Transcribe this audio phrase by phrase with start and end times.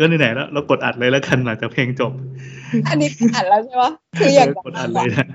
[0.00, 2.12] ก็ไหนๆแล้วเรากดอัดเลยแล้วกันหลังจากเพลงจบ
[2.88, 5.26] อันนี้อ่านแล้วใช่ปะคืออย่างกดอัดเลยนะ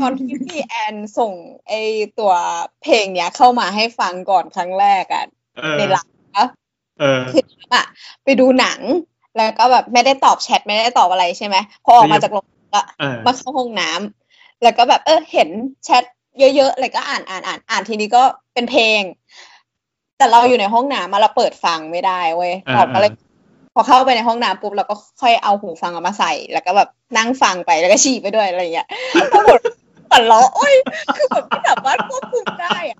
[0.00, 1.32] ตอนที่พี่แอนส่ง
[1.68, 1.72] ไอ
[2.18, 2.32] ตัว
[2.82, 5.24] เพลงเนี้ยเข้ามาให้ฟังก่อนครั้งแรกอะ
[5.56, 6.46] เออในไลน์อะ
[7.00, 7.82] เออคืออะ
[8.24, 8.80] ไปดูหนัง
[9.36, 15.48] แล้วก็แบบไม่ได้ตอบแชทไม่ได้ตอบอะไรใช่ไหมพอออกมาจากโรงหนังอะเออมาเข้าห้องน้ำแล้วก็แบบเออเห็น
[15.84, 16.04] แชท
[16.38, 18.22] เยอะๆเลยก็อ่านอ่านอ่านอ่านทีนี้ก็
[18.54, 19.00] เป็นเพลง
[20.18, 23.12] แต่เราอยู่ในห้องน้ำมาเราเปิดฟังไม่ได้เว้ยอ่าเราก็เลย
[23.78, 28.88] พอเข้าไปในห้องน้ำปุ๊บเราก็ค่อยเอาหูฟังเอามาใส่ แล้วก็แบบนั่งฟังไปแล้วก็ฉี่ไปด้วยอะไรอย่างเงี้ย
[29.32, 29.58] ปรากฏ
[30.10, 30.74] หัวเราะโอ้ย
[31.16, 32.98] คือแบบไม่สามารถควบคุมได้อะ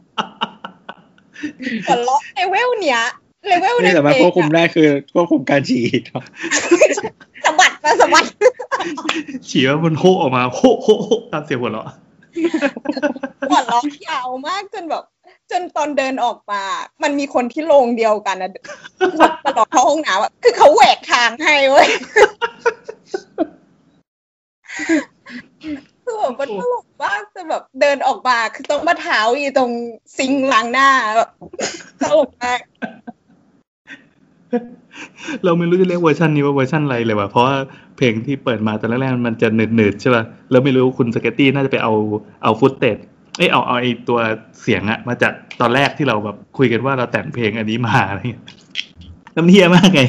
[1.86, 3.00] หัวเราะเลเวลเนี้ย
[3.47, 6.22] เลเวลในนี่สามารถเพลควบงคุมอะได้คือควบคุมการฉี่เนอะ
[7.44, 8.24] สะบัดมาสะบัด
[9.48, 11.86] ฉี่ว่ามันโฮออกมาโฮโฮโฮตามเสียงหัวเราะ
[13.50, 15.04] หัวเราะยาวมากจนแบบ
[15.50, 16.62] จนตอนเดินออกมา
[17.02, 18.50] มันมีคนที่โรงเดียวกันนะ
[19.47, 21.88] ตลอดเข้าห้องน้ำอะคือเขาแหวกทางให้เว้ย
[26.04, 29.71] คือแบบมันตลกมากแต่แบบเดินออกมาคือต้องมาเท้าอยู่ตรง
[30.16, 31.31] ซิงล้างหน้าแบบ
[32.03, 32.60] ตลกมาก
[35.44, 37.54] เราไม่รู้จะเรียกเวอร์ชันนี้ว่าเวอร์ชันอะไรเลยว่ะ เพราะว่า
[37.97, 41.92] เพลงที่เปิดมาตอนแรกๆมันจะหนืดๆใช่ป่ะ แล้วไม่รู้คุณสเกตตี้น่าจะไปเอา
[42.42, 42.98] เอาฟุตเตจ
[43.36, 44.19] เอ้ยเอาเอาไอตัว
[44.62, 48.44] เสียงอะมาจากตอนแรกที่เราแบบคุยกันว่าเราแต่งเพลงอันนี้มาอะไรเงี้ย
[49.36, 50.00] น้ำเฮียมากไง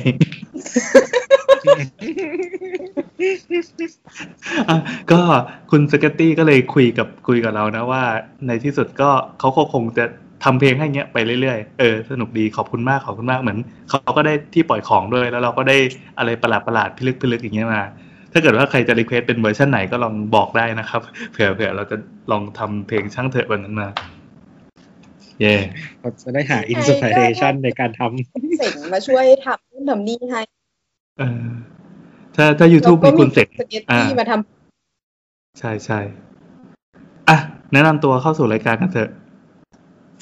[5.11, 5.19] ก็
[5.71, 8.03] คุณสกตตี้ก็เลยคุยกับคุยกับเรานะว่า
[8.47, 10.05] ในที่สุดก็เขาคงจะ
[10.43, 13.59] ทำเพลงให้เงี้ยไปเรื่อยๆ เออสนุกดีขอบคุณมากขอบคุณมากเหมือน
[13.89, 15.77] เขาก็ได้ที่ปล่อยของด้วยแล้วเราก็ได้
[16.19, 17.81] อะไรประหลาดประหลาดๆพิลึกพิลึกอย่างเงี้ยมา
[18.37, 21.97] ถ้าเกิดว่าใครจะรีเควสเป็นเวอร์ชันไหนก็ลองบอกได้นะครับ เผื่อเผื่อเราจะ
[22.31, 23.87] ลองทำเพลงช่างเถอะวันนั้นมา
[25.41, 25.55] เย่
[26.01, 30.41] เราจะได้หาอินสปิเรชันในการทำเสงมาช่วยทำนู่นทำนี่ให้
[31.19, 31.47] เออ
[32.35, 35.99] ถ้าถ้า YouTube มีคุณเสร็จสเก็ตอ่าตี้มาทำใช่ใช่
[37.29, 37.37] อะ
[37.73, 39.09] แนะนำตัวเข้าสู่รายการกันเถอะ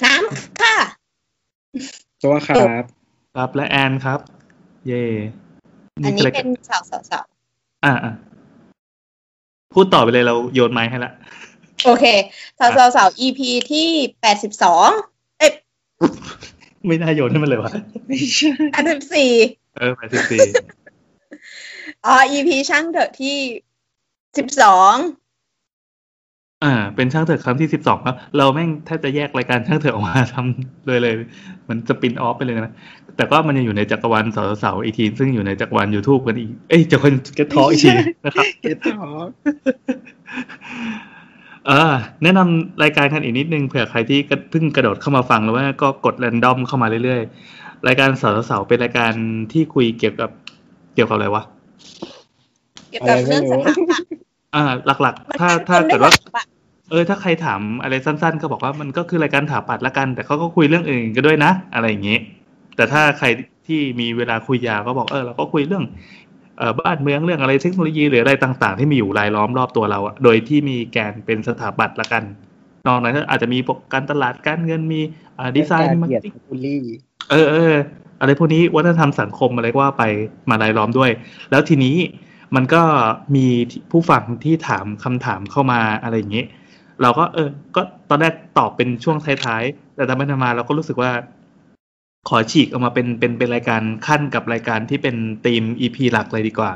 [0.04, 0.76] น้ำค่ะ
[2.24, 2.56] ตัวครับ
[3.36, 4.18] ครับและแอนครับ
[4.86, 5.04] เย่
[5.94, 7.24] อันนี้คือรายเป็การนสาวสาวสาว
[7.86, 8.12] อ่าอะ
[9.74, 11.12] พูดต่อไปเลยเราโยนไม้ให้ละ
[11.84, 12.04] โอเค
[12.58, 13.88] สาวสาวสาว EP ที่
[14.20, 14.88] แปดสิบสอง
[15.38, 15.52] เอ้ย
[16.86, 17.72] ไม่น่าโยนให้มันเลยวะ
[18.06, 19.30] ไม่ใช่แปดสิบสี่
[19.76, 20.40] เออแปดสิบสี่
[22.06, 23.36] อ๋อ EP ช่างเถอะที่
[24.38, 24.94] สิบสอง
[26.64, 31.14] อ่า เป็นช่างเถอะครั้งที่สิบสองแล้วเราแม่งแทบจะแยกรายการช่างเถอะออกมาทำเลยเลย
[31.62, 32.74] เหมันสปินออฟไปเลยนะ
[33.16, 37.90] แต่ก็มันยังอยู่ในจักรวาลสาวสาวอีกทีซึ่งอยู่ในจักรวาล YouTube กันอีก เอ้ยจักรวาลเกทออีกที
[38.24, 38.96] นะครับเก็ตต่อ
[41.66, 49.12] เออแนะนำรายการกันอีกนิดนึงเผื่อใครที่กระเพิ่งกระโดดเข้ามาฟังหรือว่าก็กดแรนดอมเข้ามาเรื่อยๆ รายการสาวสาวเป็นรายการ
[49.52, 50.30] ที่คุยเกี่ยวกับ
[50.94, 51.42] เกี่ยวกับอะไรวะ
[52.90, 54.15] เกี่ยวกับเรื่องสถาปัตย์
[54.56, 56.50] อ่า หลักมันๆถ้าเป็นถ้าคนเกิดว่าได้สถปัตย์
[56.90, 62.18] เออ ถ้าใครถามอะไรสั้น ๆ ก็บอกว่ามันก็คือรายการถาปัดละกัน แต่เขาก็คุยเรื่องอื่นกันด้วยนะ อะไรอย่างนี้
[62.76, 63.26] แต่ถ้าใคร
[63.66, 65.84] ที่มีเวลาคุยยาวก็บอกเออเราก็คุยเรื่อง
[66.58, 72.22] เอ่อบ้านเมืองเรื่องอะไรเทคโนโลยีหรืออะไรต่าง ๆ ที่มีอยู่รายล้อมรอบตัวเราอะโดยที่มีแกนเป็นสถาปัตย์ละกัน
[72.86, 75.00] นอกนั้นก็อาจจะมีพวกการตลาดการเงินมี
[75.38, 76.80] อ่าดีไซน์การมี marketing เหยีร์ยดเก็ตติ้งบูลลี่
[77.30, 77.74] เออเออ
[78.20, 80.04] อะไรพวกนี้วัฒนธรรมสังคมอะไรก็ว่าไป
[80.50, 81.10] มารายล้อมด้วย
[81.50, 81.96] แล้วทีนี้
[82.54, 82.82] มันก็
[83.36, 83.46] มี
[83.90, 86.44] ผู้ฟังที่ถามคำถามเข้ามาอะไรอย่างนี้
[87.02, 91.10] เราก็เออ ก็ตอนแรกตอบเป็นช่วงท้ายๆ แต่ทำไปทำมาเราก็รู้สึกว่า
[92.28, 96.72] ขอฉีกออกมาเป็นเป็นเป็นรายการขั้นกับรายการที่เป็นธีม EP หลักเลยดีกว่า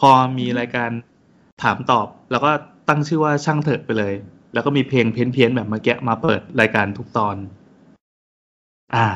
[0.00, 0.90] พอมีรายการ
[1.62, 2.50] ถามตอบแล้วก็
[2.88, 4.14] ตั้งชื่อว่าช่างเถอะไปเลย
[4.54, 7.36] แล้วก็มีเพลงเพี้ยนๆแบบเมื่อกี้มาเปิดรายการทุกตอน
[8.94, 9.06] อ่า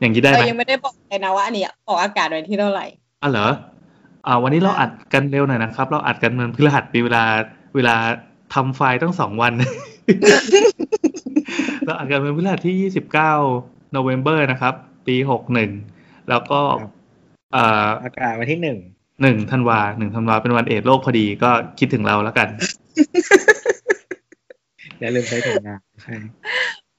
[0.00, 2.86] อย่างนี้ได้ไหเรามยังไม่ได้บอกเลยนะว่าอันเนี้ยออกอากาศวันที่เท่าไหร่
[3.22, 3.48] อะเหรอ
[4.26, 7.24] อ่าวันนี้เราอัดกันเร็วหน่อยนะครับ เราอัดกันเมือนพฤหัสมีเวลา
[7.76, 7.96] เวลา
[8.54, 9.52] ทำไฟล์ตั้งสองวัน
[11.84, 12.90] เราอัดกันเป็นพฤหัสที่
[13.40, 14.74] 29 November นะครับ
[15.06, 15.16] ปี
[15.72, 16.92] 61แล้วก็ครับ
[17.54, 18.78] อ่าอากาศวันที่หนึ่ง
[19.22, 22.48] หนึ่งธันวาหนึ่งธันวาเป็นวันเอดส์โลกพอดีก็คิดถึงเราแล้วกัน
[25.00, 26.14] อย่าลืมใช้ถุงยางใช่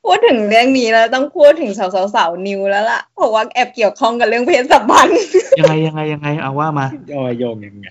[0.05, 5.19] พูดถึงเรื่องนี้แล้วต้องพูดถึงสาวสาวๆนิวแล้วล่ะเพราะว่าแอบเกี่ยวข้องกับเรื่องเพศสัมพันธ์
[5.59, 7.85] ยังไงยังไงยังไงเอาว่ามาย่อโยงยังไง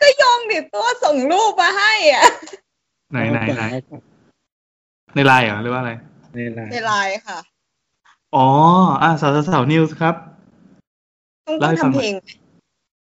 [0.00, 2.26] ก็โยงดิตัวส่งรูปมาให้อะ
[3.12, 3.62] ไหนไหนไหน
[5.14, 5.92] ในไลน์เหรอหรือว่าอะไร
[6.34, 7.38] ในไลน์ในไลน์ค่ะ
[8.36, 8.46] อ๋อ
[9.02, 10.14] อะสาวสาวสาวนิวส์ครับ
[11.46, 12.14] ต้องเล่าต้องให้ฟังหน่อยทำเพลง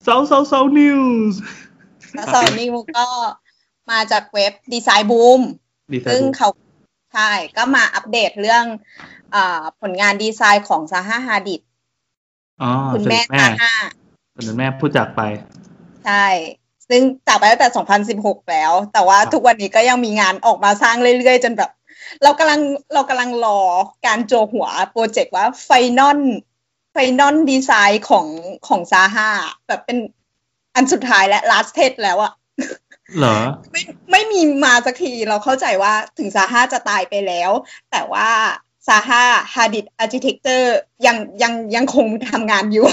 [0.05, 1.01] สาวสาวสาวนิว
[1.33, 1.39] ส์
[2.13, 3.05] แล้วสาวนิวก็
[3.91, 8.65] มาจากเว็บ Designboom ซึ่งเขาดีไซน์ ใช่ ก็มาอัปเดตเรื่อง
[9.35, 11.61] อาผลงานดีไซน์ของ Zaha Hadid
[12.61, 15.21] อ๋อคุณแม่ คุณแม่ Zaha คุณแม่ผู้จากไป
[16.05, 16.25] ใช่
[16.89, 17.69] ซึ่งจากไปตั้งแต่
[18.19, 21.71] 2016 แล้ว แต่ว่าครับทุกวันนี้ก็ยังมีงานออกมาสร้างเรื่อยๆ จนแบบ
[22.23, 22.61] เรากำลัง
[22.93, 23.59] เรากำลังรอ
[24.05, 26.19] การจั่วหัวโปรเจกต์ว่า final
[26.91, 28.27] final design ของ
[28.67, 29.29] ของ Zaha
[29.67, 29.97] แบบเป็น
[30.75, 32.33] อันสุดท้ายและ last แล้วอะ
[33.17, 33.37] เหรอ
[33.71, 33.81] ไม่
[34.11, 37.51] ไม่มีมาสักทีเราเข้าใจว่าถึง Zaha จะตายไปแล้ว
[37.91, 38.29] แต่ว่า
[38.87, 42.85] Zaha Hadid Architecture ยังยังยังคงทำงานอยู่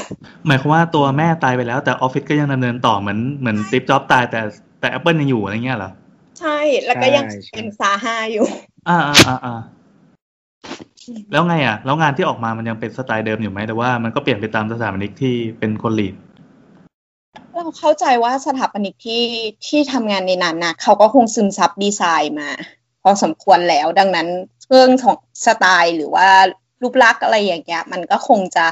[0.46, 4.40] หมายความว่าตัวแม่ตายไปแล้วแต่ออฟฟิศก็ยังดำเนินต่อเหมือนเหมือน Steve Jobs ตายแต่
[4.80, 5.90] แต่ Apple ยังอยู่อะไรเงี้ยเหรอ
[6.40, 8.46] ใช่แล้วก็ยังเป็น Zaha อยู่
[8.88, 9.60] อ่าอ่าอ่าอ่า
[11.32, 16.14] แล้วไงอะ แล้วงานที่ออกมามันยังเป็นสไตล์เดิมอยู่ไหมแต่ว่ามันก็เปลี่ยนไปตามสถาปนิกที่เป็นคน lead
[17.54, 19.24] เราเข้าใจว่าสถาปนิกที่
[19.66, 22.50] ที่ทำงานในนั้นนะเขาก็คงซึมซับดีไซน์มา
[23.02, 24.28] พอสมควรแล้วดังนั้น
[24.70, 25.16] เรื่องของ
[25.46, 26.28] สไตล์หรือว่า
[26.82, 28.66] รูปลักษณ์อะไรอย่างเงี้ยมันก็คงจะ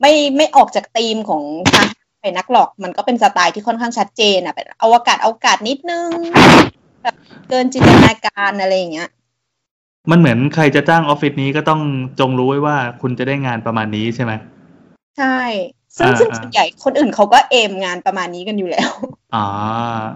[0.00, 1.42] ไม่ไม่ออกจากธีมของ
[1.72, 1.86] ทาง
[2.20, 6.10] ไปนักหรอกมันก็เป็นสไตล์ที่ค่อนข้างชัดเจนอะเป็นอวกาศอวกาศนิดนึง
[7.02, 7.16] แบบ
[7.48, 9.08] เกินจินตนาการอะไรอย่างเงี้ย
[10.10, 11.80] มันเหมือนใครจะจ้างออฟฟิศนี้ก็ต้อง
[12.20, 14.32] จงรู้ไว้ว่าคุณจะได้งานประมาณนี้ใช่ไหม
[15.18, 15.38] ใช่
[15.98, 18.90] ซึ่งอ่าซึ่งอ่าส่วนใหญ่คนอื่นเขาก็เอมงานประมาณนี้กันอยู่แล้ว
[19.34, 19.46] อ๋อ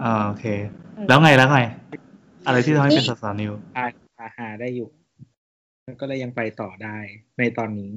[0.03, 0.45] อ่าโอเค
[0.97, 1.59] อืมแล้วไงแล้วไง
[2.45, 3.85] อะไรที่ทำให้เป็นสสาวนิวอา
[4.21, 4.89] อาหาได้อยู่
[5.85, 6.97] แล้วก็เลยยังไปต่อได้
[7.37, 7.91] ในตอนนี้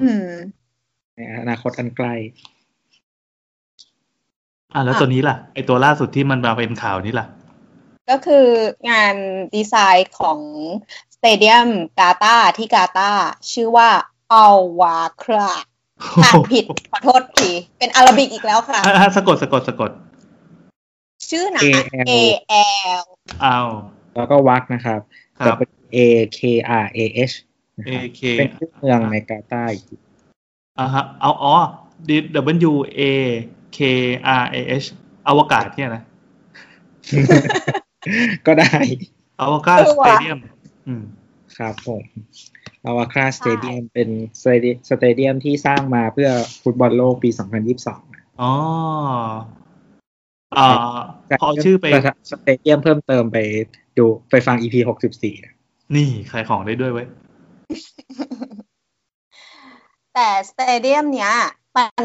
[0.00, 0.28] อืม
[1.16, 2.14] ในอนาคตอันใกล้
[4.74, 7.26] อ่าแล้วอะตัวนี้ล่ะไอตัวล่าสุดที่มันมาเป็นข่าวนี่ล่ะ
[8.10, 8.46] ก็คือ
[8.90, 9.14] งาน
[9.54, 10.38] ดีไซน์ของ
[11.14, 11.68] สเตเดียม
[11.98, 13.90] กาตาร์ที่กาตาร์ชื่อว่า
[14.32, 15.50] อัลวาครา
[16.24, 19.90] อ่านผิดขอโทษทีเป็นอาราบิกอีกแล้วค่ะอะอะสะกดสะกดสะกด
[21.30, 22.06] ชื่อหนา AL
[22.52, 22.54] A
[23.00, 23.04] L
[23.44, 23.68] อ้าว
[24.16, 25.00] แล้วก็วักนะครับ
[25.38, 25.98] ครับ W A
[26.38, 26.40] K
[26.84, 26.98] R A
[27.30, 27.34] H
[27.78, 29.96] นะ A ครับ K เป็นชื่อเมืองในกาตาร์อีกที
[30.78, 31.54] อ่าฮะเอาอ๋อ
[32.08, 32.10] D
[32.70, 33.02] W A
[33.76, 33.78] K
[34.42, 34.86] R A H
[35.28, 36.02] อวกาศเนี่ยนะ
[38.46, 38.72] ก็ได้ Al Wakrah Stadium
[39.40, 41.02] อะเตเดียอืมม
[41.56, 42.02] ครับผม
[42.86, 44.08] Al Wakrah Stadium เป็น
[44.40, 46.30] stadium stadium ที่สร้างมาเพื่อ
[46.62, 47.30] ฟุตบอลโลกปี
[47.84, 48.52] 2022 อ๋อ
[50.58, 50.68] อ่า
[51.40, 51.86] พอเอาชื่อไป
[52.30, 53.38] stadium เพิ่มเติมไป
[53.98, 54.74] ดูไปฟัง EP
[55.10, 55.54] 64นะ
[55.94, 57.08] นี่ขายของได้ด้วยเว้ย
[60.14, 61.32] แต่ stadium เนี้ย
[61.76, 62.04] มัน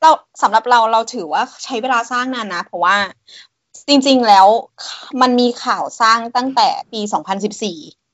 [0.00, 0.10] เรา
[0.42, 2.96] สำหรับเราเราถือว่าใช้เวลาสร้างนานนะ เพราะว่า
[3.88, 4.46] จริง ๆ แล้ว
[5.20, 8.05] มันมีข่าวสร้างตั้งแต่ปี 2014อืม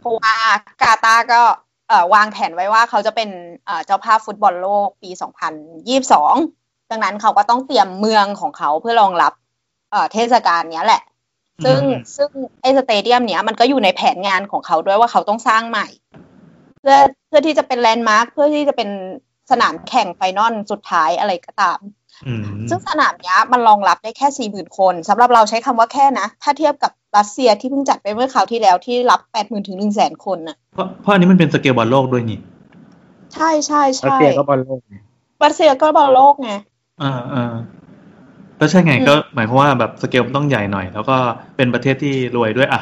[0.00, 0.34] เพราะว่า
[0.82, 1.40] กาตาร์ก็
[1.88, 3.30] เอ่อวางแผนไว้ว่าเขาจะเป็น
[3.66, 5.10] เอ่อเจ้าภาพฟุตบอลโลกปี
[5.80, 9.32] 2022 ดังนั้นเขาก็ต้องเตรียมเมืองของเขาเพื่อรองรับ
[9.90, 11.02] เอ่อเทศกาลเนี้ยแหละ
[11.64, 12.30] ซึ่งอืมซึ่ง
[12.62, 15.88] ไอ้ stadium เนี้ยมันก็อยู่ในแผนงานของเขาด้วยว่าเขาต้องสร้างใหม่
[16.80, 18.90] เพื่อเพื่อที่จะเป็นแลนด์มาร์คเพื่อที่จะเป็น
[19.50, 21.99] สนามแข่ง final สุดท้ายอะไรก็ตามอืม
[22.70, 32.38] ซึ่งสนามเนี้ยมันรองรับได้แค่สี่หมื่นคนสำหรับเราใช้คำว่าแค่นะ ถ้าเทียบกับรัสเซียที่เพิ่งจัดไปเมื่อคราวที่แล้วที่รับแปดหมื่นถึงหนึ่งแสนคนน่ะเพราะเพราะอันนี้มันเป็นสเกลบอลโลกด้วยนี่
[33.34, 34.94] ใช่ใช่ใช่รัสเซียก็บอลโลกไง
[35.44, 36.50] รัสเซียก็บอลโลกไง
[37.02, 37.54] อ่าอ่า
[38.58, 41.16] แล้วใช่ไงอืมก็หมายความว่าแบบสเกลมันต้องใหญ่หน่อย แล้วก็
[41.56, 42.80] เป็นประเทศที่รวยด้วยอะ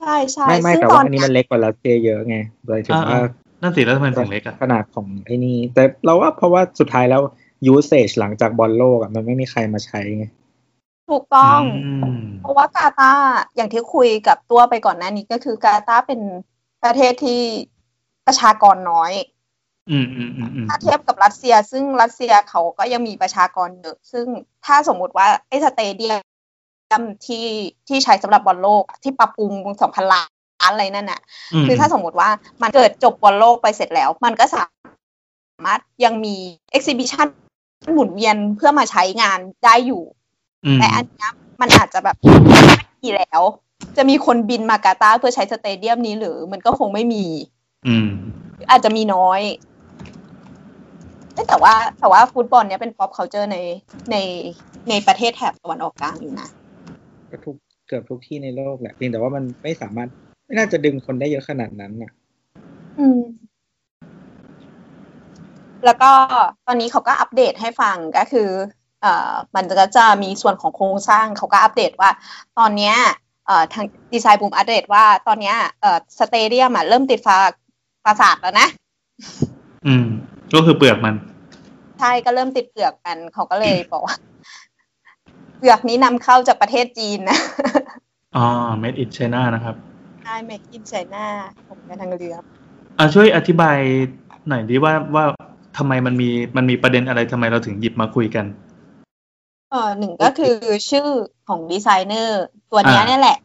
[0.00, 2.36] ใช่ใช่ไม่ไม่ซึ่งแต่ว่าตอนอันนี้เนี้มัยนเล็กกว่ารัสเซียเยอะไง
[2.66, 3.22] โดยถึงอ่าว่า
[3.62, 7.22] นั่นสิแล้วทำไมมันถึงเล็กอะขนาดของไอ้นี่แต่เราว่าเพราะว่าสุดท้ายแล้ว
[7.70, 10.26] usage หลังจากบอลโลกอะมันไม่มีใครมาใช้ไง
[11.10, 11.60] ถูกต้อง
[12.04, 13.26] อืมเพราะว่ากาตาร์
[13.56, 16.20] อย่างที่คุยกับตัวไปก่อนหน้านี้ก็คือกาตาร์เป็น
[16.84, 17.40] ประเทศที่
[18.26, 19.12] ประชากรน้อย
[19.90, 24.26] อืมอืมอืมอืมถ้าเทียบกับรัสเซีย ซึ่งรัสเซียเขาก็ยังมีประชากรเยอะ ซึ่ง
[24.66, 27.46] ถ้าสมมุติว่าไอ้ stadium ที่
[27.88, 29.52] ที่ใช้สำหรับบอลโลกอะที่ปรับปรุง
[29.82, 30.28] สองพันล้าน
[30.72, 31.20] อะไรนั่นน่ะ
[31.62, 32.28] คือถ้าสมมติว่า
[32.62, 34.64] มันเกิดจบบอลโลกไปเสร็จแล้ว มันก็สา
[35.66, 36.36] มารถยังมี
[36.72, 37.26] exhibition
[37.92, 40.02] หมุนเวียนเพื่อมาใช้งานได้อยู่
[40.64, 43.42] อืมแต่อันเนี้ยมันอาจจะแบบไม่มีแล้ว
[43.96, 47.24] จะมีคนบินมากาตาร์เพื่อใช้ stadium นี้หรือมันก็คงไม่มี
[47.88, 48.10] อืม
[48.70, 49.40] อาจจะมีน้อย
[51.34, 53.58] เอ้ยแต่ว่าแต่ว่าฟุตบอลเนี้ยเป็น pop culture ใน
[54.10, 54.16] ใน
[54.88, 56.48] ในประเทศแถบตะวันออกกลางอยู่นะ
[57.30, 60.08] ก็ทุกเกือบทุกที่ในโลกแหละเพียงแต่ว่ามันไม่สามารถ
[60.46, 62.12] ไม่น่าจะดึงคนได้เยอะขนาดนั้นอะ
[62.98, 63.20] อืม
[65.84, 66.10] แล้วก็
[66.66, 68.48] ตอนนี้เขาก็อัปเดตให้ฟังก็คือ
[69.02, 72.10] เอ่อมันก็จะมีส่วนของโครงสร้างเขาก็อัปเดตว่า
[72.58, 72.94] ตอนเนี้ย
[73.46, 77.36] เอ่อทางดีไซน์บูมอัปเดตว่าตอนเนี้ยเอ่อสเตเดียมอะเริ่มติดฟ้า
[78.04, 78.68] ปราสาทแล้วนะ
[79.86, 80.06] อืม
[80.54, 81.14] ก็คือเปลือกมัน
[81.98, 84.16] ใช่ก็เริ่มติดเปลือกกัน เขาก็เลยบอกว่า
[85.58, 87.38] เปลือกนี้นำเข้าจากประเทศจีนนะ
[88.36, 88.46] อ๋อ
[88.82, 89.76] made in China นะครับ
[90.22, 91.26] ใช่เมกินไชน่า
[91.68, 92.36] ผมไปทางเรือ
[92.98, 93.78] อ่าช่วยอธิบาย
[94.48, 95.24] หน่อยดิว่าว่า
[95.76, 98.46] ทำไมมันมีมันมีประเด็นอะไรทำไมเราถึงหยิบมาคุยกัน
[99.70, 100.54] เออหนึ่งก็คือ
[100.90, 101.06] ชื่อ
[101.48, 103.38] ของดีไซเนอร์ตัวเนี้ยอ่าเนี่ยแหละ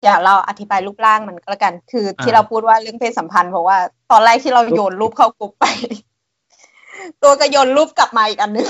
[0.00, 3.76] เดี๋ยวเราอธิบายรูปร่างมันก็แล้วกัน คือที่อ่าเราพูดว่าเรื่องเพศสัมพันธ์เพราะว่า
[4.10, 5.64] ตอนแรกที่เราโยนรูปเข้ากลุ่มไป
[7.22, 8.66] ตัวก็โยนรูปกลับมาอีกอันหนึง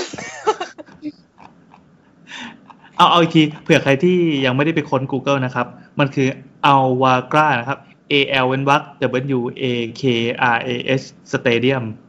[2.97, 5.67] เอาเอาอีกทีเผื่อใครที่ยังไม่ได้ไปค้น Google นะครับ
[5.99, 6.27] มันคือ
[6.71, 7.79] Alvagra นะครับ
[8.11, 8.81] A L เว้นวรรค
[9.37, 9.65] W A
[10.01, 10.03] K
[10.55, 11.01] R A S
[11.31, 12.02] Stadium ไป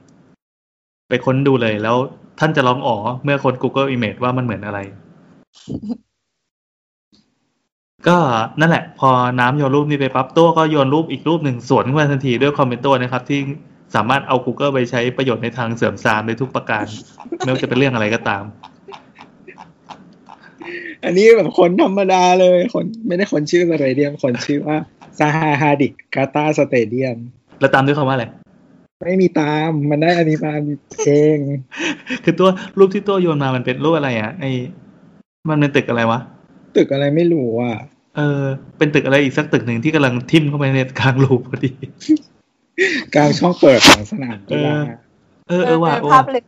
[1.24, 1.96] ค้นดูเลย แล้ว
[2.40, 4.78] ท่านจะร้องอ๋อเมื่อค้น Google Image ว่ามันเหมือนอะไร
[8.08, 8.18] ก็
[8.60, 13.40] นั่นแหละ พอน้ำโยนรูปนี้ไปปั๊บตัวก็โยนรูปอีกรูปหนึ่งสวนขึ้นมาทันทีด้วยคอมเมนต์ตัวนะครับ ที่
[13.94, 16.84] สามารถเอา Google ไปใช้ประโยชน์ในทางเสริมสร้างได้ทุกประการ
[17.38, 18.42] ไม่ว่าจะเป็นเรื่องอะไรก็ตาม
[21.04, 24.76] อันนี้แบบคนธรรมดาเลยคนไม่ได้คนชื่อสเตเดียมคนชื่อว่า
[25.18, 27.16] ซาฮาฮาดิกกาตาสเตเดียม
[27.60, 28.26] แล้วตามด้วยคำว่าอะไร
[29.04, 30.52] ไม่มีตามมันได้อันนี้มา
[31.06, 31.38] เอง
[32.24, 34.44] คือตัวรูปที่ตัวโยนมามันเป็นรูปอะไรอะไอ
[35.50, 36.20] มันเป็นตึกอะไรวะ
[36.76, 37.76] ตึกอะไรไม่รู้อะ
[38.16, 38.42] เออ
[38.78, 41.70] เป็นตึกอะไรอีกสักตึกหนึ่งที่กำลังทิ่มเข้าไปในกลางรูพอดี
[43.14, 44.76] กลางช่องเปิดของสนามกีฬา
[45.48, 46.42] เออเออว่ะเออภาว่ะพเลย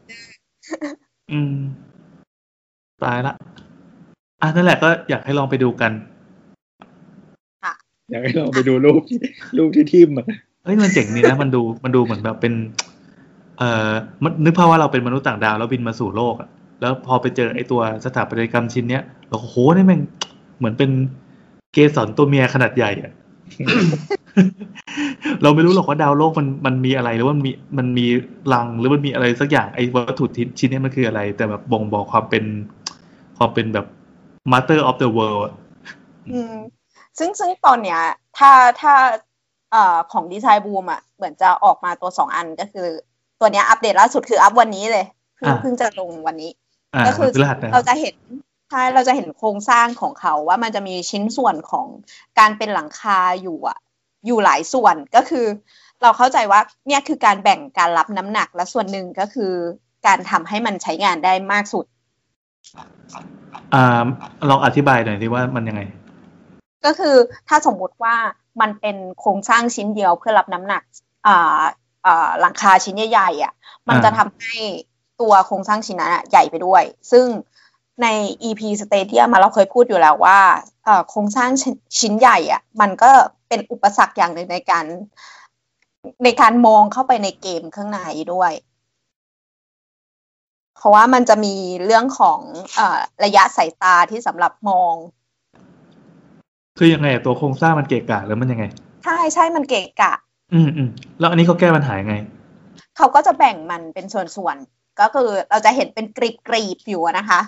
[1.32, 1.54] อืม
[3.04, 3.34] ตายละ
[4.42, 5.92] อะนั่นแหละก็อยากให้ลองไปดูกัน
[8.10, 9.18] อยากให้เราไปดูรูปที่
[9.58, 10.26] รูปที่ทิมอะ
[10.66, 12.54] เฮ้ยมันเจ๋งดีนะมันดูมันดูเหมือนแบบเป็น
[13.58, 13.92] เอ่อ
[14.22, 16.48] มันนึกภาพว่าเราเป็นมนุษย์ต่างดาวแล้วบินมาสู่โลกอะ
[16.80, 20.00] แล้วพอไปเจอไอ้ตัวสถาปัตยกรรมชิ้นเนี้ยเราโอ้โหนี่แม่ง
[20.58, 20.90] เหมือนเป็น
[21.72, 23.12] เกสรตัวเมียขนาดใหญ่อะ
[25.42, 28.06] เราไม่รู้หรอกว่าดาวโลกมันมันมีอะไรหรือว่ามันมีมันมี
[28.52, 30.24] รังหรือมันมีอะไรสักอย่างไอ้วัตถุ
[30.58, 32.44] ชิ้นนี้มันคืออะไร แต่แบบบ่งบอกความเป็น
[33.38, 33.86] ความเป็นแบบ
[34.52, 35.50] master of the world
[36.32, 36.54] อืม
[37.18, 38.00] ซึ่งซึ่งตอนเนี้ย
[38.38, 38.94] ถ้าถ้า
[39.72, 42.88] เอ่อของดีไซน์บูมอะเหมือนจะออกมาตัวสองอันก็คือ
[43.40, 45.06] ตัวเนี้ยอัปเดตล่าสุดคืออัปวันนี้เลย
[45.36, 46.50] เพิ่งอ่าเพิ่งจะลงวันนี้
[46.94, 48.14] อ่าก็คือมันรหัสนะเราจะเห็น
[48.70, 51.86] ใช่เราจะเห็นโครงสร้างของเขาว่ามันจะมีชิ้นส่วนของ
[52.38, 53.78] การเป็นหลังคาอยู่อะ
[54.26, 55.46] อยู่หลายส่วนก็คือ
[56.02, 59.52] เราเข้าใจว่าเนี่ยคือการแบ่งการรับน้ำหนักและส่วนหนึ่งก็คือ
[60.06, 61.84] การทำให้มันใช้งานได้มากสุด
[63.74, 64.04] อ่า
[64.50, 65.82] ลองอธิบายหน่อยที่ว่ามันยังไง
[66.86, 67.16] ก็คือ
[67.48, 68.16] ถ้าสมมุติว่า
[68.60, 70.82] มันเป็นโครงสร้างชิ้นเดียวเพื่อรับน้ำหนัก
[71.26, 71.62] อ่า
[72.06, 73.52] อ่าหลังคาชิ้นใหญ่ๆอะ
[73.88, 74.58] มันอ่าจะทำให้
[75.20, 77.26] ตัวโครงสร้างชิ้นนั้นอะใหญ่ไปด้วย ซึ่ง
[78.02, 78.06] ใน
[78.42, 80.40] EP Stadium มาเราเคยพูดอยู่แล้วว่า
[80.84, 83.10] เอ่อโครงสร้างชิ้นชิ้นใหญ่อะ มันก็
[83.48, 84.84] เป็นอุปสรรคอย่างหนึ่งในการ
[86.24, 88.00] ในการมองเข้าไปในเกมข้างใน
[88.32, 88.52] ด้วย
[90.76, 92.40] เพราะว่ามันจะมีเรื่องของ
[92.74, 94.94] เอ่อระยะสายตาที่สำหรับมอง
[96.78, 98.64] คือยังไงอะตัวโครงสร้างมันเกะกะหรือมันยังไง
[99.04, 100.12] ใช่ใช่มันเกะกะ
[100.54, 100.88] อืมอืม
[101.20, 102.14] แล้วอันนี้เขาแก้ปัญหายังไง
[102.96, 107.40] เขาก็จะแบ่งมันเป็นส่วนๆก็คือเราจะเห็นเป็นกรีบกรีบๆอยู่อะนะคะ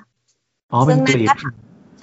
[0.73, 1.28] อ๋อเป็นกรีบ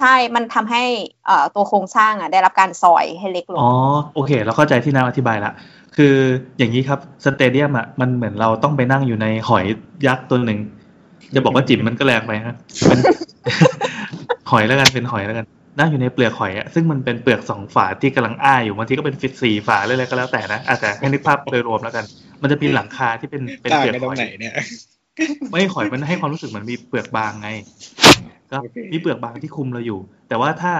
[0.00, 0.82] ใช่ มันทำให้
[1.26, 3.70] เอ่อตัวโครงสร้างอะได้รับการซอยให้เล็กลง อ๋อ
[4.14, 5.52] โอเค เราเข้าใจที่น้ำอธิบายละ
[5.96, 6.14] คือ
[6.58, 9.64] อย่างนี้ครับ สเตเดียมอะ มันเหมือนเราต้องไปนั่งอยู่ในหอย
[10.06, 10.58] ยักษ์ตัวหนึ่ง
[11.34, 12.56] จะบอกว่าจิ๋มมันก็แรงไปฮะ
[12.88, 12.98] เป็น
[14.50, 15.46] หอยแล้วกัน เป็นหอยแล้วกัน
[15.78, 22.04] นั่งอยู่ในเปลือกหอยอะซึ่งมันเป็นเปลือกสองฝาที่กำลังอ้าอยู่บางทีก็เป็นฟิตสี่ฝาเลยอะไรก็แล้วแต่นะอาจจะให้นึกภาพโดยรวมแล้วกัน
[22.42, 24.54] มันจะมีหลังคาที่เป็นเป็นต่างเปลือกกันตหรองยไหนเนี่ย
[25.50, 27.48] ไม่หอยมันให้ความรู้สึกเหมือนมีเปลือกบางไง
[28.50, 30.74] ก็โอเคมีเปลือกบางที่คุมเราอยู่ แต่ว่าถ้า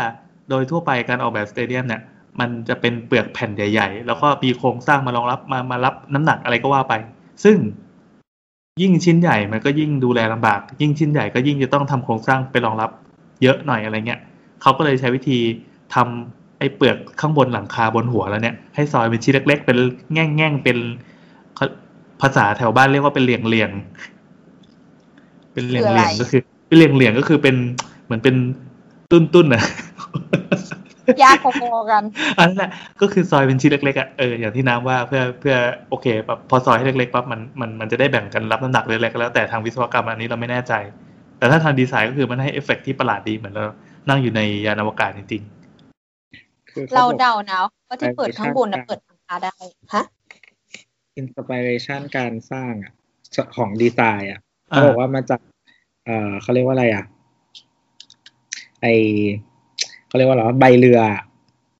[0.51, 2.03] โดยทั่วไปการออกแบบสเตเดียมเนี่ย
[2.41, 6.95] มันจะเป็นเปลือกแผ่นใหญ่ ๆ แล้วก็มีโครงสร้างมารองรับมามารับน้ำหนักอะไรก็ว่าไป
[7.45, 7.57] ซึ่ง
[8.83, 12.91] ยิ่งชิ้นใหญ่มันก็ยิ่งดูแลลำบาก ยิ่งชิ้นใหญ่ก็ยิ่งจะต้องทำโครงสร้างไปรองรับ
[13.43, 14.21] เยอะหน่อยอะไรเงี้ย
[14.63, 15.39] เขาก็เลยใช้วิธี
[15.95, 19.79] ทำไอ้เปลือกข้างบนหลังคาบนหัวแล้วเนี่ยให้ซอยเป็นชิ้นเล็ก ๆ เป็น
[20.13, 20.79] แง่งๆเป็น
[21.57, 21.67] เขา
[22.23, 27.57] ภาษาแถวบ้านเรียกว่าเป็นเหลี่ยงๆเป็นเหลี่ยงๆก็คือ เป็นเหลี่ยงๆก็คือเป็น
[28.05, 28.35] เหมือนเป็น
[29.11, 29.63] ตุ้นๆนะ
[31.23, 31.47] ยากพ
[31.77, 32.03] อๆกัน
[32.39, 32.71] อันนั้นแหละ
[33.01, 35.57] ก็คือซอยเป็นชิ้นเล็กๆอะเอออย่างที่น้ำว่าเพื่อเพื่อ
[35.89, 40.73] โอเคแบบพอซอยให้เล็กๆปั๊บมันมันมันจะได้แบ่งกันรับน้ำหนักเล็กๆก็แล้วแต่ทางวิศวกรรมอันนี้เราไม่แน่ใจ
[41.39, 43.65] แต่ถ้าทางดีไซน์ก็คือมันให้เอฟเฟกต์ที่ประหลาดดีเหมือนเรา
[44.09, 45.43] นั่งอยู่ในยานอวกาศจริง
[46.71, 47.59] คือเราบอกเดานะ
[47.89, 49.57] ว่าที่เปิดข้างบนนะเปิดหลังคาได้
[49.95, 50.05] ฮะ
[51.17, 52.93] inspiration การสร้างอะ
[53.57, 55.41] ของดีไซน์อะๆเขาบอกว่ามาจาก
[56.05, 57.05] เอ่อเขาเรียกว่าอะไรอะ
[58.83, 58.87] ไอ
[60.07, 61.23] เขาเรียกว่าอะไรวะใบเรืออะ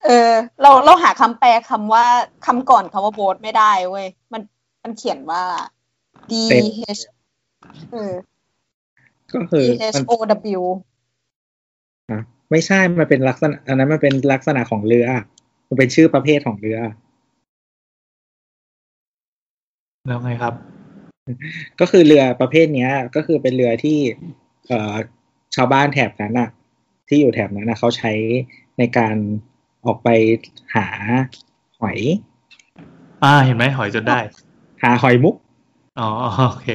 [0.05, 0.31] เออ
[0.63, 2.05] เราเราหาคำแปลคำว่า
[2.47, 4.43] คำก่อนคำว่า boat ไม่ได้เว้ยมัน
[4.83, 5.43] มันเขียนว่า
[6.31, 6.33] D
[6.99, 7.03] H
[7.93, 8.13] เออ
[9.33, 10.13] ก็คือ D มั H น O
[10.59, 10.63] W
[12.11, 12.21] อะ
[12.51, 15.07] ไม่ใช่มันเป็นลักษณะอันนั้นมันเป็นลักษณะของเรือ
[15.69, 16.79] มันเป็นชื่อประเภทของเรือ
[20.07, 20.55] แล้วไงครับ
[21.81, 23.99] ก็คือเรือประเภทเนี้ย ก็คือเป็นเรือที่
[24.67, 24.95] เอ่อ
[25.55, 26.49] ชาวบ้านแถบนั้นอะ
[27.09, 28.13] ที่อยู่แถบนั้นนะเขาใช้
[28.79, 29.17] ในการ
[29.85, 30.09] ออกไป
[30.75, 30.87] หา
[31.81, 31.99] หอย
[33.23, 34.19] อ่า เห็นไหมหอยจนได้
[34.83, 35.35] หาหอยมุก
[36.01, 36.09] อ๋อ
[36.51, 36.69] โอเค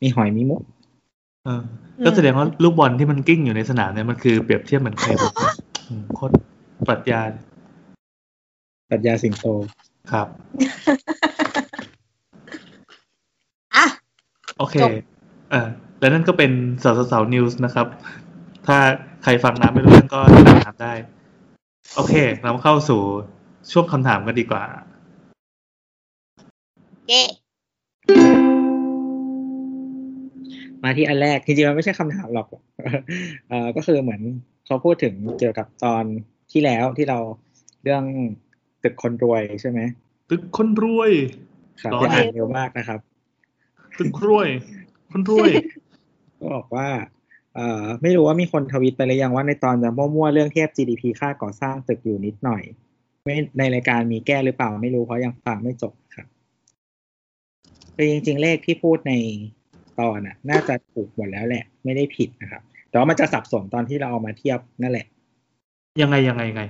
[0.00, 0.62] มีหอยมีมุก
[1.44, 1.62] เออ
[2.04, 5.34] ก็แสดงว่าลูกบอลที่มันกิ้งอยู่ในสนามเนี่ยมันคือเปรียบเทียบเหมือนไข่มุก
[5.88, 6.34] อืมโคตร
[6.88, 7.20] ปรัชญา
[8.90, 9.44] ปรัชญาสิงโต
[10.12, 10.26] ครับ
[13.74, 13.84] อะ
[14.58, 14.90] โอเคจบ
[15.50, 15.68] เออ
[16.00, 17.86] และนั่นก็เป็นสาวสาวนิวส์นะครับ
[18.66, 18.76] ถ้า
[19.22, 20.92] ใครฟังน้ำไม่รู้เรื่องก็ติดตามได้
[21.94, 23.00] โอเค เราเข้าสู่
[23.72, 24.64] ช่วงคำถามกันดีกว่า
[27.08, 27.22] เก้
[30.84, 32.48] มาที่อันแรกจริงๆมันไม่ใช่คำถามหรอก
[33.48, 34.22] เอ่อก็คือเหมือน
[34.66, 36.04] เขาพูดถึงเกี่ยวกับตอน
[36.52, 37.18] ที่แล้วที่เรา
[37.82, 38.04] เรื่อง
[38.82, 39.80] ตึกคนรวยใช่ไหม
[40.30, 41.10] ตึกคนรวย
[41.82, 43.00] ครับร้อยที่อ่านเร็วมากนะครับ
[43.98, 44.48] ตึกรวย
[45.10, 45.50] คนรวย
[46.38, 46.88] ก็บอกว่า
[47.54, 52.62] เอ่อไม่รู้ว่ามีคนทวิตไปหรือยังว่าในตอนจะมั่วๆเรื่องเทียบ GDP ค่าก่อสร้างตึกอยู่นิดหน่อย
[53.24, 56.26] ไม่ในรายการมีแก้หรือเปล่าไม่รู้เพราะยังฟังไม่จบครับ
[57.94, 59.12] คือจริง ๆ เลขที่พูดใน
[60.00, 65.06] ตอนน่ะ น่าจะถูกหมดแล้วแหละ ไม่ได้ผิดนะครับ แต่ว่ามันจะสับสนตอนที่เราเอามาเทียบนั่นแหละ
[66.02, 66.64] ยังไงยังไงยังไง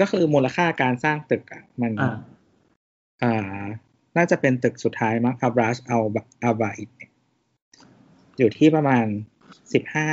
[0.00, 2.16] ก็คือมูลค่าการสร้างตึกอะมันอ่า
[3.22, 3.64] อ่า
[4.16, 5.98] น่าจะเป็นตึกสุดท้ายมั้งครับรัชเอา
[6.42, 7.10] อาบาอิเนี่ย
[8.38, 9.06] อยู่ที่ประมาณ
[9.72, 10.08] สิบห้า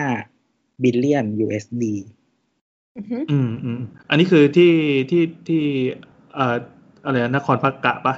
[0.83, 1.83] บิลเลียน USD
[2.97, 4.73] อือหืออืมอืมอันนี้คือที่
[5.09, 5.63] ที่ที่
[6.33, 6.55] เอ่อ
[7.03, 8.15] อะไรนะนครพักกะปะ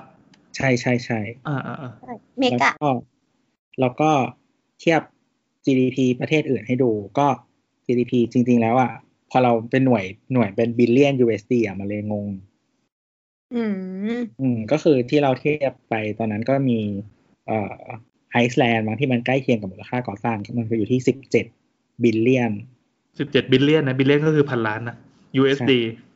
[0.56, 2.90] ใช่ใช่ใช่อ่าอ่าอ่าใช่เมแล้วกะก็
[3.80, 4.10] แล้วก็
[4.80, 5.02] เทียบ
[5.66, 7.28] GDP ประเทศอื่นให้ดู ก็
[7.86, 8.92] GDP จริง ๆ แล้วอะ
[9.30, 12.28] พอเราเป็นหน่วยหน่วยเป็นบิลเลียน USD อะมันเลยงง
[13.56, 13.76] อืม
[14.42, 16.80] อืม ก็คือที่เราเทียบไปตอนนั้นก็มี
[17.48, 17.76] เอ่อ
[18.32, 21.46] ไอซ์แลนด์มาที่มันใกล้เคียงกับมูลค่าก่อสร้าง มันก็อยู่ที่สิบเจ็ด
[22.04, 22.52] billion
[23.20, 24.98] สิบเจ็ดบิลเลียนนะบิลเลียนก็คือพันล้านนะ
[25.42, 25.72] USD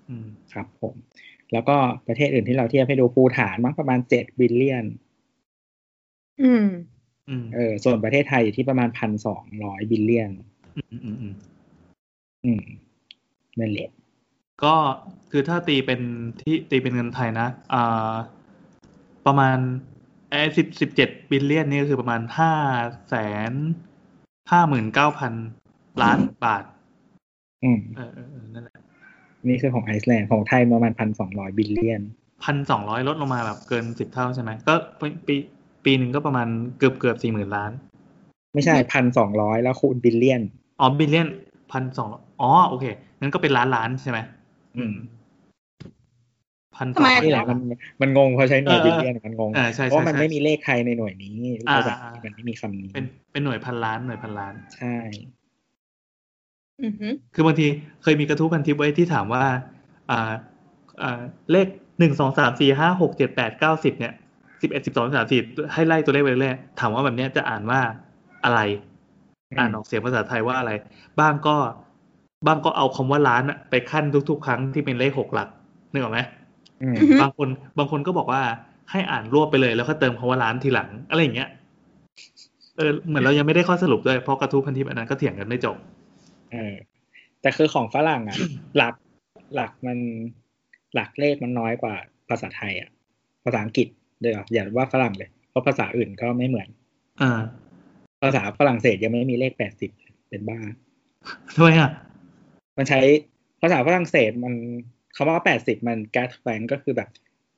[0.10, 0.96] อืมครับผม
[1.54, 1.76] แล้วก็
[2.08, 4.86] ประเทศอื่นที่เราเทียบให้ดูภูฐานมั้งประมาณเจ็ดบิลเลียน
[6.42, 6.97] อืมอืม
[7.56, 10.32] เออ ส่วนประเทศไทยอยู่ที่ประมาณพันสองร้อย billion
[10.78, 11.34] อืมอืมอืม
[12.46, 12.62] อืม
[13.60, 13.90] นั่นแหละ
[14.64, 14.76] ก็
[15.32, 16.02] คือถ้าตีเป็น
[16.42, 18.14] ที่ตีเป็นเงินไทยนะอ่า
[19.26, 19.58] ประมาณ
[20.30, 22.54] ไอ้สิบสิบเจ็ด billion นี่ก็คือประมาณห้า
[23.10, 23.16] แส
[23.52, 23.54] น
[24.52, 25.34] ห้าหมื่นเก้าพัน
[26.04, 26.64] ล้านบาท
[27.64, 28.78] อืมเออเออเออนั่นแหละ
[29.48, 32.02] นี่คือของไอซ์แลนด์ของไทยประมาณพันสองร้อยบิลเลียน
[32.44, 34.74] พันสองร้อยลดลงมาแบบเกินสิบเท่าใช่ไหม ก็
[35.28, 35.36] ปี
[35.88, 36.48] ปีปีหนึ่งก็ประมาณ
[36.78, 37.72] เกือบเกือบสี่หมื่นล้าน
[38.54, 40.42] ไม่ใช่พันสองร้อยแล้วคูณ billion
[40.80, 41.28] อ๋อ billion
[41.72, 42.10] พันสอง
[42.42, 42.86] อ๋อโอเค
[43.22, 44.20] งั้นก็เป็นล้านล้านใช่ไหม
[44.78, 44.94] อืม
[46.76, 47.60] พันสอง ทำไมนี่แหละมัน
[48.02, 51.34] มันงงเพราะใช้หน่วยเออ billion มันงงเออใช่เพราะว่ามันใช่ไม่มีเลขไทยในหน่วยนี้
[51.70, 54.96] อ่าภาษาอ่ามันไม่มีคำนี้ เป็นเป็นหน่วยพันล้านหน่วยพันล้าน ใช่
[56.84, 57.68] อือหือคือบางที
[58.04, 59.44] เคยมีกระทู้พันทิปไว้ที่ถามว่า
[60.12, 60.32] อ่า
[61.04, 61.22] อ่า
[61.52, 61.68] เลข
[62.00, 64.14] หนึ่งสองสามสี่ห้าหกเจ็ดแปดเก้าสิบเนี่ย
[64.62, 65.42] สิบเอ็ดสิบสองสามสี่
[65.74, 67.80] ให้ไล่ตัวเลขไปเรื่อยๆถามว่าแบบเนี้ยจะอ่านว่า
[68.46, 68.60] อะไร
[69.60, 70.72] อ่านออกเสียงภาษาไทยว่าอะไร
[71.20, 71.56] บ้างก็
[72.48, 75.50] บ้างก็เอาคำว่าล้านอะไปขั้นทุก ๆ ครั้งที่เป็นเลขหกหลัก
[75.92, 76.20] นึกออกไหม
[76.82, 78.42] อืมอือฮึบางคนบางคนก็บอกว่า
[78.92, 81.50] ให้อ่านรวบไปเลยแล้วก็เติมคำว่าล้านทีหลัง อะไรอย่างเงี้ย
[82.78, 85.76] เออเหมือนเรายังไม่ได้ข้อสรุปด้วยเพราะกระทู้พันทิปอันนั้นก็เถียงกันไม่จบ
[86.52, 86.74] เออ
[87.42, 88.38] แต่คือของฝรั่งอะ
[88.78, 88.94] หลัก
[89.56, 89.98] หลักมัน
[90.94, 91.96] หลักเลขมันน้อยกว่า
[92.30, 92.90] ภาษาไทยอะ
[93.44, 93.88] ภาษาอังกฤษ
[94.20, 96.70] เดี๋ยวอย่าว่าฝรั่งเลย เพราะภาษาอื่นก็ไม่เหมือน
[97.22, 97.42] อ่า
[98.24, 99.92] ภาษาฝรั่งเศสยังไม่มีเลขแปดสิบ
[100.30, 100.60] เป็นบ้า
[101.56, 101.92] ทำไมอะ
[102.78, 103.00] มันใช้
[103.62, 104.54] ภาษาฝรั่งเศสมัน
[105.16, 107.10] คำว่าแปดสิบมัน gas bank ก็คือแบบ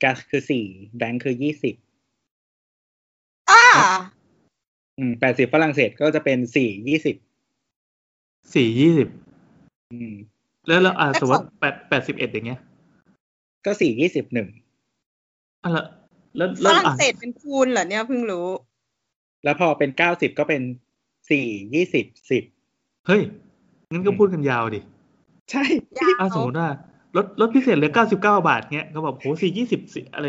[0.04, 0.66] gas คือสี่
[1.02, 1.76] bank คือยี่สิบ
[3.50, 3.62] อ่า
[4.98, 7.16] อืมแปดสิบฝรั่งเศสก็จะเป็นสี่ยี่สิบ
[8.56, 9.10] สี่ยี่สิบ
[9.92, 10.16] อืม
[10.68, 12.60] แล้วแล้วอ่าแล้วสมมติของแปดแปดสิบเอ็ดอย่างเงี้ย
[13.66, 14.48] ก็สี่ยี่สิบหนึ่ง
[15.64, 15.86] อะแล้ว
[16.40, 18.48] แล้วฝแล้วรั่งอ่านเศสเป็นคูณเหรอเนี่ยเพิ่งรู้
[19.44, 20.62] แล้วพอเป็นเก้าสิบก็เป็น
[21.30, 22.44] สี่ยี่สิบสิบ
[23.08, 23.22] เฮ้ย
[23.92, 24.80] งั้นก็พูดกันยาวดิ
[25.52, 25.64] ใช่
[26.00, 26.70] ยาวอะสมมติว่า
[27.16, 29.82] ลดลดพิเศษเหลือเก้าสิบเก้าบาทเงี้ยก็แบบโหสี่ยี่สิบ
[30.14, 30.26] อะไร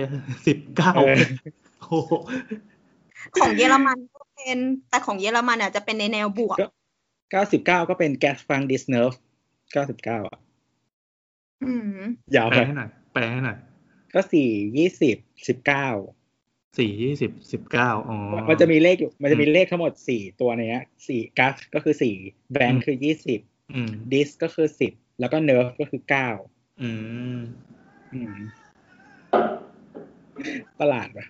[0.46, 1.16] สิบเก้าเออ
[1.80, 2.12] โอ้โห
[3.40, 6.56] ของเยอรมันก็เป็น แต่ของเยอรมันอะจะเป็นในแนวบวก
[7.30, 9.12] เก้าสิบเก้าก็เป็น quatre-vingt-dix-neuf
[9.72, 10.38] เก้าสิบเก้าอะ
[11.62, 12.00] อืม
[12.36, 13.56] ยาวแปลไปให้หน่อยแปลให้หน่อย
[14.14, 15.16] ก็สี่ยี่สิบ
[15.48, 15.88] สิบเก้า
[16.78, 18.18] สี่ยี่สิบสิบเก้าอ๋อ
[18.48, 22.14] มันจะมีเลขอยู่ มันจะมีเลขทั้งหมดสี่ตัวในเนี้ยสี่ quatre ก็คือสี่
[22.52, 23.40] vingt อืมคือยี่สิบ
[23.74, 26.28] อืม dix ก็คือสิบแล้วก็เนิร์ฟก็คือเก้า
[26.82, 26.90] อื
[27.36, 27.38] ม
[28.12, 28.36] อืม
[30.80, 31.26] ประหลาดปะ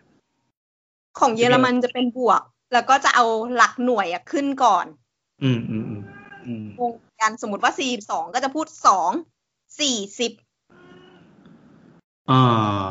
[1.19, 4.87] ของเยอรมันจะเป็นบวก แล้วก็จะเอาหลักหน่วยอะขึ้นก่อน
[5.43, 6.03] อืมอืมอืม
[6.47, 9.11] อืมงงกันสมมติว่าสี่สองก็จะพูดสอง
[9.81, 10.33] สี่สิบ
[12.31, 12.91] อ่า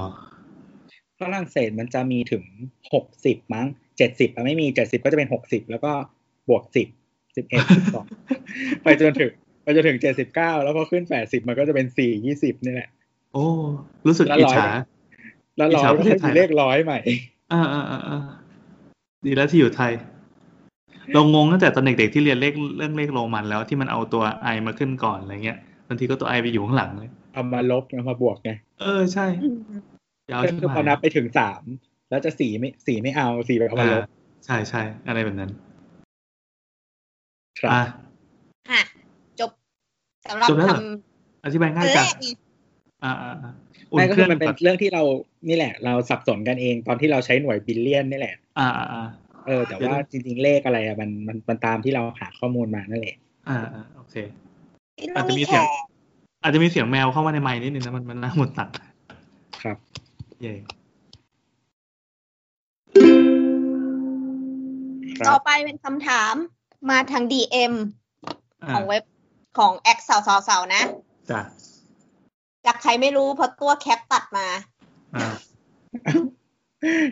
[1.19, 2.43] ฝรั่งเศสมันจะมีถึง
[2.93, 5.91] หกสิบมั้งเจ็ดสิบไม่มีเจ็ดสิบก็จะเป็นหกสิบแล้วก็
[6.49, 6.87] บวกสิบ
[7.35, 8.05] สิบเอ็ดสิบสอง
[8.83, 9.31] ไปจนถึง
[9.63, 12.89] ไปจนถึงเจ็ดสิบเก้าแล้วพอขึ้นแปดสิบมันก็จะเป็นสี่ยี่สิบนี่แหละ
[13.33, 13.45] โอ้
[14.07, 14.67] รู้สึกแล้วอิจร้อยฉา
[15.57, 16.99] แล้วร้อยอิจฉาก็ประเทค่อศยไทมียเลขร้อยใหม่
[17.51, 18.19] อ่าอ่าอ่าอ่า
[19.25, 19.91] ดีแล้วที่อยู่ไทย
[21.13, 29.25] เรางงตั้งแต่ตอนเด็กๆที่เรียนเลขเรื่องเลขโรมันแล้วที่มันเอาตัวไอมาขึ้นก่อนอะไรเงี้ยบางทีก็ตัวไอไปอยู่ข้างหลังเลย เอามาลบเอามาบวกไงเออใช่
[30.31, 31.61] ยาวก็ที่คือพอนับไปถึงสาม
[32.09, 34.03] แล้วจะสี่ไม่สี่ไม่เอาสี่ไปเอามาลบ
[34.45, 35.51] ใช่ใช่อะไรแบบนั้น
[37.59, 37.81] ครับอะ
[38.71, 38.81] อะ
[39.39, 39.49] จบ
[40.25, 40.83] สำหรับจบแล้วเหรอค
[41.45, 42.27] อธิบายำง่ายแรจังกไง
[43.03, 43.53] อ่าอ่าอ่า
[43.91, 45.03] อุ่นไม่ก็เคคืรื่อองมันเป็นก่อนเรื่องที่เรา
[45.49, 49.07] นี่แหละ เราสับสนกันเองตอนที่เราใช้หน่วยบิลเลียนนี่แหละ อ่าอ่าอ่า
[49.47, 53.15] เออ แต่ว่าจริงๆเลขอะไรอะมันมันมันตามที่เราหาข้อมูลมานั่นแหละ
[53.49, 54.15] อ่าอ่าโอเค
[55.07, 55.65] เราอาจจะมีมีเสีแค่ยง
[56.41, 58.69] อาจจะมีเสียงแมวเข้ามาในไมค์นิดนึงนะมันมันน่าหมุนตัด
[59.63, 59.77] ครับ
[60.41, 60.53] เย่
[65.17, 66.33] ครัต่อบไปเป็นคำถาม
[66.89, 67.73] มาทาง DM
[68.63, 69.03] อ่าของเว็บ
[69.57, 70.83] ของแอคสาวสาวสาวนะ
[71.31, 71.41] จ้ะ
[72.65, 74.47] จากใครไม่รู้เพราะตัวแคปตัดมา
[75.15, 75.27] อ่า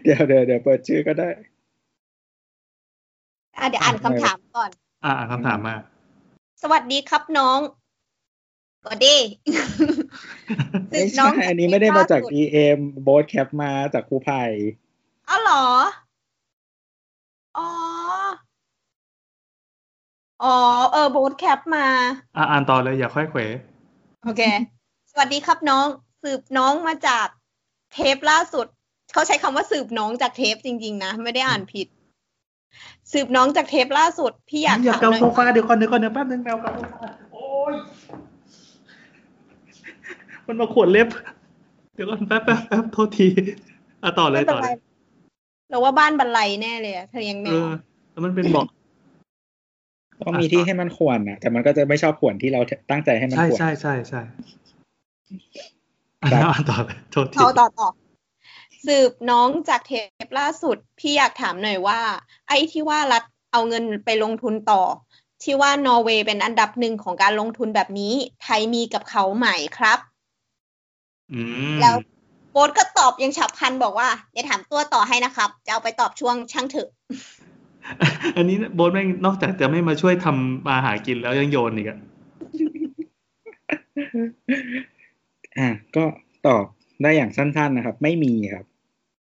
[0.04, 1.30] เดี๋ยวเดี๋ยวเดี๋ยวเปิดชื่อก็ได้
[3.58, 4.70] อะเดี๋ยวอ่านคำถามก่อน
[5.06, 5.76] อ่าอ่าคำถามมา
[6.62, 7.60] สวัสดีครับน้อง
[8.84, 9.16] สวัสดี
[10.90, 14.44] ไม่น้ใช่อันนี้ไม่ได้มาจาก EM โบสแคปมาจากครูไผ่
[15.30, 15.66] อ้าวเหรอ
[17.58, 17.70] อ๋อ
[20.44, 20.56] อ๋อ
[20.92, 21.86] เออ โบทแคปมา
[22.38, 23.42] อ่าอ่านต่อเลยอย่าค่อยเขว
[24.24, 24.42] โอเค
[25.12, 25.88] สวัสดีครับน้อง
[26.24, 27.28] สืบน้องมาจาก
[27.94, 28.68] เทปล่าสุด
[29.14, 31.88] เขาใช้คำว่าสืบน้องจากเทปจริง ๆ นะ ไม่ได้อ่านผิด
[33.12, 37.74] สืบน้องจากเทปล่าสุด พี่อยากอย่าถามเกาหน่อยโซฟาเดี๋ยวก่อนเดี๋ยวก่อนเดี๋ยวแป๊บนึงแมวเกาโซฟาโอ้ย
[40.48, 41.08] มันมาขวนเล็บ
[41.96, 43.28] เดี๋ยวก่อนแป๊บแป๊บแป๊บโทษที
[44.04, 44.78] อะต่อเลยไม่เป็นต่อเลย
[45.70, 47.72] เราว่าบ้านบรรลัยแน่เลยอะเธอเลี้ยงแมเอวอ
[48.12, 48.66] แล้วมันเป็นบอก
[50.26, 54.22] ก็มีที่ให้มันขวนนะแต่มันก็จะไม่ชอบขวนที่เราตั้งใจให้มันขวนใช่ใช่ใช่
[56.22, 56.78] อะครับแล้วอ่านต่อ
[57.12, 57.90] โทษทีเอต่อต่อ
[58.86, 59.92] สืบน้องจากเท
[60.26, 62.00] ปล่าสุด พี่อยากถามหน่อยว่า
[62.48, 64.82] ไอ้ที่ว่ารัฐเอาเงินไปลงทุนต่อ
[65.44, 70.00] ที่ว่านอร์เวย์เป็นอันดับหนึ่งของการลงทุนแบบนี้ ไทยมีกับเขาไหมครับ
[71.34, 71.42] อื
[71.76, 71.96] มแล้ว
[72.52, 76.90] โบ๊ทก็ตอบยังฉับพลันบอกว่าเดี๋ยวถามตัวต่อให้นะครับ จะเอาไปตอบช่วงช่างเถอะ
[78.38, 81.98] อันนี้โบนแม่งนอกจากจะไม่มาช่วยทำมาหากินแล้วยังโยนอีกอะ
[85.58, 86.04] อะก็
[86.48, 86.64] ตอบ
[87.04, 88.66] ได้อย่างสั้น ๆนะครับ ไม่มีครับ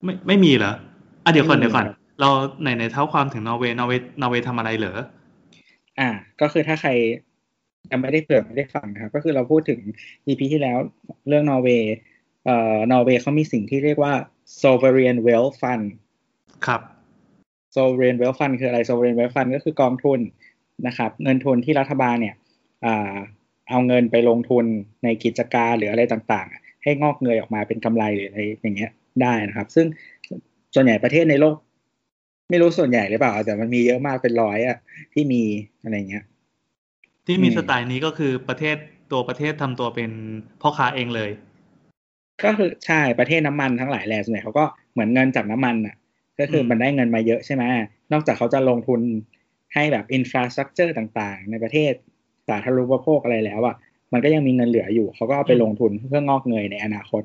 [0.04, 0.72] ไม่ไม่มีเหรอ
[1.24, 2.30] อะเดี๋ยวก่อนไม่มีเดี๋ยวก่อนครับเรา
[2.62, 4.98] ไหนไหนเท้าความถึงนอร์เวย์นอร์เวย์นอร์เวย์ทำอะไรเหรอ
[6.00, 6.08] อ่า
[6.40, 6.90] ก็คือถ้าใคร
[7.90, 9.80] ยังไม่ได้เผื่อไม่ได้ฟังนะครับ ก็คือเราพูดถึง
[10.26, 10.78] EP ที่แล้ว
[11.28, 11.94] เรื่องนอร์เวย์
[12.44, 14.12] เอ่อนอร์เวย์เขามีสิ่งที่เรียกว่า
[14.62, 15.84] sovereign wealth fund
[16.66, 16.80] ครับ
[17.76, 20.20] sovereign wealth fund คืออะไร sovereign wealth fund ก็คือกองทุน
[20.86, 22.34] นะครับ เงินทุนที่รัฐบาลเนี่ย
[22.84, 23.14] อ่า
[23.70, 24.64] เอาเงินไปลงทุน
[25.04, 29.86] ในกิจการหรืออะไรต่างๆ ให้งอกเงยออกมาเป็นกำไรหรืออะไรอย่างเงี้ยได้นะครับ ซึ่ง
[30.74, 31.54] ส่วนใหญ่ประเทศในโลก
[32.50, 34.76] ไม่รู้ส่วนใหญ่หรือเปล่า แต่มันมีเยอะมากเป็นร้อยอะ
[35.12, 35.42] ที่มี
[35.82, 36.24] อะไรเงี้ย
[37.26, 38.76] ที่มีอืมสไตล์นี้ก็คือประเทศ
[39.12, 40.10] ตัวประเทศทำตัวเป็น
[40.62, 41.30] พ่อค้าเองเลย
[42.44, 45.96] ก็คือใช่ประเทศน้ำมันทั้งหลายแหล่ส่วนใหญ่เขาก็เหมือนเงินจากน้ำมันอะ
[46.38, 47.62] ก็คืออมมันได้เงินมาเยอะใช่ไหม
[48.12, 49.00] นอกจากเขาจะลงทุน
[49.74, 51.92] ให้แบบ infrastructure ต่างๆ ในประเทศ
[52.48, 53.76] สาธารณูปโภคอะไรแล้วอะ
[54.12, 57.22] มันก็ยังมีเงินเหลืออยู่เขาก็เอาไปลงทุนเพื่องอกเงยในอนาคต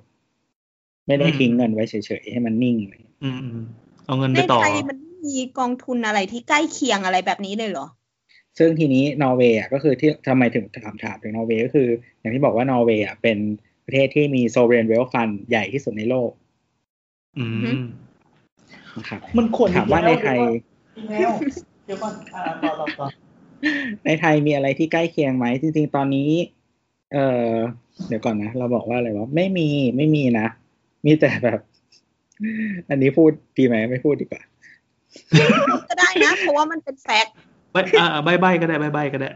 [1.07, 3.59] ไม่ได้ทิ้งเงินไว้เฉยๆให้มันนิ่งเลยอืมอืม
[4.05, 7.87] เอาเงินในไปต่อไทยมันไม่มีกองทุนอะไรที่ใกล้เคียงอะไรแบบนี้เลยเหรอ
[8.57, 11.87] ซึ่งทีนี้นอร์เวย์อะก็คือที่ทำไมถึงถามถามถึงนอร์เวย์ก็คือ
[12.19, 13.37] อย่างที่บอกว่านอร์เวย์อะเป็น
[13.85, 16.31] ประเทศที่มี sovereign wealth fund ใหญ่ที่สุดในโลก
[17.37, 17.45] อื
[17.79, 17.81] ม
[18.97, 20.39] นะครับมันควรถามว่าในไทย
[21.07, 23.07] เดี๋ยวก่อนอ่าต่อต่อต่อ
[24.05, 26.29] ในไทยมีอะไรที่ใกล้เคียงไหมจริง ๆ ตอนนี้
[27.13, 27.51] เออ
[28.07, 30.47] เดี๋ยวก่อนนะ เราบอกว่าอะไรวะไม่มีไม่มีนะ
[31.05, 31.59] มีแต่แบบ
[32.89, 34.41] อันนี้พูดดีไหมไม่พูดดีกว่า
[35.89, 37.35] ก็ได้นะ เพราะว่ามันเป็นแฟกต์
[37.71, 39.31] ใบอ่าใบใบก็ได้ใบใบก็ได้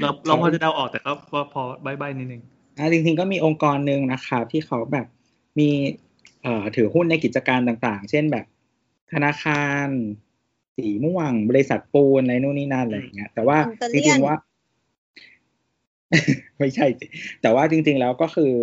[0.00, 2.42] เราเราพอจะเดาออกแต่ก็พอพอใบใบนิดนึง
[2.78, 5.06] อ่าจริงๆก็มีองค์กรหนึ่งนะครับที่เขาแบบ
[5.58, 5.68] มี
[6.42, 8.46] เอ่อถือหุ้นในกิจการต่างๆ เช่นแบบ
[9.12, 9.86] ธนาคาร
[10.76, 13.58] สีม่วง บริษัทปูนอะไรนู่นนี่นั่นอะไรอย่างเงี้ย แต่ว่า
[13.92, 14.36] จริงๆว่า
[16.58, 17.06] ไม่ใช่สิ
[17.42, 18.54] แต่ว่าจริง ๆ แล้วก็คือ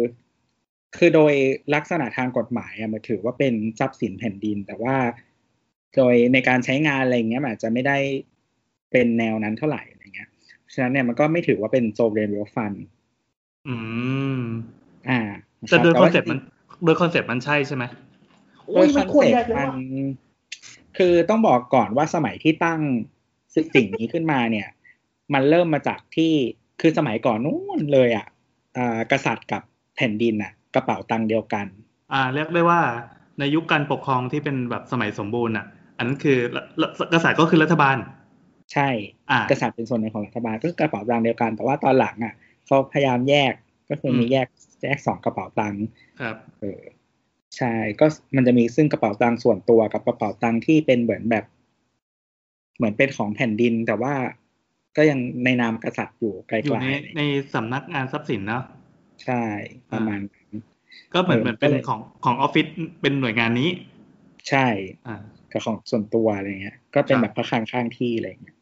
[0.97, 1.34] คือโดย
[1.76, 4.95] ลักษณะทางกฎหมายอะมันถือว่าเป็นทรัพย์สินแผ่นดิน แต่ว่า
[5.95, 7.97] โดยในการใช้งานอะไรอย่างเงี้ยมันอาจจะไม่ได้
[8.91, 10.30] เป็นแนวนั้นเท่าไหร่อะไรเงี้ย
[10.73, 12.73] ฉะนั้นเนี่ยมันก็ไม่ถือว่าเป็น sovereign wealthลฟัน
[13.67, 13.76] อื
[14.39, 14.41] ม
[15.10, 15.19] อ่า
[15.69, 16.39] แต่โดย concept มันอะครับ
[16.84, 17.84] โดย concept มันใช่ใช่ไหม
[18.73, 19.71] โดย concept มัน
[20.97, 22.80] คือต้องบอกก่อนว่าสมัยที่ตั้ง
[23.76, 24.67] สิ่งนี้ขึ้นมาเนี่ย
[25.34, 26.32] มันเริ่มมาจากที่
[26.82, 28.28] คือสมัยก่อนนู้นเลยอะ
[28.78, 29.62] อ่ากษัตริย์กับ
[29.95, 31.65] แผ่นดินอะ กระเป๋าตังค์เดียวกัน
[32.13, 32.82] อ่า เรียกได้ว่า
[33.39, 35.65] ในยุคการปกครองที่เป็นแบบสมัยสมบูรณ์อะ
[35.97, 37.97] อันนั้นคือละละกษัตริย์ก็คือรัฐบาล
[38.73, 38.89] ใช่
[39.32, 42.34] อ่ากษัตริย์เป็นส่วนหนึ่งของรัฐบาลก็คือกระเป๋าตังค์เดียวกัน แต่ว่าตอนหลังอะ
[42.65, 43.53] เขาพยายามแยก
[43.89, 44.47] ก็คือมีอืมแยก
[44.84, 45.84] แยกสองกระเป๋าตังค์
[46.21, 46.82] ครับเออ
[47.58, 51.45] ใช่ก็มันจะมีซึ่งกระเป๋าตังค์ส่วนตัวกับกระเป๋าตังค์ที่เป็นเหมือนแบบ
[52.77, 54.13] เหมือนเป็นของแผ่นดิน แต่ว่า
[54.97, 57.21] ก็ยังในนามกษัตริย์อยู่ไกลอยู่ในๆใน
[57.53, 58.63] สำนักงานทรัพย์สินเนาะ
[59.23, 59.43] ใช่
[59.91, 60.56] ประมาณนั้น
[61.13, 62.67] ก็เหมือนเออเหมือนเป็นก็เลยของของออฟฟิศ
[63.01, 63.69] เป็นหน่วยงานนี้
[64.49, 64.67] ใช่
[65.08, 65.17] อ่า
[65.51, 68.57] กับของส่วนตัวอะไรเงี้ย ก็เป็นครับแบบพระคลังข้างที่อะไรเงี้ย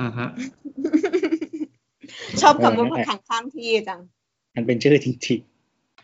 [0.00, 0.28] อ่าฮะ
[2.42, 4.00] ชอบคำว่าเออนั่นแหพัละกขังข้ามที่จัง
[4.54, 5.40] มันเป็นชื่อจริง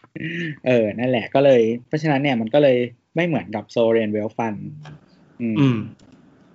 [0.00, 2.78] ๆ เออ นั่นแหละก็เลย เพราะฉะนั้นเนี่ยมันก็เลย
[3.16, 4.54] ไม่เหมือนกับโซเรนเวลฟัน
[5.40, 5.78] อืมอืม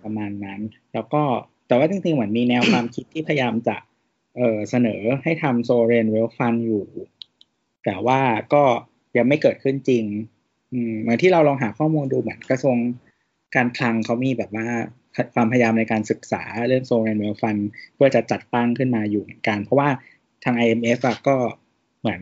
[0.04, 0.60] ประมาณนั้น
[0.93, 1.23] แล้วก็
[1.67, 3.77] แต่ว่าจริงๆ เหมือนมีแนวความคิดที่พยายามจะ
[4.38, 6.86] เออเสนอให้ทำโซเรนเวลฟันอยู่
[7.86, 8.19] แต่ว่า
[8.54, 8.63] ก็
[9.17, 10.04] ยังไม่เกิดขึ้นจริง
[10.73, 12.77] อืมเหมือนที่เราลองหาข้อมูลดูเหมือนกระทรวง
[13.56, 14.67] การคลังเขามีแบบว่า
[15.36, 17.58] ความพยายามในการศึกษาเรื่องโซเรนเวลฟัน
[17.95, 19.89] เพื่อจะจัดตั้งขึ้นมาอยู่เหมือนกัน เพราะว่า
[20.43, 21.36] ทาง IMF อะก็
[22.00, 22.21] เหมือน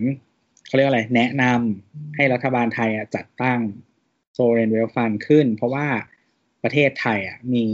[0.67, 3.59] เขาเรียกอะไร แนะนำให้รัฐบาลไทยอะจัดตั้ง
[4.33, 5.87] โซเรนเวลฟันขึ้น เพราะว่า
[6.63, 7.65] ประเทศไทยอะมี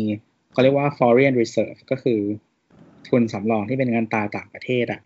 [0.51, 2.19] เขาเรียกว่า foreign reserve ก็คือ
[3.07, 5.01] ทุนสำรองที่เป็นเงินตราต่างประเทศอะ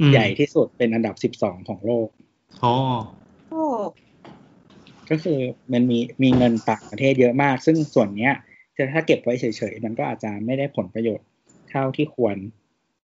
[0.00, 2.08] อืมใหญ่ที่สุดเป็นอันดับสิบสองของโลก
[2.64, 2.74] อ๋อ
[3.48, 3.64] โอ้
[5.10, 5.38] ก็คือ
[5.72, 8.47] มันมีมีเงินต่างประเทศเยอะมาก ซึ่งส่วนเนี้ยจะ
[8.92, 11.26] ถ้าเก็บไว้เฉยๆมันก็อาจจะไม่ได้ผลประโยชน์
[11.70, 12.36] เท่าที่ควร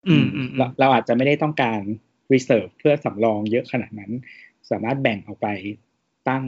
[0.08, 1.82] อืมอืมอืเรามเราอาจจะไม่ได้ต้องการ
[2.34, 4.12] reserve เพื่อสำรองเยอะขนาดนั้น
[4.70, 5.48] สามารถแบ่งออกไป
[6.30, 6.44] ตั้ง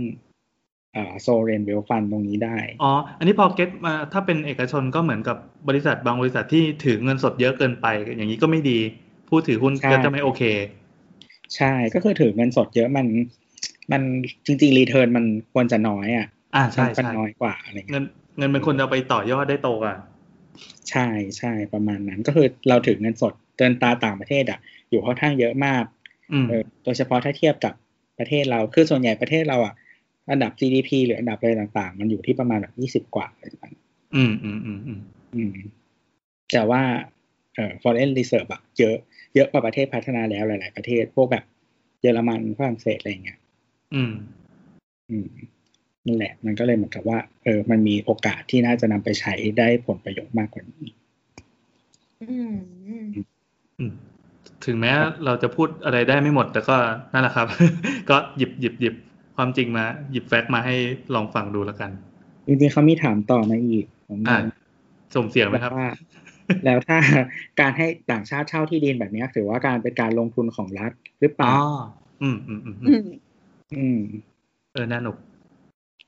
[0.94, 8.80] เอ่อ sovereign wealth fund ตรงนี้ได้ อ๋อ อันนี้พอเก็ตมาถ้าเป็นเอกชนก็เหมือนกับบริษัทบางบริษัทที่ถือเงินสดเยอะเกินไป อย่างนี้ก็ไม่ดี
[9.30, 10.44] ผู้ถือหุ้นใช่ก็จะไม่โอเค
[11.56, 13.08] ใช่ก็คือถือเงินสดเยอะมัน
[13.92, 14.02] มัน
[14.46, 18.04] จริงๆ return มันควรจะน้อยอะอ่าใช่มันใช่น้อยกว่าอะไรเงี้ยเงิน
[18.38, 19.96] เงินเป็นคนจะเอาไปต่อยอดได้โตกว่า
[20.90, 25.84] ใช่ใช่ประมาณนั้นก็คือเราถือเงินสดเดินตราต่างประเทศอะ อยู่ค่อนข้างเยอะมาก
[26.34, 27.74] อืมเออโดยเฉพาะถ้าเทียบกับ
[28.20, 29.74] ประเทศเราคือส่วนใหญ่ประเทศเราอะ
[30.32, 33.84] อันดับ GDP หรืออันดับอะไรต่างๆ มันอยู่ที่ประมาณแบบยี่สิบ20กว่าอะไรประมาณนั้น
[34.16, 35.00] อืมอืมอืมอืม
[35.36, 35.54] อืม
[36.54, 36.82] แต่ว่า
[37.56, 38.96] เอ่อ foreign reserve อะเยอะ
[39.36, 41.44] เยอะกว่าประเทศพัฒนาแล้วหลาย ๆ ประเทศพวกแบบ
[42.02, 43.40] เยอรมันฝรั่งเศสอะไรอย่างเงี้ย
[43.94, 44.14] อืม
[45.10, 45.28] อืม
[46.06, 50.86] นั่นแหละ มันก็เลยเหมือนกับว่า เออ มันมีโอกาสที่น่าจะนำไปใช้ได้ผลประโยชน์มากกว่านี้
[52.22, 52.54] อืม
[52.88, 53.08] อืม
[53.80, 53.94] อืม
[54.66, 54.92] ถึงแม้
[55.26, 56.76] เราจะพูดอะไรได้ไม่หมด แต่ก็
[57.14, 57.48] นั่นแหละครับ
[58.10, 58.96] ก็หยิบหยิบหยิบ
[59.36, 60.76] ความจริงมา หยิบแฟกต์มาให้
[61.14, 61.92] ลองฟังดูแล้วกัน
[62.46, 64.36] จริงๆเขามีถามต่อมาอีกผมอ่า
[65.16, 65.86] ส่งเสียงไหมครับว่า
[66.66, 66.98] แล้วถ้า
[67.60, 71.56] การให้ต่างชาติเช่าที่ดินแบบเนี้ยถือว่าการเป็นการลงทุนของรัฐหรือเปอ๋ล่าอ
[72.22, 73.00] อืมอืมอืมอือืมม
[73.74, 74.00] อืม
[74.74, 75.18] เออน่าหนุก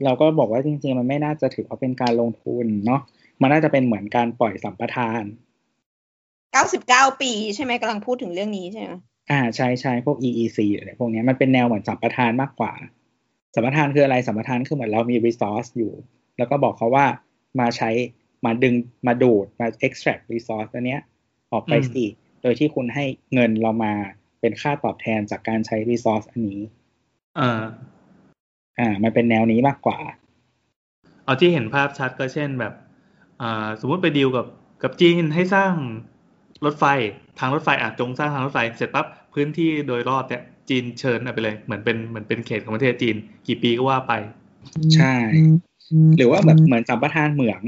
[0.04, 3.02] เราก็บอกว่าจริง ๆ มันไม่น่าจะถือว่าเป็นการลงทุนเนาะ
[3.42, 5.24] มันน่าจะเป็นเหมือนการปล่อยสัมปทาน
[6.54, 8.94] เก้าสิบเก้าปีใช่ไหมกำลังพูดถึงเรื่องนี้ใช่ไหม
[9.32, 12.74] อ่าใช่ใช่พวก EEC หรืออะไรพวกเนี้ยมันเป็นแนวเหมือนสัมปทานมากกว่า
[13.56, 15.94] สัมปทานคืออะไรสัมปทานคือเหมือนเรามี resource อยู่
[16.38, 17.06] แล้วก็บอกเขาว่า
[17.60, 17.90] มาใช้
[18.46, 18.76] มาดึง
[19.08, 21.02] มาดูดมา extract resource อันเนี้ย
[21.52, 22.06] ออกไปอืมสิ
[22.42, 23.94] โดยที่คุณให้เงินเรามา
[24.40, 26.62] เป็นค่าตอบแทนจากการใช้ resource อันนี้
[27.40, 27.64] อ่า
[28.80, 29.98] อ่า มันเป็นแนวนี้มากกว่า
[31.26, 32.74] เอาที่เห็นภาพชัดก็เช่นแบบ
[33.42, 34.48] อ่าสมมุติไปดีลกับ
[34.84, 35.74] กับจีนให้สร้าง
[36.66, 36.86] รถไฟ
[37.40, 43.16] ทางรถไฟอาจจงสร้างทางรถไฟเสร็จปั๊บพื้นที่โดยรอบเนี่ยจีนเชิญเอาไปเลยเหมือนเป็นเหมือนเป็นเขตของประเทศจีน
[43.48, 44.14] กี่ปีก็ว่าไป
[44.96, 45.14] ใช่
[46.18, 47.64] หรือว่าแบบเหมือนสัมปทานเหมือง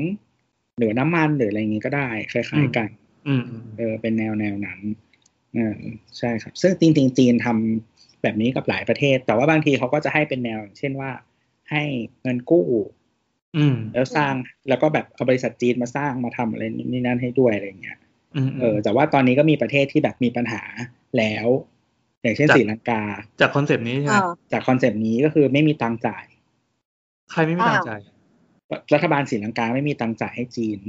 [0.80, 2.90] หรือน้ำมันหรืออะไรอย่างงี้ก็ได้คล้ายๆกัน
[3.28, 4.80] อืมอืมเออเป็นแนวแนวนั้น
[5.56, 5.80] เออ
[6.18, 11.12] ใช่ครับ ซึ่งจริงๆจีนทำ แบบนี้กับหลายประเทศ แต่ว่าบางทีเขาก็จะให้เป็นแนวอย่างเช่นว่า
[11.72, 11.84] ให้
[12.22, 12.66] เงินกู้
[13.58, 14.34] อืม แล้วสร้าง
[14.70, 17.98] แล้วก็แบบเอาบริษัทจีนมาสร้างมาทำอะไรนี่นั่นให้ด้วยอะไรอย่างเงี้ย
[18.36, 20.62] อืมเออ แต่ว่าตอนนี้ก็มีประเทศที่แบบมีปัญหา
[21.18, 21.48] แล้ว
[22.22, 23.04] อย่างเช่นจากศรีลังกา
[23.42, 26.26] จาก concept นี้ใช่ไหมอ่าจาก concept นี้ก็คือไม่มีตังค์จ่าย
[27.32, 28.02] ใครไม่มีตังค์อ้าวจ่าย
[28.94, 30.80] รัฐบาลศรีลังกาไม่มีตังค์จ่ายให้จีน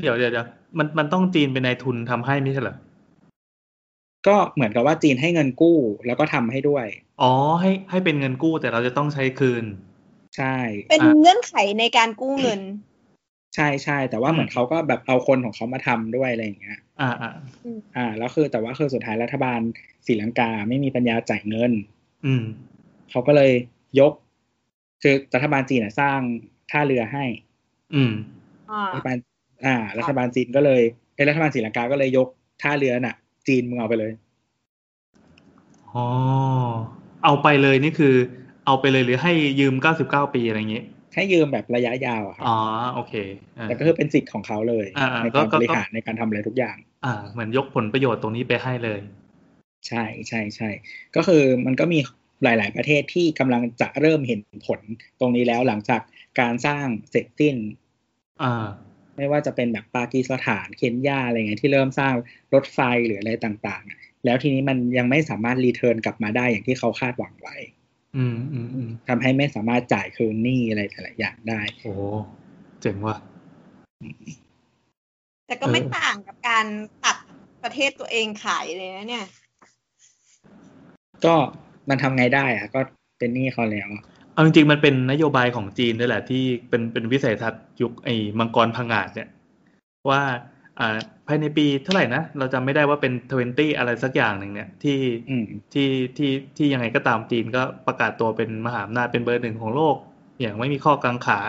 [0.00, 0.46] เดี๋ยวเดี๋ยวเดี๋ยว
[0.78, 2.76] มันมันต้องจีนเป็นนายทุนทำให้ไม่ใช่เหรอ
[4.26, 6.86] ก็เหมือนกับว่าจีนให้เงินกู้แล้วก็ทำให้ด้วย
[7.22, 9.64] อ๋อให้ให้เป็นเงินกู้แต่เราจะต้องใช้คืน
[10.36, 10.56] ใช่
[10.90, 12.60] เป็นอะเงื่อนไขในการกู้เงิน
[13.54, 17.32] ใช่ใช่แต่ว่าเหมือนเขาก็แบบเอาคนของเขามาทำด้วยอะไรอย่างเงี้ย อ่าอ่า
[17.96, 19.60] อ่าแล้วคือแต่ว่าคือสุดท้ายรัฐบาล
[20.06, 21.72] ศรีลังกาไม่มีปัญญาจ่ายเงิน
[22.26, 22.44] อืม
[23.10, 23.52] เขาก็เลย
[24.00, 24.12] ยก
[25.02, 26.20] คือรัฐบาลจีนนะสร้าง
[26.70, 27.24] ท่าเรือให้
[27.94, 28.12] อืม
[28.70, 29.16] อ่ารัฐบาล
[29.66, 30.82] อ่า รัฐบาลจีนก็เลย
[31.14, 32.28] เอ้ยรัฐบาลศรีลังกาก็เลยยก
[32.62, 33.16] ท่าเรือน่ะ
[33.48, 34.12] จีนมึงเอาไปเลย
[35.94, 36.06] อ๋อ
[37.24, 38.14] เอาไปเลยนี่คือ
[38.66, 40.82] เอาไปเลยหรือให้ยืมเก้าสิบเก้าปีอะไรอย่างงี้
[41.14, 42.58] ให้ยืมแบบระยะยาวอะครับอ๋อ
[42.94, 43.14] โอเค
[43.58, 49.00] อ่าแต่ก็คือเป็นสิทธิ์ของเขาเลยอ่าในก็การก็บริหารในการทำอะไรทุกอย่าง อ่าเหมือนยกผลประโยชน์ตรงนี้ไปให้เลย
[49.88, 50.68] ใช่ใช่ใช่
[51.16, 51.98] ก็คือมันก็มี
[52.42, 54.80] หลาย ๆ ประเทศที่กำลังจะเริ่มเห็นผล
[55.20, 56.00] ตรงนี้แล้วหลังจาก
[56.40, 57.56] การสร้างเสร็จสิ้น
[58.42, 58.66] อ่า
[59.20, 62.14] ไม่ว่าจะเป็นแบบปากีสถานเคนยาอะไรเงี้ยที่เริ่มสร้าง
[62.54, 67.56] รถไฟหรืออะไรต่างๆ แล้วทีนี้มันยังไม่สามารถรีเทิร์นกลับมาได้อย่างที่เขาคาดหวังไว้
[68.16, 71.92] อืมอืมอืมทำให้ไม่สามารถจ่ายคืนหนี้อะไรแต่ละอย่างได้ โอ้
[72.80, 73.16] เจ๋งว่ะ
[75.46, 76.66] แต่ก็ไม่เออต่างกับการ
[77.04, 77.16] ตัด
[77.62, 79.26] ประเทศตัวเองขายเลยนะเนี่ย
[81.24, 81.34] ก็
[81.88, 82.80] มันทำไงได้อะก็
[83.18, 84.04] เป็นหนี้เขาแล้วอะ
[84.40, 89.28] เอาจริงๆมันเป็นนโยบายของจีนด้วยแหละที่เป็นเป็นวิสัยทัศน์ยุคไอ้มังกรพังงาดเนี่ย
[90.10, 90.22] ว่า
[90.78, 94.98] อ่าภายในปีเท่าไหร่นะ เราจำไม่ได้ว่าเป็นทเวนตี้อะไรสักอย่างหนึ่งเนี่ยที่
[95.30, 99.96] อืมที่ที่ที่ยังไงก็ตามจีนก็ประกาศตัวเป็นมหาอำนาจเป็นเบอร์หนึ่งของโลก
[100.40, 101.40] อย่างไม่มีข้อกังขา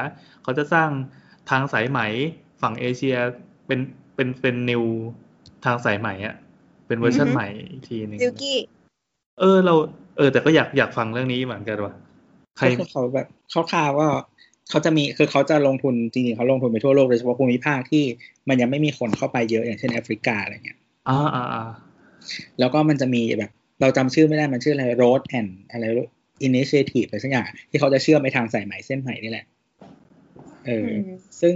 [0.43, 0.89] เขาจะสร้าง
[1.49, 1.99] ทางสายไหม
[2.62, 3.15] ฝั่งเอเชีย
[3.67, 3.80] เป็น
[4.15, 4.84] เป็นเป็นนิว
[5.65, 6.36] ทางสายไหมอะ
[6.88, 8.58] เป็นเวอร์ชันอือฮึใหม่อีกทีหนึ่งซิลกี้
[9.39, 9.73] เออเรา
[10.17, 12.11] เออ แต่ก็อยากอยากฟังเรื่องนี้เหมือนกันว่ะใคร
[12.67, 14.08] ก็คือเขาแบบเขาข่าวๆว่า
[14.69, 18.04] เขาจะมีคือเขาจะลงทุนจริงๆเขาลงทุนไปทั่วโลกโดยเฉพาะภูมิภาคที่
[18.50, 21.71] มันยังไม่มีคนเข้าไปเยอะอย่างเช่นแอฟริกาอะไรเงี้ยอ่าอ่าอ่า
[22.60, 25.86] แล้วก็มันจะมีแบบ เราจำชื่อไม่ได้มันชื่ออะไร road and อะไร
[26.47, 29.45] initiative อะไรสักอย่างที่เขาจะเชื่อมไปทางสายไหมเส้นไหมนี่แหละ
[30.65, 31.56] เอออมซึ่ง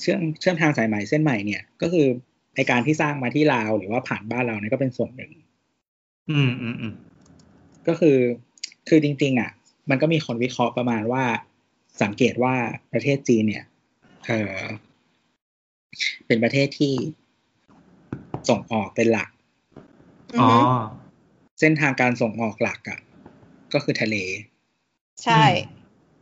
[0.00, 2.06] เชื่อมเชื่อมทางสายไหมเส้นใหม่เนี่ย ก็คือ
[2.56, 5.30] ในการที่สร้างมาที่ลาวหรือว่าผ่านบ้านเราเนี่ยก็เป็นส่วนหนึ่ง
[6.30, 6.94] อืมอืมอืม
[7.88, 8.18] ก็คือ
[8.88, 9.50] คือจริง ๆ อะ
[9.90, 11.24] มันก็มีคนวิเคราะห์ประมาณว่า
[12.02, 12.54] สังเกตว่า
[12.92, 13.64] ประเทศจีนเนี่ย
[14.26, 14.60] เออ
[16.26, 16.94] เป็นประเทศที่
[18.48, 19.28] ส่งออกเป็นหลัก
[20.40, 20.50] อ๋อ
[21.60, 22.98] เส้นทางการส่งออกหลักอะ
[23.72, 24.16] ก็คือทะเล
[25.24, 25.42] ใช่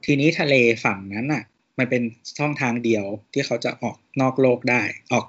[0.04, 1.44] ทีนี้ทะเลฝั่งนั้นอะ
[1.78, 2.02] มันเป็น
[2.38, 5.26] ช่องทางเดียวที่เขาจะออกนอกโลกได้ ออก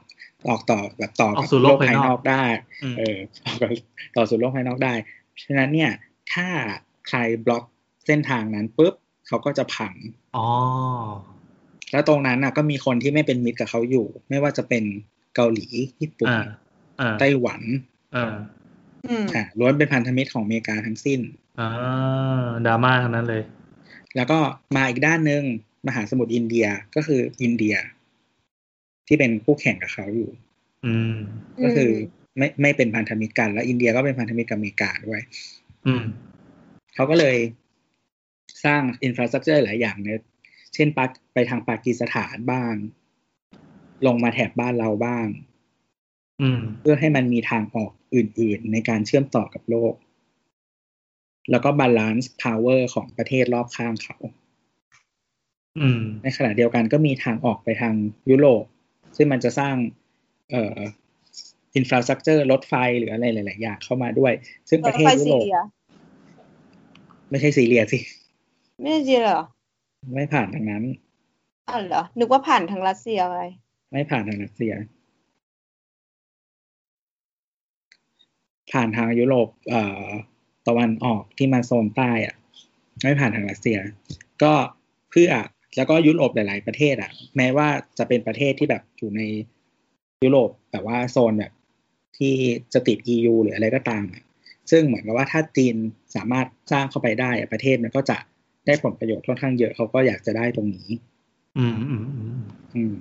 [0.47, 2.43] ออกต่อแบบต่อออกกับสู่โลโลกกภายภายนอกนอกได้
[2.83, 3.69] อืมเออออกกับ
[4.17, 4.93] ต่อสู่โลกภายนอกได้
[5.43, 5.91] ฉะนั้นเนี่ย
[6.33, 6.47] ถ้า
[7.09, 7.63] ใครบล็อก
[8.07, 8.93] เส้นทางนั้นปุ๊บ
[9.27, 9.93] เขาก็จะพัง
[10.35, 10.47] อ๋อ
[11.91, 14.83] แล้วตรงนั้นน่ะ ก็มีคนที่ไม่เป็นมิตรกับเขาอยู่ ไม่ว่าจะเป็น
[15.35, 15.67] เกาหลี
[16.01, 16.43] ญี่ปุ่นอ่า
[17.01, 17.61] อ่าไต้หวัน
[18.15, 18.33] อ่า
[19.05, 21.19] อืมอ่าล้วนเป็นพันธมิตรของอเมริกาทั้งสิ้น
[21.59, 21.69] อ่า
[22.65, 23.43] ดราม่าทั้งนั้นเลย
[24.15, 24.39] แล้วก็
[24.75, 25.43] มาอีกด้านหนึ่ง
[25.87, 27.75] มหาสมุทรอินเดียก็คืออินเดีย
[29.07, 30.29] ที่เป็นคู่แข่งกับเขาอยู่
[30.85, 31.15] อืม
[31.63, 31.91] ก็คือ
[32.37, 35.21] ไม่ไม่เป็นพันธมิตรกัน แล้วอินเดียก็เป็นพันธมิตรกับอเมริกาด้วย
[35.87, 36.03] อืม
[36.95, 37.35] เขาก็เลย
[38.63, 40.19] สร้างอินฟราสตรักเจอร์หลายอย่างเนี่ย
[40.73, 42.73] เช่นปักไปทางปากีสถานบ้าง
[44.07, 45.27] ลงมาแถบบ้านเราบ้าง
[46.41, 49.93] อืม เพื่อให้มันมีทางออกอื่น ๆ ในการเชื่อมต่อกับโลก
[51.51, 54.17] แล้วก็ balance power ของประเทศรอบข้างเขา
[55.79, 57.93] อืมในขณะเดียวกันก็มีทางออกไปทาง
[58.29, 58.63] ยุโรป
[59.17, 59.75] ซึ่งมันจะสร้าง
[60.49, 60.79] เอ่อ
[61.75, 64.33] infrastructure รถไฟหรืออะไรหลาย ๆ อย่างเข้ามาด้วย
[64.69, 65.59] ซึ่งประเทศไปยุโรปซีเรีย
[67.29, 67.99] ไม่ใช่ซีเรียสิ
[68.81, 69.43] ไม่ใช่ซีเรียเหรอ
[70.13, 70.83] ไม่ผ่านทางนั้น
[71.69, 73.37] อ๋อเหรอ นึกว่าผ่านทางรัสเซียไป
[73.91, 74.73] ไม่ผ่านทางรัสเซีย
[78.71, 80.07] ผ่านทางยุโรปเอ่อ
[80.67, 82.35] ตะวันออกที่มาโซนใต้อะ
[83.01, 83.77] ไม่ผ่านทางรัสเซีย
[84.43, 84.53] ก็
[85.11, 85.31] เพื่อ
[85.75, 87.67] แล้วก็ยุโรปหลาย ๆ ประเทศอะ แม้ว่า
[87.97, 89.21] จะเป็นประเทศที่แบบอยู่ใน
[90.23, 91.53] ยุโรปแต่ว่าโซนแบบ
[92.17, 92.33] ที่
[92.73, 94.23] จะติด EU หรืออะไรก็ตามอะ
[94.71, 95.75] ซึ่งเหมือนกับว่าถ้าจีน
[96.15, 98.17] สามารถสร้างเข้าไปได้อะประเทศมันก็จะ
[98.65, 100.89] ได้ผลประโยชน์ค่อนข้างเยอะเขาก็อยากจะได้ตรงนี้
[101.57, 102.39] อืมอืมอืม
[102.75, 102.95] อืม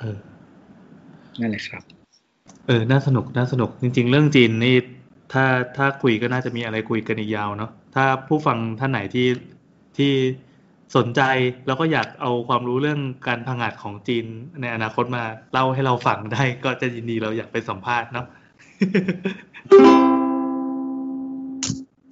[0.00, 0.18] เออ
[1.40, 1.82] นั่นแหละครับ
[2.66, 4.76] เออ น่าสนุก น่าสนุก จริง ๆ เรื่องจีนนี่
[5.32, 5.44] ถ้า
[5.76, 9.28] ถ้าคุยก็น่าจะมีอะไรคุยกันอีกยาวเนาะ ถ้าผู้ฟังท่านไหนที่
[9.96, 10.12] ที่
[10.96, 11.22] สนใจ
[11.66, 14.24] แล้วก็อยากเอาความรู้เรื่องการพังอาจของจีน
[14.60, 18.26] ในอนาคตมาเล่าให้เราฟังได้ก็จะยินดีเราอยากไปสัมภาษณ์เนาะ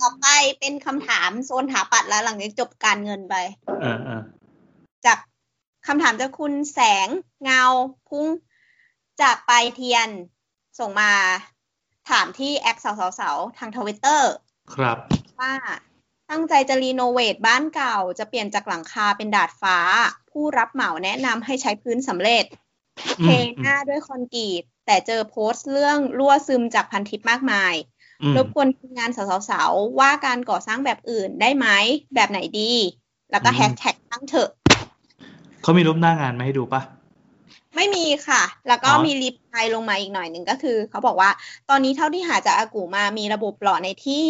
[0.00, 0.26] ต่อไป
[0.60, 3.34] เป็นคำถามโซนถาปัตย์แล้วหลังจากจบการเงินไป
[3.80, 4.22] เออเออ
[5.06, 5.18] จาก
[5.86, 7.08] คำถามจากคุณแสง
[7.42, 7.64] เงา
[8.08, 8.26] พุ่ง
[9.22, 10.08] จากปลายเทียน
[10.78, 11.12] ส่งมา
[12.10, 14.32] ถามที่ acc เสาเสาเสาทางทวิตเตอร์
[14.74, 14.98] ครับ
[15.40, 15.52] ว่า
[16.30, 19.78] ตั้งใจจะ renovate บ้านเก่า จะเปลี่ยนจากหลังคาเป็นดาดฟ้า
[20.30, 22.44] ผู้รับเหมาแนะนำให้ใช้พื้นสำเร็จ
[23.20, 27.97] อืม เทหน้าด้วยคอนกรีตแต่เจอโพสต์เรื่องรั่วซึมจากพันทิปมากมายอืม
[28.36, 29.10] รบกวนทีมงาน
[29.50, 31.66] สาวๆว่าการก่อสร้างแบบอื่นได้ไหม
[32.14, 32.72] แบบไหนดี
[33.30, 34.50] แล้วก็แฮชแท็กตั้งเถอะ
[35.62, 36.80] เขามีรูปหน้างานมาให้ดูปะ
[37.76, 41.30] ไม่มีค่ะ แล้วก็อ๋อมีรีพลายลงมาอีกหน่อยหนึ่งก็คือ เขาบอกว่า
[41.70, 44.28] ตอนนี้เท่าที่หาจากอากูมามีระบบหล่อในที่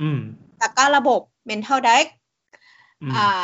[0.00, 0.20] อืม
[0.60, 2.06] แล้วก็ระบบ mental deck
[3.02, 3.40] อืมอ่า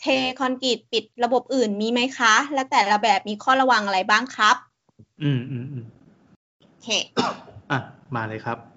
[0.00, 0.06] เท
[0.40, 4.56] คอนกรีตปิดระบบอื่นมีไหมคะ และแต่ละแบบมีข้อระวังอะไรบ้างครับ
[5.22, 5.84] อืมอืมอืม
[6.60, 6.88] โอเค
[7.70, 7.78] อะ
[8.16, 8.75] มาเลยครับอ่า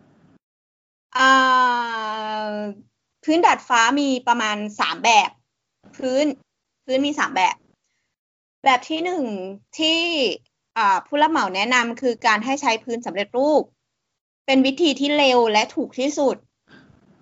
[3.24, 5.30] พื้นดาดฟ้ามีประมาณสามแบบ
[5.98, 6.26] พื้น
[6.86, 7.56] พื้นมีสามแบบ
[8.66, 9.24] แบบที่หนึ่ง
[9.78, 10.00] ที่
[10.78, 13.64] อ่าผู้รับเหมาแนะนำคือการให้ใช้พื้นสำเร็จรูป
[14.46, 16.36] เป็นวิธีที่เร็วและถูกที่สุด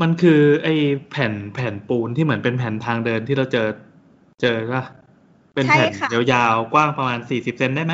[0.02, 0.74] มันคือไอ้
[1.10, 3.68] แผ่นแผ่นปูนที่เหมือนเป็นแผ่นทางเดินที่เราเจอ
[4.42, 4.84] เจอปะ
[5.54, 7.94] เป็นแผ่นใช่ค่ะยาวๆกว้างประมาณสี่สิบเซนได้ไหม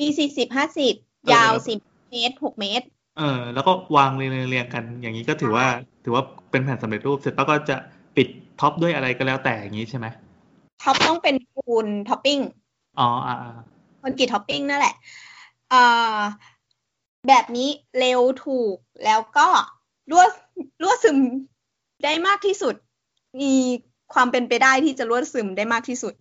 [0.00, 0.94] มีสี่สิบห้าสิบ
[1.24, 1.78] เออยาวแล้วสิบ
[2.10, 2.86] เมตรหกเมตร
[3.20, 5.66] เออแล้วก็วางเรียงๆเรียงๆกัน อย่างนี้ก็ถือว่า
[6.04, 7.76] ถือว่าเป็นแผ่นสำเร็จรูป เสร็จแล้วก็จะ
[8.16, 8.28] ปิด
[8.60, 10.06] top ด้วยอะไรก็แล้วแต่อย่างนี้ใช่ไหม
[10.82, 12.38] top ต้องเป็นปูนท็อปปิ้ง
[12.98, 13.52] อ๋ออ่าอ่า
[14.02, 14.94] คอนกรีตท็อปปิ้งนั่นแหละ
[15.72, 16.20] อ่า
[17.28, 17.68] แบบนี้
[17.98, 19.48] เร็วถูกแล้วก็
[20.10, 20.24] รั่ว
[20.82, 21.18] รั่วซึม
[22.04, 22.74] ได้มากที่สุด
[23.40, 23.52] มี
[24.14, 26.14] ความเป็นไปได้ที่จะรั่วซึมได้มากที่สุด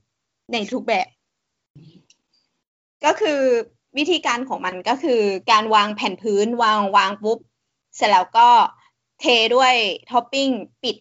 [0.52, 1.08] ในทุกแบบ
[3.06, 3.42] ก็คือ
[3.98, 5.22] วิธีการของมันก็คือ
[5.52, 7.40] การวางแผ่นพื้นวางวางปุ๊บ
[7.96, 8.50] เสร็จแล้วก็
[9.20, 9.26] เท
[9.56, 9.74] ด้วย
[10.12, 10.50] ท็อปปิ้ง
[10.84, 10.98] ปิด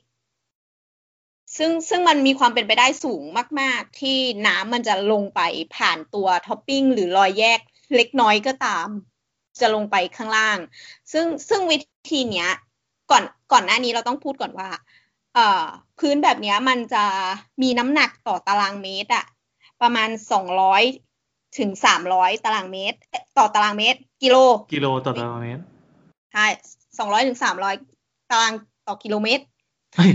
[1.57, 3.23] ซึ่งซึ่งมันมีความเป็นไปได้สูง
[3.61, 5.41] มาก ๆ ที่น้ำมันจะลงไป
[5.77, 7.61] ผ่านตัวท็อปปิ้งหรือรอยแยก
[7.97, 8.89] เล็กน้อยก็ตาม
[9.61, 10.59] จะลงไปข้างล่าง
[11.13, 11.79] ซึ่งซึ่งวิ
[12.11, 12.51] ธีเนี้ย
[13.11, 14.69] ก่อนก่อนหน้านี้เราต้องพูดก่อนว่า
[15.35, 15.65] เอ่อ
[15.99, 17.05] พื้นแบบนี้มันจะ
[17.63, 19.25] มีน้ำหนักต่อตารางเมตรอะ
[19.81, 20.83] ประมาณสองร้อย
[21.59, 24.37] ถึงสามร้อยตารางเมตรเอ๊ะต่อตารางเมตร กิโล
[24.73, 25.63] กิโลต่อตารางเมตร
[26.33, 26.47] ใช่
[26.99, 27.75] สองร้อยถึงสามร้อย
[28.31, 28.53] ตาราง
[28.89, 29.45] ต่อกิโลเมตร
[29.97, 30.11] เฮ้ย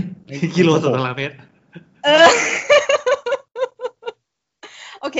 [0.56, 1.34] กิโลต่อตารางเมตร
[2.04, 2.28] เออ
[5.00, 5.18] โอเค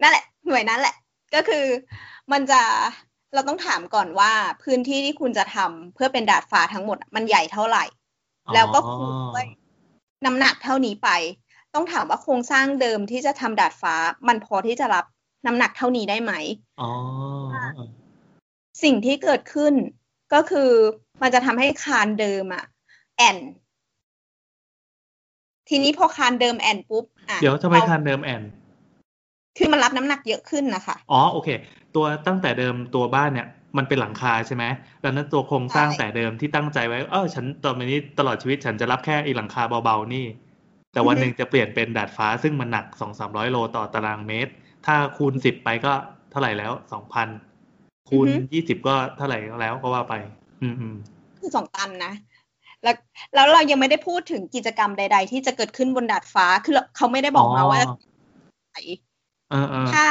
[0.00, 0.94] นั่นแหละ หน่วยนั้นแหละ
[1.34, 1.64] ก็คือ
[2.32, 2.62] มันจะ
[3.34, 4.32] เราต้องถามก่อนว่า
[4.62, 7.84] พื้นที่ที่คุณจะทำเพื่อเป็นดาดฟ้าทั้งหมดอะมันใหญ่เท่าไหร่
[8.46, 9.46] อ๋อแล้วก็คูณด้วย
[10.24, 11.08] น้ำหนักเท่านี้ไป
[11.74, 13.94] ต้องถามว่าโครงสร้างเดิมที่จะทำดาดฟ้า
[14.28, 15.04] มันพอที่จะรับ
[15.46, 16.32] น้ำหนักเท่านี้ได้ไหม
[16.80, 16.90] อ๋อ
[18.82, 19.74] สิ่งที่เกิดขึ้น
[20.34, 20.70] ก็คือ
[21.22, 22.64] มันจะทำให้คานเดิมอะ
[23.16, 23.36] แอน
[25.68, 28.42] ทีนี้พอคานเดิมแอนปุ๊บอะเดี๋ยวทำไมเราคานเดิมแอน
[29.56, 31.48] คือมันรับน้ำหนักเยอะขึ้นนะคะ อ๋อโอเค
[31.94, 34.64] ตัวตั้งแต่เดิมตัวบ้านเนี่ยมันเป็นหลังคาใช่ไหม
[35.04, 40.26] ดังนั้นตัวโครงสร้างใช่แต่เดิมที่ตั้งใจไว้ เออฉันตอนนี้ตลอดชีวิตฉันจะรับแค่ไอีหลังคาเบาๆนี่
[40.92, 44.52] แต่วันหนึ่งจะเปลี่ยนเป็นดาดฟ้าซึ่งมันหนักสองสามร้อยโลต่อตารางเมตร
[44.86, 45.92] ถ้าคูณสิบไปก็
[46.30, 47.28] เท่าไหร่แล้วสองพัน
[48.08, 50.14] คูณยี่สิบก็เท่าไหร่แล้วก็ว่าไป
[50.62, 50.94] อืมอืม
[51.38, 52.12] คือสองตันนะ
[52.82, 52.96] แล้ว
[53.34, 57.80] แล้วเรายังไม่ได้พูดถึงกิจกรรมใด ๆ ที่จะเกิดขึ้นบนดาดฟ้าคือเราเขาไม่ได้บอกมาว่า
[58.70, 58.78] ไหน
[59.50, 60.04] เออเออถ้า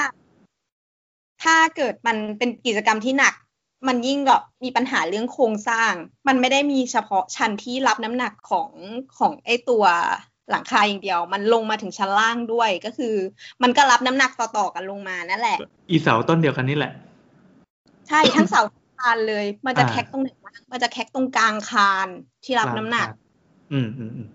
[1.44, 3.34] ถ้าเกิดมันเป็นกิจกรรมที่หนัก
[3.88, 5.94] มันยิ่งแบบมีปัญหาเรื่องโครงสร้าง
[6.28, 8.70] มันไม่ได้มีเฉพาะชั้นที่รับน้ำหนักของ
[9.18, 9.84] ของไอตัว
[10.52, 13.16] หลังคาอย่างเดียว มันลงมาถึงชั้นล่างด้วยก็คือ
[13.64, 15.58] มันก็รับน้ำหนักต่อๆกันลงมานั่นแหละ
[15.90, 16.92] อีเสาต้นเดียวกันนี่แหละ
[18.08, 22.08] ใช่ทั้งเสาทั้งคานเลย มันจะอ่าแคกตรงไหนบ้างมันจะแคกตรงกลางคาน
[22.44, 23.08] ที่รับน้ำหนัก
[23.74, 24.28] อืมอืมอืม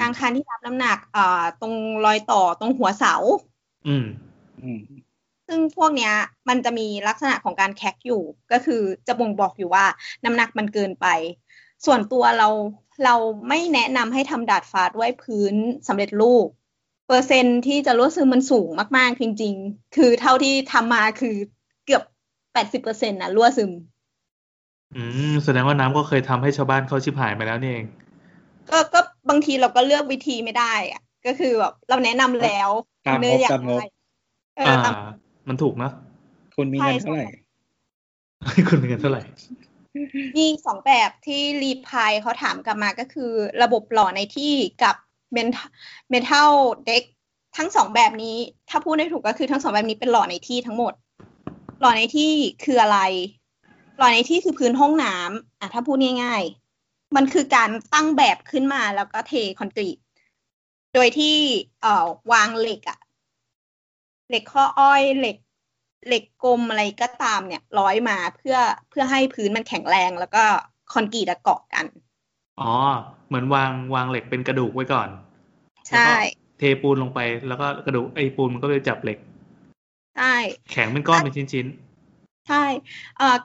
[0.00, 1.74] กลางคานที่รับน้ำหนักอ่าตรง
[2.04, 3.14] รอยต่อตรงหัวเสา
[3.88, 4.06] อืม
[4.62, 4.80] อืม
[5.48, 6.12] ซึ่งพวกเนี้ย
[6.48, 8.22] มันจะมีลักษณะของการแคกอยู่
[8.52, 9.84] ก็คือจะบ่งบอกอยู่ว่า
[10.24, 11.06] น้ำหนักมันเกินไป
[11.86, 12.48] ส่วนตัวเรา
[13.04, 13.14] เรา
[13.48, 15.54] ไม่แนะนำให้ทำดาดฟ้าด้วยพื้น
[15.88, 16.46] สำเร็จรูป
[17.06, 21.36] เปอร์เซ็นต์ที่จะรั่วซึมมันสูงมาก ๆ จริง ๆ คือเท่าที่ทำมาคือ
[21.86, 22.02] เกือบ
[22.52, 23.72] แปดสิบเปอร์เซ็นต์นะรั่วซึม
[24.94, 27.86] อืม แสดงว่าน้ำก็เคยทำให้ชาวบ้านเขาชิบหายมาแล้วนี่เอง
[28.70, 32.70] ก็ก็บางทีเราก็เลือกวิธีไม่ได้อะก็คือแบบเราแนะนำแล้ว
[33.06, 33.86] ตามเนื้งอบอยากตามงบได้
[34.56, 34.94] เอออ่าตาม
[35.48, 35.92] มันถูกเนอะ
[36.56, 37.26] คุณมีเงินเท่าไหร่
[38.68, 39.22] คุณมีเงินเท่าไหร่
[40.36, 43.30] มีสองแบบที่รีพายเขาถามกลับมาก็คือ
[43.62, 44.96] ระบบหล่อในที่กับ
[45.32, 45.38] เม
[46.20, 46.52] นเทัล
[46.86, 47.02] เด็ก
[47.56, 48.36] ทั้งสองแบบนี้
[48.70, 50.92] ถ้าพูดได้ถูกก็คือทั้งสองแบบนี้เป็นหล่อในที่ทั้งหมด
[51.80, 52.32] หล่อในที่
[52.64, 52.98] คืออะไร
[53.98, 56.42] หล่อในที่คือพื้นห้องน้ำอะถ้าพูดง่าย
[56.78, 59.98] ๆ มันคือการตั้งแบบขึ้นมาแล้วก็เทคอนกรีต
[60.94, 61.36] โดยที่
[61.82, 62.98] เอ่อวางเหล็กอะ
[64.28, 65.36] เหล็กข้ออ้อยเหล็ก
[66.06, 68.56] เหล็กกลมอะไรก็ตามเนี่ย ร้อยมาเพื่อ
[68.90, 70.44] เพื่อให้พื้นมันแข็งแรงแล้วก็
[70.92, 71.86] คอนกรีตอะเกาะกัน
[72.60, 72.72] อ๋อ
[73.26, 75.08] เหมือนวางวางเหล็กเป็นกระดูกไว้ก่อน
[75.88, 76.14] ใช่แล้วก็
[76.58, 79.18] เทปูนลงไปแล้วก็กระดูกไอ้ปูนมันก็ไปจับเหล็ก
[80.16, 80.34] ใช่
[80.72, 81.66] แข็งเป็นก้อนเป็นชิ้น
[82.48, 82.64] ใช่
[83.16, 83.38] เอ่อ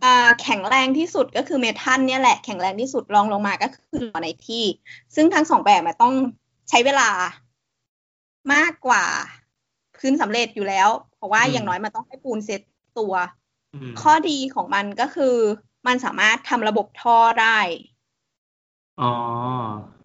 [0.00, 4.64] เอ่อแข็งแรงที่สุดก็คือเมทัลเนี่ยแหละแข็งแรงที่สุดรองลงมาก็คือหล่อในที่
[5.14, 6.14] ซึ่งทั้งสองแบบมันต้อง
[6.68, 7.08] ใช้เวลา
[8.54, 9.04] มากกว่า
[10.00, 12.60] พื้นสำเร็จอยู่แล้ว เพราะว่าอย่างน้อยมันต้องให้ปูนเซ็ต
[12.98, 15.36] ตัวๆอืมข้อดีของมันก็คือ
[15.86, 17.58] มันสามารถทำระบบท่อได้
[19.00, 19.12] อ๋อ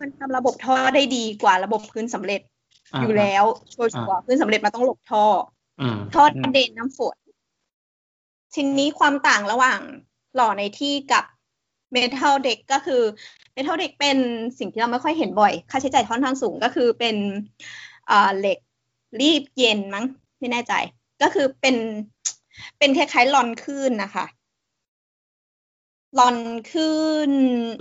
[0.01, 2.41] มันทำระบบท่อได้ดีกว่าระบบพื้นสำเร็จ
[2.93, 3.43] อ่าอยู่แล้ว
[3.73, 5.25] ชัวร์ๆพื้นสำเร็จมันต้องหลบท่อ
[5.81, 7.15] อืมทอดกระเด็นน้ำฝน
[8.53, 9.79] ทีนี้ความต่างระหว่าง
[10.35, 11.23] หล่อในที่กับ
[11.91, 13.01] เมทัลเด็กก็คือ
[13.53, 14.17] เมทัลเด็กเป็น
[14.59, 17.15] สิ่งที่เราไม่ค่อยเห็นบ่อย ค่าใช้จ่ายค่อนข้างสูงก็คือเป็น
[18.07, 18.57] เอ่อเหล็ก
[19.19, 20.05] รีดเย็นมั้ง
[20.39, 20.73] ไม่แน่ใจ
[21.21, 21.75] ก็คือเป็น
[22.77, 24.25] เป็นคล้ายๆลอนคลื่นนะคะ
[26.19, 26.37] ลอน
[26.69, 26.99] คลื่
[27.29, 27.31] น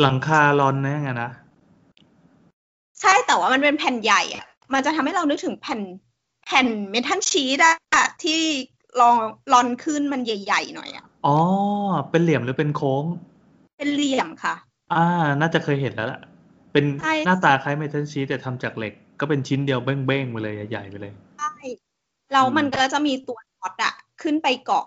[0.02, 1.30] หลังคาลอนนะไงนะ
[3.00, 5.80] ใช่แต่ว่ามันเป็นแผ่นใหญ่อะมันจะทำให้เรานึกถึงแผ่น
[6.44, 7.74] แผ่นเมทัลชีตอะ
[8.22, 8.40] ที่
[9.00, 9.16] ลอง
[9.52, 11.36] ลอนขึ้นมันใหญ่ๆหน่อยอะอ๋อ
[12.10, 13.04] เป็นเหลี่ยมหรือเป็นโค้ง
[13.78, 14.54] เป็นเหลี่ยมค่ะ
[14.92, 15.04] อ่า
[15.40, 16.20] น่าจะเคยเห็นแล้วล่ะ
[16.72, 21.52] เป็นใช่หน้าตาคล้ายเมทัลชีตแต่ทำจากเหล็ก ก็เป็นชิ้นเดียวเบ้งๆไปเลยใหญ่ๆไปเลย ใช่
[22.32, 24.84] แล้วมันก็จะมีตัวน็อตอะขึ้นไปเกาะ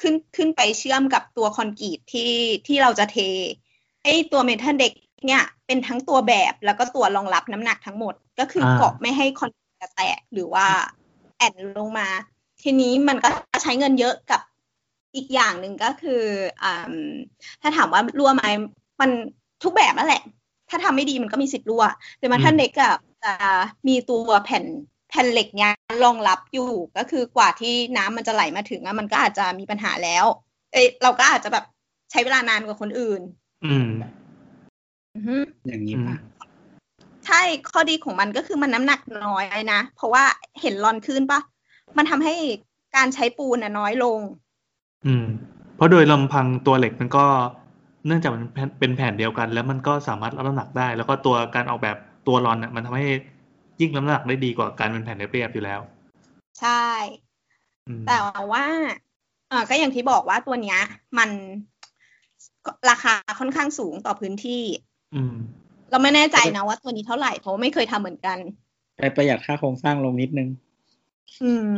[0.00, 2.32] ขึ้นขึ้นไปเชื่อมกับตัวคอนกรีตที่
[2.66, 3.16] ที่เราจะเท
[4.02, 4.92] ไอ้ตัวเมทัลเด็ก
[5.26, 10.66] เนี่ยเป็นทั้งตัวแบบแล้วก็ตัวรองรับน้ำหนักทั้งหมดก็คืออ่าเกาะไม่ให้คอนกรีตแตกหรือว่า
[11.36, 12.08] แอนลงมา
[12.62, 13.28] ทีนี้มันก็
[13.62, 14.40] ใช้เงินเยอะกับ
[15.14, 16.22] อีกอย่างหนึ่งก็คือ
[16.62, 16.94] อ่า
[17.62, 18.44] ถ้าถามว่ารั่วไหม
[19.00, 19.10] มัน
[19.62, 20.22] ทุกแบบนั่นแหละ
[20.70, 21.84] ถ้าทำไม่ดีมันก็มีสิทธิ์รั่ว
[22.18, 23.32] แต่มาท่านเด็กอะจะ
[23.88, 24.64] มีตัวแผ่น
[25.10, 25.72] แผ่นเหล็กเนี้ย
[26.04, 30.24] รองรับอยู่ก็คือกว่าที่น้ำมันจะไหลมาถึงอะมันก็อาจจะมีปัญหาแล้ว
[30.72, 31.64] เอ้ยเราก็อาจจะแบบ
[32.10, 33.20] ใช้เวลานานกว่าคนอื่น
[33.64, 33.88] อืม
[35.14, 35.36] อือฮึ
[35.66, 36.16] อย่างนี้อืมป่ะ
[37.26, 40.24] ใช่ข้อดีของมันก็คือมันน้ำหนักน้อยนะเพราะว่า
[40.60, 41.40] เห็นรอนขึ้นปะ
[41.96, 42.34] มันทำให้
[42.96, 44.20] การใช้ปูนอะน้อยลง
[45.06, 45.24] อืม
[45.76, 47.24] เพราะโดยลำพังตัวเหล็กมันก็
[48.06, 51.96] เนื่องจากมันเป็นเป็นแผ่นเดียวกัน แล้วมันก็สามารถรับน้ำหนักได้ แล้วก็ตัวการออกแบบ
[52.26, 53.08] ตัวรอนเนี่ยมันทำให้
[53.80, 55.80] ยิ่งรับน้ำหนักได้ดีกว่าการเป็นแผ่นเรียบๆอยู่แล้ว
[56.60, 56.86] ใช่
[57.88, 58.18] อืมแต่
[58.52, 58.64] ว่า
[59.48, 60.80] เออก็อย่างที่บอกว่าตัวเนี้ย
[61.18, 61.30] มัน
[62.90, 64.64] ราคาค่อนข้างสูงต่อพื้นที่
[65.14, 65.34] อืม
[65.90, 68.38] เราไม่แน่ใจนะว่าตัวนี้เท่าไหร่เพราะว่าไม่เคยทำเหมือนกัน
[68.96, 70.48] ไปประหยัดค่าโครงสร้างลงนิดนึง
[71.42, 71.74] อืม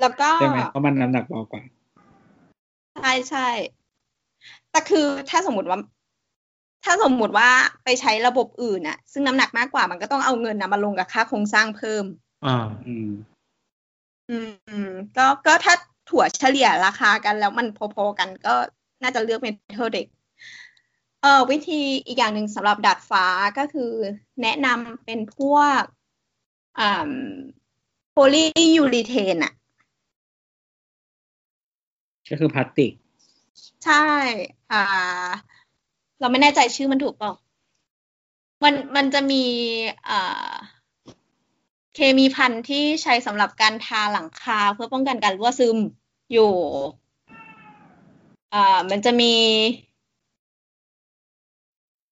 [0.00, 1.62] แล้วก็ใช่ไหมเพราะมันน้ำหนักเบากว่า
[2.96, 3.48] ใช่ใช่
[4.70, 5.78] แต่คือถ้าสมมติว่า
[6.86, 7.50] ถ้าสมมติว่า
[7.84, 12.04] ไปใช้ระบบอื่นน่ะซึ่งน้ำหนักมากกว่ามันก็ต้องเอาเงินนะมาลงกับค่าโครงสร้างเพิ่ม
[12.46, 12.56] อ่า
[12.86, 13.10] อืม
[14.30, 14.36] อื
[14.88, 15.74] ม ก็ก็ถ้า
[16.10, 18.54] ถั่วเฉลี่ยราคากันแล้วมันพอๆกันก็
[19.02, 20.06] น่าจะเลือกเมทัลเด็ก
[21.22, 23.24] เอ่อวิธีอีกอย่างหนึ่งสำหรับดาดฟ้า
[23.58, 23.92] ก็คือ
[24.42, 25.80] แนะนำเป็นพวก
[26.78, 27.10] อ่า
[28.10, 28.44] โพลี
[28.76, 29.52] ยูรีเทนอะ
[32.30, 32.92] ก็คือพลาสติก
[33.84, 34.06] ใช่
[34.72, 34.84] อ่า
[36.20, 37.32] เราไม่แน่ใจชื่อมันถูกเปล่า
[38.64, 39.44] มันมันจะมี
[40.08, 40.52] อ่า
[41.94, 45.78] เคมีพันธุ์ที่ใช้สำหรับการทาหลังคาเพื่อป้องกันการรั่วซึม
[46.32, 46.52] อยู่
[48.54, 49.32] อ่ามันจะมี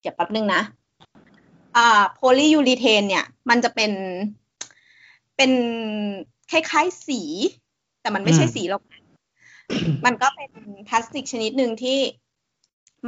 [0.01, 0.61] เดี๋ยวแป๊บนึงนะ
[1.75, 3.91] อ่าโพลียูรีเทนเนี่ย มันจะเป็น
[5.37, 5.51] เป็น
[6.51, 7.21] คล้ายๆสี
[8.01, 8.83] แต่มันไม่ใช่อืมสีหรอก
[10.05, 10.51] มันก็เป็น
[10.87, 11.97] พลาสติกชนิดหนึ่งที่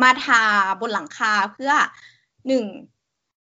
[0.02, 0.43] มาทา
[0.82, 1.72] บนหลังคาเพื่อ
[2.48, 2.66] หนึ่ง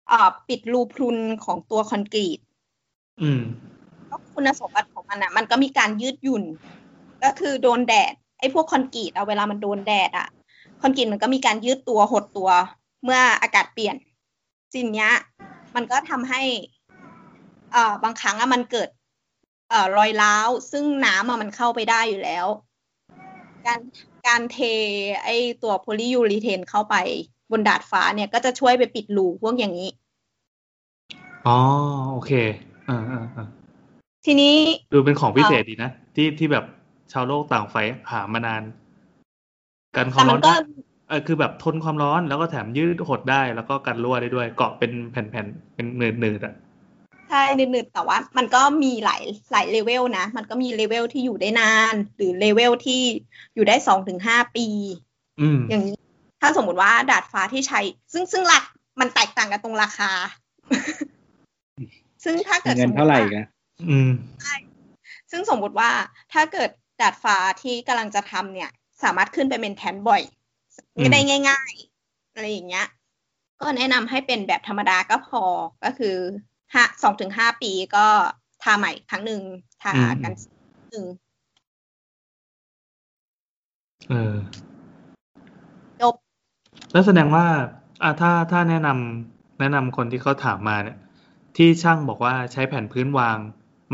[0.09, 2.39] เอ่อปิดรูพรุนของตัวคอนกรีต
[3.23, 3.43] อืม
[4.11, 6.45] ก็คุณสมบัติของมันอะ มันก็มีการยืดหยุ่น
[7.25, 10.29] ก็คือโดนแดดไอ้พวกคอนกรีตเอาเวลามันโดนแดดอะ
[10.83, 12.51] คอนกรีตมันก็มีการยืดตัวหดตัว
[13.05, 13.97] เมื่ออากาศเปลี่ยน
[14.75, 15.13] สิ่งเนี้ย
[15.75, 16.43] มันก็ทำให้
[17.73, 18.89] เอ่อบางครั้งอะมันเกิด
[19.71, 22.47] เอ่อรอยร้าว ซึ่งน้ำอะมันเข้าไปได้อยู่แล้ว
[23.67, 23.81] การ
[24.27, 24.59] การเท
[25.25, 26.95] ไอ้ตัวโพลียูรีเทนเข้าไป
[27.51, 29.91] บนดาดฟ้าเนี่ยก็จะช่วยไปปิดรูพวกอย่างนี้
[31.47, 31.59] อ๋อ
[32.13, 32.33] โอเค
[32.89, 33.47] อ่าอ่าอ่า
[34.25, 34.55] ทีนี้
[34.93, 36.65] ดูเป็นของพิเศษดีนะ ที่ที่แบบ
[37.13, 37.77] ชาวโลกต่างใฝ่
[38.11, 38.63] หามานาน
[39.97, 40.55] แต่มันกันความร้อนก็ได้
[41.09, 45.87] เออคือแบบทนความร้อนแล้วก็แถมยืดหดได้ แล้วก็กันรั่วได้ด้วย เกาะเป็นแผ่นๆเป็น
[46.21, 49.23] หนืดๆอะใช่หนืดๆแต่ว่ามันก็มีหลาย
[49.53, 53.01] หลายเลเวลนะ มันก็มีเลเวลที่อยู่ได้นาน หรือเลเวลที่
[53.55, 54.67] อยู่ได้สองถึงห้าปี
[55.41, 55.99] อืมอย่างนี้
[56.41, 57.81] ถ้าสมมติว่าดาดฟ้าที่ใช้
[58.13, 58.65] ซึ่งซึ่งหลัก
[59.01, 60.11] มันแตกต่างกันตรงราคา
[62.25, 63.47] ซึ่งถ้าเกิดเงิสนมมเท่าติไหร่ว่าอีกัน
[63.91, 64.11] อืม
[65.31, 65.91] ซึ่งสมมติว่า
[66.33, 66.71] ถ้าเกิด
[67.01, 68.71] ดาดฟ้าที่กำลังจะทำเนี่ย
[69.03, 70.23] สามารถขึ้นไปเป็นแทนบ่อย
[70.97, 71.73] อืมได้ง่าย
[72.03, 72.87] ๆ อะไรอย่างเงี้ย
[73.61, 75.43] ก็แนะนำให้เป็นแบบธรรมดาก็พอ
[75.85, 76.17] ก็คือ
[76.75, 78.07] ห้าสองถึงห้าปีก็
[78.63, 79.41] ทาใหม่ครั้งหนึ่ง
[79.83, 80.33] ทากัน
[80.91, 81.07] หนึ่ง
[84.11, 84.35] เออ
[86.03, 86.15] จบ
[86.93, 87.47] แล้วแสดงว่า
[88.03, 90.99] อะถ้าถ้าแนะนำแนะนำคนที่เขาถามมาเนี่ย
[91.57, 93.39] ที่ช่างบอกว่าใช้แผ่นพื้นวาง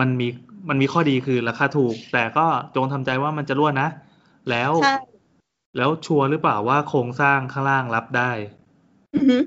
[0.00, 0.28] มันมี
[0.68, 3.88] มันมีข้อดีคือราคาถูก แต่ก็จงทำใจว่ามันจะรั่วนะ
[4.50, 4.96] แล้วใช่
[5.76, 8.30] แล้วชัวร์หรือเปล่าว่าโครงสร้างข้างล่างรับได้
[9.14, 9.38] อือฮึ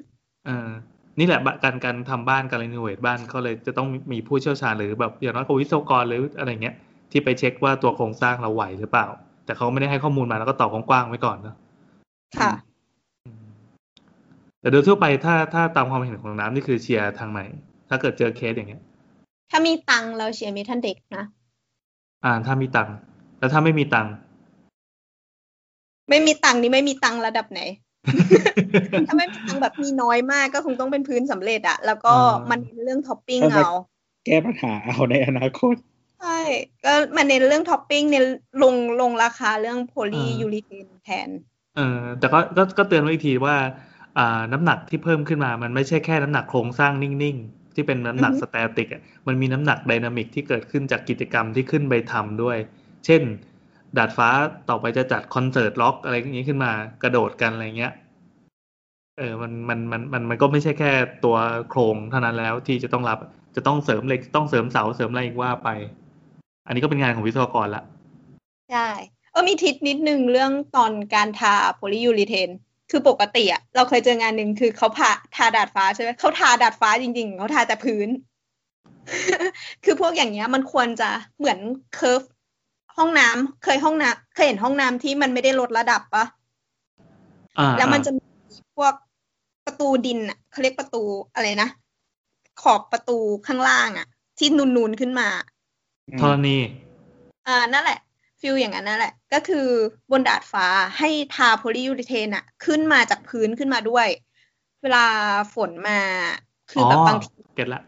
[0.46, 0.70] เออ
[1.20, 6.76] นี่แหละบะการการทำบ้านการรีโนเวทบ้านก็เลยจะต้องมีผู้เชี่ยวชาญหรือแบบอย่างน้อยก็วิศวกรหรืออะไรเงี้ย
[7.12, 9.08] ที่ไปเช็คว่าตัวโครงสร้างเราไหวหรือเปล่า
[9.46, 11.56] แต่เขาไม่ได้ให้ข้อมูลมาแล้วก็ตอบกว้างๆไว้ก่อนเนอะ
[12.40, 12.52] ค่ะ
[13.26, 13.46] อืม
[14.60, 17.42] แต่โดยทั่วไปถ้าถ้าตามความเห็นของน้ำนี่คือเชียร์ทางไหน
[17.90, 18.82] ถ้าเกิดเจอเคสอย่างเงี้ย
[19.52, 21.26] ถ้ามีตังค์เราเชียร์เมทัลเด็กนะ
[22.24, 22.96] อ่าถ้ามีตังค์
[23.40, 24.14] แล้วถ้าไม่มีตังค์
[26.10, 27.62] ไม่มีตังค์นี่ไม่มีตังค์ระดับไหน
[29.08, 32.14] ถ้าไม่มีตังค์แบบมีน้อยมากก็คงต้องเป็นพื้นสำเร็จอะแล้วก็
[32.52, 33.72] มันเน้นเรื่องท็อปปิ้งเอา
[34.26, 35.76] แก้ปัญหาเอาในอนาคต
[36.22, 36.40] ใช่
[36.86, 38.26] ก็มันเน้นเรื่องท็อปปิ้งเน้น
[38.64, 41.30] ลงลงราคาเรื่อง polyurethane แทน
[41.76, 43.56] เออแต่ก็ก็ก็เตือนไว้อีกทีว่า
[44.18, 52.58] อ่าน้ำหนักที่เพิ่มขึ้นมา มันไม่ใช่แค่น้ำหนักโครงสร้างนิ่งๆ ที่เป็นน้ำหนักอือฮึ static อะมันมีน้ำหนัก dynamic ที่เกิดขึ้นจากกิจกรรมที่ขึ้นไปทำด้วย
[53.06, 53.22] เช่น
[53.98, 54.30] ดาดฟ้า
[54.70, 56.72] ต่อไปจะจัดคอนเสิร์ตร็อกอะไรอย่างนี้ขึ้นมา
[57.04, 57.94] กระโดดกันอะไรเงี้ย
[59.18, 60.92] เออมันมันมันมันมันก็ไม่ใช่แค่
[61.26, 61.38] ตัว
[61.70, 63.20] โครงเท่านั้นแล้วที่จะต้องรับ
[63.56, 65.70] จะต้องเสริมเหล็กต้องเสริมเสาเสริมอะไรอีกว่าไป
[66.68, 67.84] อันนี้ก็เป็นงานของวิศวกรละ
[68.72, 68.90] ใช่
[69.32, 72.50] เออมีทิศนิดนึงเรื่องตอนการทาโพลียูริเทน
[72.92, 78.10] คือปกติอะเราเคยเจองานหนึ่งคือเขาพาทาดาดฟ้าใช่ไหมเขาทาดาดฟ้าจริง ๆเขาทาแต่พื้น
[79.84, 81.60] คือพวกอย่างเงี้ยมันควรจะเหมือน
[81.96, 82.22] เคิร์ฟ
[82.98, 86.26] ห้องน้ำเคยห้องน้ำเคยเห็นห้องน้ำที่มันไม่ได้ลดระดับปะ
[87.60, 88.24] อ่าแล้วมันอ่าจะมี
[88.76, 88.94] พวก
[89.66, 91.70] ประตูดินอะเขาเรียกประตูอะไรนะ
[92.62, 93.18] ขอบประตู
[93.48, 95.28] ข้างล่างอะ ที่นูนๆขึ้นมา
[96.22, 96.58] ธรณี
[97.48, 98.00] อ่านั่นแหละ
[98.40, 99.68] feel อย่างนั้นนั่นแหละ ก็คือ
[100.12, 100.66] บนดาดฟ้า
[100.98, 104.08] ให้ทา polyurethane อะขึ้นมาจากพื้นขึ้นมาด้วย
[104.82, 105.06] เวลา
[105.54, 106.00] ฝนมา
[106.72, 107.82] คือแบบบางที get ละ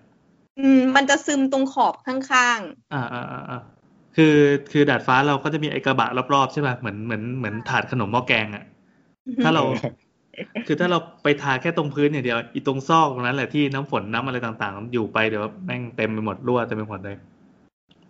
[0.60, 2.60] อืม มันจะซึมตรงขอบข้าง
[2.93, 3.62] อ่าอ่าอ่าอ่า
[4.16, 4.36] คือ
[4.72, 9.63] คือดาดฟ้าเราก็จะมีไอกระบะรอบๆใช่ป่ะเหมือนเหมือนเหมือนถาดขนมหม้อแกงอะๆถ้าเรา
[10.68, 17.16] คือถ้าเราไปทาแค่ตรงพื้นอย่างเดียวอีตรงซอกตรงนั้นแหละที่น้ำฝนน้ำอะไรต่างๆ อยู่ไปเดี๋ยวแม่งเต็มไปหมดรั่วเต็มไปหมดเลย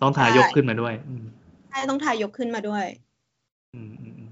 [0.01, 1.23] ต้องทายกขึ้นมาด้วยอืม
[1.69, 2.85] ใช่ต้องทายกขึ้นมาด้วย
[3.75, 4.31] อืมอืมอืม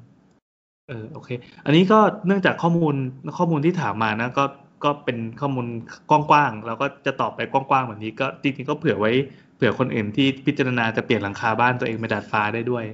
[0.89, 1.29] เออโอเค
[1.65, 2.95] อันนี้ก็เนื่องจากข้อมูล
[3.37, 4.45] ข้อมูลที่ถามมานะก็
[4.83, 5.65] ก็เป็นข้อมูล
[6.09, 9.11] กว้างๆแล้วก็จะตอบไปกว้างๆแบบนี้ก็จริงๆก็เผื่อไว้
[9.42, 12.85] เผื่อคนอื่นที่พิจารณาจะเปลี่ยนหลังคาบ้านตัวเองเป็นดาดฟ้าได้ด้วย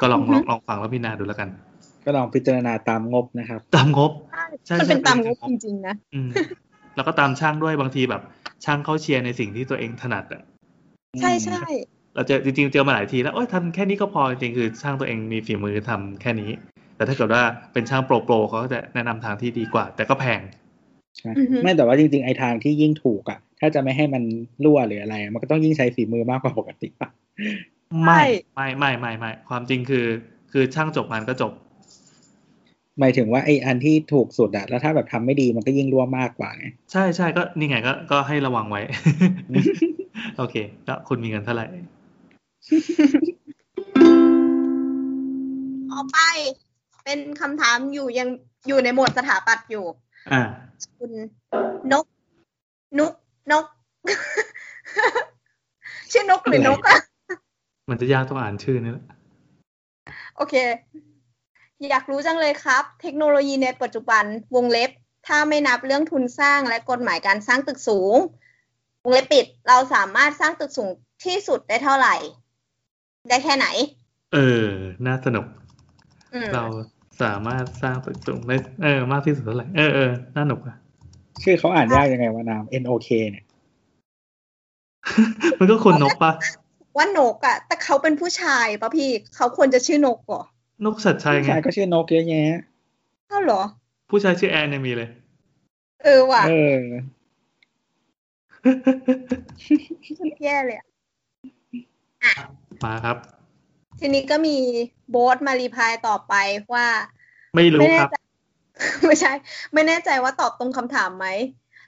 [0.00, 1.48] ก็ลองอือฮึลองลองฟังแล้วพิจารณาดูแล้วกัน
[2.04, 4.12] ก็ลองพิจารณาตามงบนะครับ ตามงบ
[4.66, 6.30] ใช่มันเป็นใช่ตามงบเป็นจริงๆนะอืม
[6.96, 8.22] แล้วก็ตามช่างด้วยบางทีแบบ
[8.64, 10.42] ช่างเขาเชียร์ในสิ่งที่ตัวเองถนัดอะ
[11.20, 11.62] ใช่ใช่
[12.14, 16.50] เราเจอจริงๆเจอมาหลายทีแล้วโอ้ยทำแค่นี้ก็พอจริงๆคือช่างตัวเองมีฝีมือทำแค่นี้
[16.96, 20.40] แต่ถ้าเกิดว่าเป็นช่างโปรโปรเขาก็จะแนะนำทางที่ดีกว่า แต่ก็แพง
[21.18, 24.22] ใช่อือฮึไม่แต่ว่าจริงๆไอ้ทางที่ยิ่งถูกอะ ถ้าจะไม่ให้มัน
[24.64, 27.08] รั่วหรืออะไร มันก็ต้องยิ่งใช้ฝีมือมากกว่าปกติป่ะ
[28.04, 28.22] ไม่
[28.54, 30.06] ไม่ไม่ไม่ไม่ความจริงคือ
[30.52, 31.52] คือช่างจบงานก็จบ
[33.00, 38.82] หมายถึงว่าไอ้อันที่ถูกสุดอะแล้วถ้าแบบทำไม่ดีมันก็ยิ่งรั่วมากกว่าไงใช่ใช่ก็นี่ไงก็ก็ให้ระวังไว้
[40.38, 40.54] โอเค
[40.86, 41.66] ก็คุณมีเงินเท่าไหร่
[45.90, 46.18] ต่อไป
[47.04, 48.28] เป็นคำถามอยู่ยัง
[48.68, 49.84] อยู่ในหมวดสถาปัตย์อยู่
[50.30, 50.40] อ่า
[50.98, 51.12] คุณ
[51.92, 52.04] นก
[52.98, 53.12] นุก
[53.52, 53.64] นก
[56.12, 56.98] ชื่อนกหรือนกอะ
[57.90, 59.06] มันจะยากต้องอ่านชื่อนี่แหละ
[60.36, 60.54] โอเค
[61.90, 64.90] อยากรู้จังเลยครับ เทคโนโลยีในปัจจุบันวงเล็บ
[65.26, 68.16] ถ้าไม่นับเรื่องทุนสร้างและกฎหมายการสร้างตึกสูง
[69.04, 70.88] วงเล็บปิด เราสามารถสร้างตึกสูง
[71.24, 72.14] ที่สุดได้เท่าไหร่
[73.28, 73.66] ได้แค่ไหน
[74.32, 74.68] เออ
[75.06, 75.46] น่าสนุก
[76.34, 76.64] อืมเรา
[77.22, 80.76] สามารถสร้างตึกสูงได้เออมากที่สุดเท่าไหร่เออเออน่าหนุกอะ
[81.42, 83.44] ชื่อเขาอ่านยากยังไงวะนาม N O K เนี่ย
[85.58, 86.32] มันก็คนนกปะ
[86.96, 90.42] ว่านกอะแต่เขาเป็นผู้ชายปะพี่เขาควรจะชื่อนกเหรอ
[90.84, 92.60] นกสัตว์ชัยผู้ไงชายก็ชื่อนกเยอะแยะ
[93.28, 93.62] เอ้าเหรอ
[94.10, 95.08] ผู้ชายชื่อแอนเนี่ยมีเลย
[96.04, 96.76] เออว่ะเออ
[100.44, 100.86] แย่เลยอะ
[102.84, 103.16] มาครับ
[104.00, 104.56] ทีนี้ก็มี
[105.10, 106.34] โบ๊ทมา reply ต่อไป
[106.74, 106.86] ว่า
[107.54, 108.16] ไม่รู้ไม่แน่ครับใจ
[109.06, 109.32] ไม่ใช่
[109.72, 111.26] ไม่แน่ใจว่าตอบตรงคำถามไหม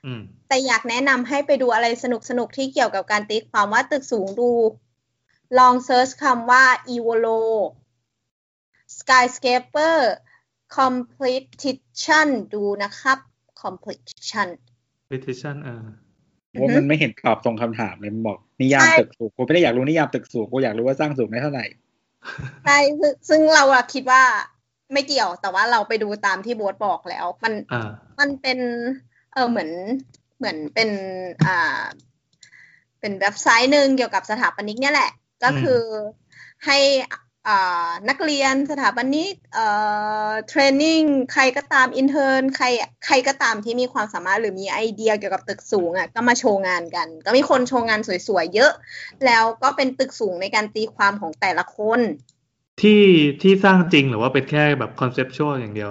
[0.07, 4.50] อืมแต่อยากแนะนำให้ไปดูอะไรสนุกสนุกๆที่เกี่ยวกับการตีความว่าตึกสูงดู
[5.59, 7.40] ลอง search คำว่า evolo
[8.98, 9.98] skyscraper
[10.76, 13.18] competition ดูนะครับ
[13.62, 14.48] competition
[15.11, 15.86] petition เออ
[16.61, 21.66] ว่ามันไม่เห็นตอบตรงคำถามเลยมันบอกนิยามใช่ตึกสูงกูไม่ได้อยากรู้นิยามตึกสูงกูอยากรู้ว่าสร้างสูงได้เท่าไหร่
[22.64, 24.22] ใช่ซึ่งซึ่งเราอะคิดว่า
[24.93, 28.59] ไม่เกี่ยว แต่ว่าเราไปดูตามที่โบ๊ทบอกแล้ว มันอ่ามันเป็น
[29.33, 29.70] เออเหมือน
[30.39, 30.91] เหมือนเป็น
[31.47, 31.83] อ่า
[33.01, 35.11] เป็นเว็บไซต์หนึ่งเกี่ยวกับสถาปนิกเนี่ยแหละ
[35.45, 35.81] ก็คือ
[36.66, 36.79] ให้
[37.11, 37.20] อ่า
[38.09, 39.66] นักเรียนสถาปนิกเอ่
[40.28, 41.01] อ trainee
[41.32, 42.66] ใครก็ตาม intern ใคร
[43.07, 48.72] ใครก็ตามที่มีความสามารถหรือมีไอเดียเกี่ยวกับตึกสูงอะก็มาโชว์งานกัน ก็มีคนโชว์งานสวยๆเยอะ
[49.26, 52.01] แล้วก็เป็นตึกสูงในการตีความของแต่ละคน
[52.80, 53.03] ที่
[53.42, 55.90] ที่สร้างจริงหรือว่าเป็นแค่แบบ conceptual อย่างเดียว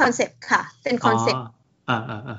[0.00, 1.46] concept ค่ะ เป็น concept
[1.88, 2.38] อ่าอ่าอ่า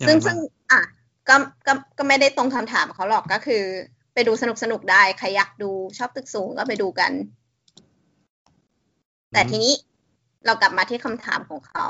[0.00, 0.38] ยังซึ่งไบ้าซึ่ง
[0.70, 0.80] อะ
[1.28, 1.34] ก็
[1.66, 3.64] ก็ก็ไม่ได้ตรงคำถามเขาหรอกก็คือ
[4.18, 7.12] ไปดูสนุกสนุกๆได้ ใครอยากดูชอบตึกสูงก็ไปดูกัน
[9.32, 9.74] แต่ทีนี้
[10.46, 11.86] เรากลับมาที่คำถามของเขา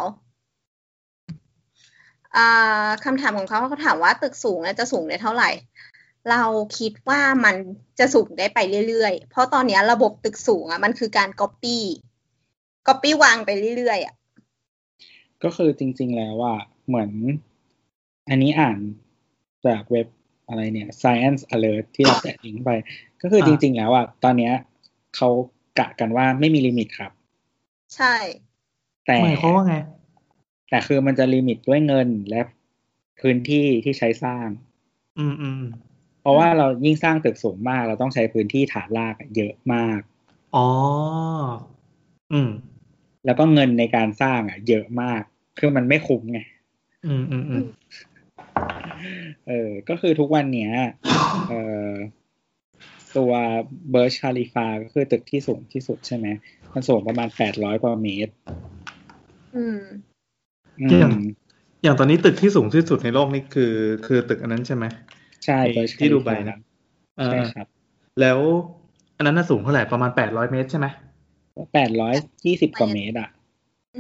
[2.37, 5.51] อ่าคำถามของเขาเขาถามว่าตึกสูงเนี่ยจะสูงได้เท่าไหร่
[6.31, 6.43] เรา
[6.79, 7.57] คิดว่ามัน
[7.99, 8.59] จะสูงได้ไป
[8.89, 11.79] เรื่อยๆ เพราะตอนเนี้ยระบบตึกสูงอะมันคือการ copy
[12.89, 14.15] copy วางไปเรื่อยๆอะ
[15.45, 16.55] ก็คือจริง ๆแล้วว่า
[16.87, 17.11] เหมือน
[18.29, 18.79] อันนี้อ่าน
[19.67, 20.09] จากเว็บ
[20.49, 22.71] อะไรเนี่ย Science Alert ที่เราแปะลิงก์ไป
[23.23, 24.53] ก็คือจริง ๆ แล้วอะตอนเนี้ย
[25.17, 25.29] เขา
[25.79, 27.13] กะกันว่าไม่มีลิมิตครับ
[27.97, 28.15] ใช่
[29.07, 29.77] แต่หมายความว่าไง
[30.71, 32.41] แต่คือมันจะลิมิตด้วยเงินและ
[33.21, 34.49] พื้นที่ที่ใช้สร้าง
[35.19, 35.73] อืมอืมอืม
[36.21, 40.01] เพราะว่าเรายิ่งสร้างตึกสูงมาก เราต้องใช้พื้นที่ฐานรากอะเยอะมาก
[40.57, 40.69] อ๋อ
[42.33, 42.51] อืม
[43.25, 45.23] แล้วก็เงินในการสร้างอะ เยอะมาก
[45.59, 46.41] คือมันไม่คุ้มไง
[47.07, 47.65] อืมอืมอืม
[49.49, 50.73] เออ ก็คือทุกวันเนี้ย
[51.49, 51.93] เอ่อ
[53.17, 53.33] ตัว
[53.91, 56.27] เบิร์ชคาลิฟาก็คือตึกที่สูงที่สุดใช่ไหม
[56.75, 58.33] มันสูงประมาณแปดร้อยกว่าเมตร
[59.57, 59.81] อืม
[60.81, 61.13] อือย่างม
[61.83, 63.75] อย่างตอนนี้ตึกที่สูงที่สุดในโลกนี่คือ
[64.07, 64.85] คือตึกอันนั้นใช่ไหม
[65.45, 66.59] ใช่ไอ้เบิร์ชที่ดูไบนะ
[67.19, 67.67] เอใช่อครับ
[68.21, 68.39] แล้ว
[69.17, 70.87] อันนั้นน่ะสูงเท่าไหร่ประมาณแปดร้อยเมตรใช่ไหม
[71.75, 72.15] แปดร้อย
[72.47, 73.29] ยี่สิบกว่าเมตรอะ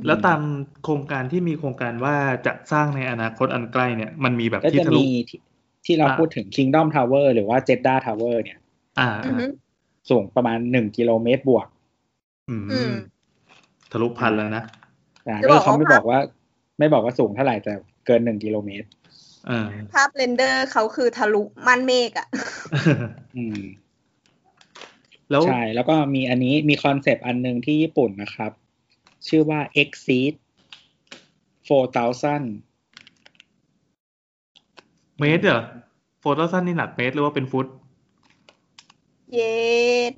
[0.06, 0.40] แล้วตาม
[0.84, 5.40] โครงการที่มีโครงการว่าจะสร้างในอนาคตอันใกล้เนี่ย มันมีแบบก็ที่จะทะลุมีที่
[5.86, 8.58] ที่เราอ่าพูดถึง Kingdom Tower หรือว่า Jeddah Tower เนี่ย
[8.98, 9.44] อ่าอือฮึ
[10.10, 11.66] สูงประมาณหนึ่งกิโลเมตรบวก
[12.48, 12.92] อืมอืม
[13.92, 14.64] ทะลุพันแล้วนะ
[15.28, 16.18] อ่าจะก็บอกเขาไม่ว่าบอกว่า
[16.78, 17.72] ไม่บอกว่าสูงเท่าไหร่แต่
[18.06, 18.86] เกินหนึ่งกิโลเมตร
[19.50, 22.28] อ่าภาพ render เขาคือทะลุมันเมฆอะ
[23.36, 23.60] อืม
[25.30, 28.52] แล้วใช่ แล้วก็มีอันนี้มี concept อันหนึ่งที่ญี่ปุ่นนะครับ
[29.28, 30.32] ชื่อว่า X-Seed
[31.68, 32.68] 4000
[35.20, 35.62] เมตรเหรอ
[36.20, 37.66] โฟโตสั้นนี่หนักเมตรหรือว่าเป็นฟุต
[39.32, 39.54] เย็
[40.10, 40.12] ด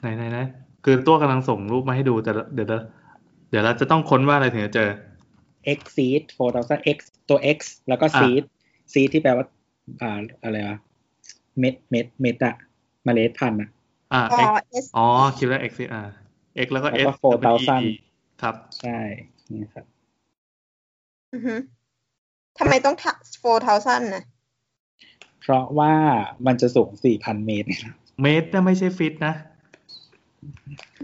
[0.00, 0.38] ไหนไหนไหน
[0.84, 2.82] คือตัวกำลังส่งรูปมาให้ดูแต่เดี๋ยวเดี๋ยว
[3.50, 4.88] เดี๋ยวเราจะต้องค้นว่าอะไรถึงจะเจอ
[5.72, 6.22] Exceed
[6.54, 7.58] 4000 X ตัว X
[7.88, 8.42] แล้วก็อะ Seed
[8.92, 9.46] Seed ที่แปลว่า
[10.02, 10.78] อ่าอะไรวะ
[11.58, 12.54] เม็ดเม็ดเม็ดอะ
[13.04, 13.68] เมล็ดพันธุ์อะ
[14.12, 15.06] อ่าอ๋อ x เอสอ๋อ
[15.38, 16.02] คิดว่า x อ่า
[16.64, 17.12] x แล้วก็แล้ว s ก็
[17.54, 18.98] double E 4,000 ครับใช่
[19.52, 19.86] นี่ครับ
[21.32, 21.54] อือฮึ
[22.58, 22.96] ทำไมต้อง
[23.38, 24.22] four thousand นะ
[25.40, 25.92] เพราะว่า
[26.46, 27.68] มันจะสูง4,000เมตร
[28.22, 29.34] เมตรน่ะไม่ใช่ feet นะ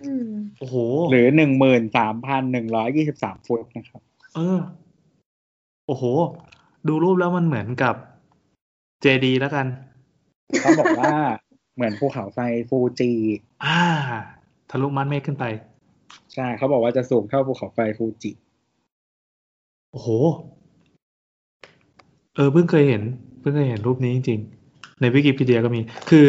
[0.03, 0.77] อืมโอ้โห
[1.11, 1.27] หรือ
[2.57, 4.01] 13,123ฟุตนะครับ
[4.35, 4.59] เออ
[5.87, 6.05] โอ้โห
[6.89, 7.95] ดูรูปแล้วมันเหมือนกับ
[9.01, 9.67] เจดีย์แล้วกัน
[10.61, 11.15] เขาบอกว่า
[11.75, 13.11] เหมือนภูเขาไฟฟูจิ
[13.65, 13.81] อ่า
[14.71, 15.45] ทะลุมันเมฆขึ้นไป
[16.35, 18.33] ใช่เขาบอกว่าจะสูงเท่าภูเขาไฟฟูจิ
[19.93, 20.09] โอ้โห
[22.35, 23.03] เออเพิ่งเคยเห็น
[23.41, 26.29] เพิ่งเคยเห็นรูปนี้จริงๆ ในวิกิพีเดียก็มี คือ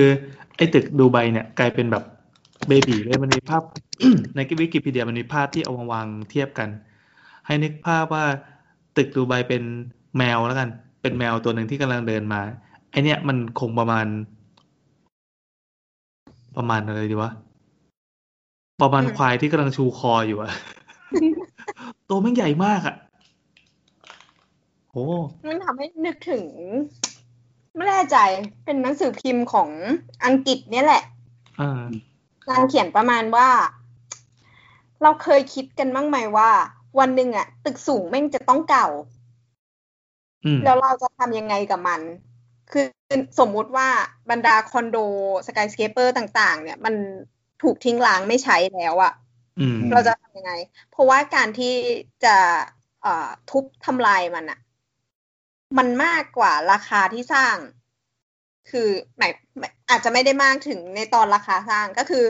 [0.57, 2.03] ไอ้ตึกดูไบเนี่ย กลายเป็นแบบ
[2.67, 3.63] เบบีเลยมันมีภาพ
[4.35, 6.69] ในวิกิพีเดียมันมีภาพที่เอามาวางเทียบกัน
[7.45, 8.25] ให้นึกภาพว่า
[8.97, 9.63] ตึกดูไบเป็น
[10.17, 10.69] แมวแล้วกัน
[11.01, 12.41] เป็นแมวตัวหนึ่งที่กำลังเดินมา
[12.91, 14.07] ไอเนี่ยมันคงประมาณ
[16.57, 17.31] ประมาณอะไรดีวะ
[18.81, 20.51] ประมาณอืมควายที่กำลังชูคออยู่อะ
[22.09, 22.95] ตัวแม่งใหญ่มากอะ
[24.91, 25.05] โอ้
[25.47, 26.45] มันทำให้นึกถึง
[27.75, 28.17] ไม่แน่ใจ
[28.65, 29.69] เป็นหนังสือพิมพ์ของ
[30.25, 31.03] อังกฤษเนี่ยแหละ
[31.61, 31.81] อ่า
[32.49, 33.49] นางเขียนประมาณว่า
[35.01, 36.49] เราเคยคิดกันบ้างไหมว่า
[36.99, 38.87] วันหนึ่งอะตึกสูงแม่งจะต้องเก่า
[40.45, 42.01] อืมแล้วเราจะทำยังไงกับมัน
[42.71, 42.85] คือ
[43.39, 43.87] สมมุติว่า
[44.29, 44.97] บรรดาคอนโด
[45.47, 46.95] skyscraper ต่าง ๆ เนี่ย มัน
[47.61, 49.13] ถูกทิ้งร้างไม่ใช้แล้วอะ
[49.59, 50.51] อืมเราจะทำยังไง
[50.91, 51.73] เพราะว่าการที่
[52.25, 52.37] จะ
[53.01, 54.59] เอ่อทุบทำลายมันอะ
[55.77, 57.55] มันมากกว่าราคาที่สร้าง
[58.69, 62.23] คือหมายหมายอาจจะไม่ได้มากถึงในตอนราคาสร้างก็คือ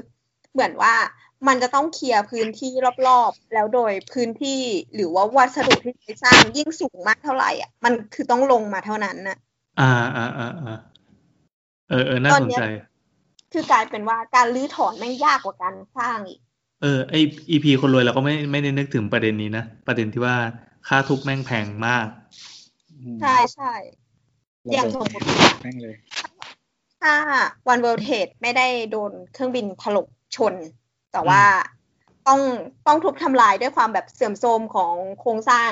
[0.54, 0.94] เหมือนว่า
[1.48, 2.72] มันจะต้องเคลียร์พื้นที่
[3.08, 4.62] รอบๆ แล้วโดยพื้นที่
[4.96, 9.38] หรือว่าวัสดุที่ใช้สร้างยิ่งสูงมากเท่าไหร่อะมันคือต้องลงมาเท่านั้นน่ะ
[9.80, 10.78] อ่าอ่าอ่าอ่า
[11.90, 12.66] เออเออน่าตอนสนเนี้ยใจ
[13.52, 16.39] คือกลายเป็นว่าการรื้อถอนแม่งยากกว่าการสร้างอีก
[16.82, 17.16] เออไอ
[17.49, 20.36] อีพีคนรวยเราก็ไม่ไม่ได้นึกถึงประเด็นนี้นะประเด็นที่ว่า
[20.88, 22.08] ค่าทุบแม่งแพงมาก
[23.22, 23.74] ใช่ใช่
[24.74, 25.24] อย่างสมมติ
[25.64, 25.95] แม่งเลย
[27.02, 27.16] ถ้า
[27.68, 30.54] วันเวิลด์เทดไม่ได้โดนเครื่องบินถล่มชน
[31.12, 31.41] แต่ว่า
[32.28, 32.39] ต้อง
[32.88, 35.72] ต้องทุบทำลายด้วยความแบบเสื่อมโทรมของโครงสร้าง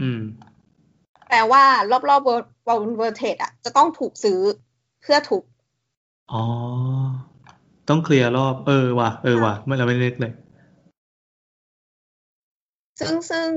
[0.00, 0.20] อืม
[1.28, 2.48] แปลว่ารอบๆเวิลด์
[2.98, 4.40] เวิลด์เทดอะ จะต้องถูกซื้อ
[5.02, 5.42] เพื่อทุบ
[6.32, 6.44] อ๋อ
[7.88, 10.32] ต้องเคลียร์รอบ เออว่ะ เออว่ะไม่เราไม่ได้นึกเลย
[13.00, 13.48] ซึ่งซึ่ง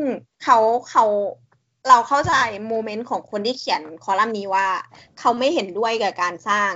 [0.44, 0.58] เขา
[0.90, 1.06] เขา
[1.90, 2.34] เราเข้าใจ
[2.68, 4.68] โมเมนต์ของคนที่เขียนคอลัมน์นี้ว่า
[5.20, 6.72] เขาไม่เห็นด้วยกับการสร้าง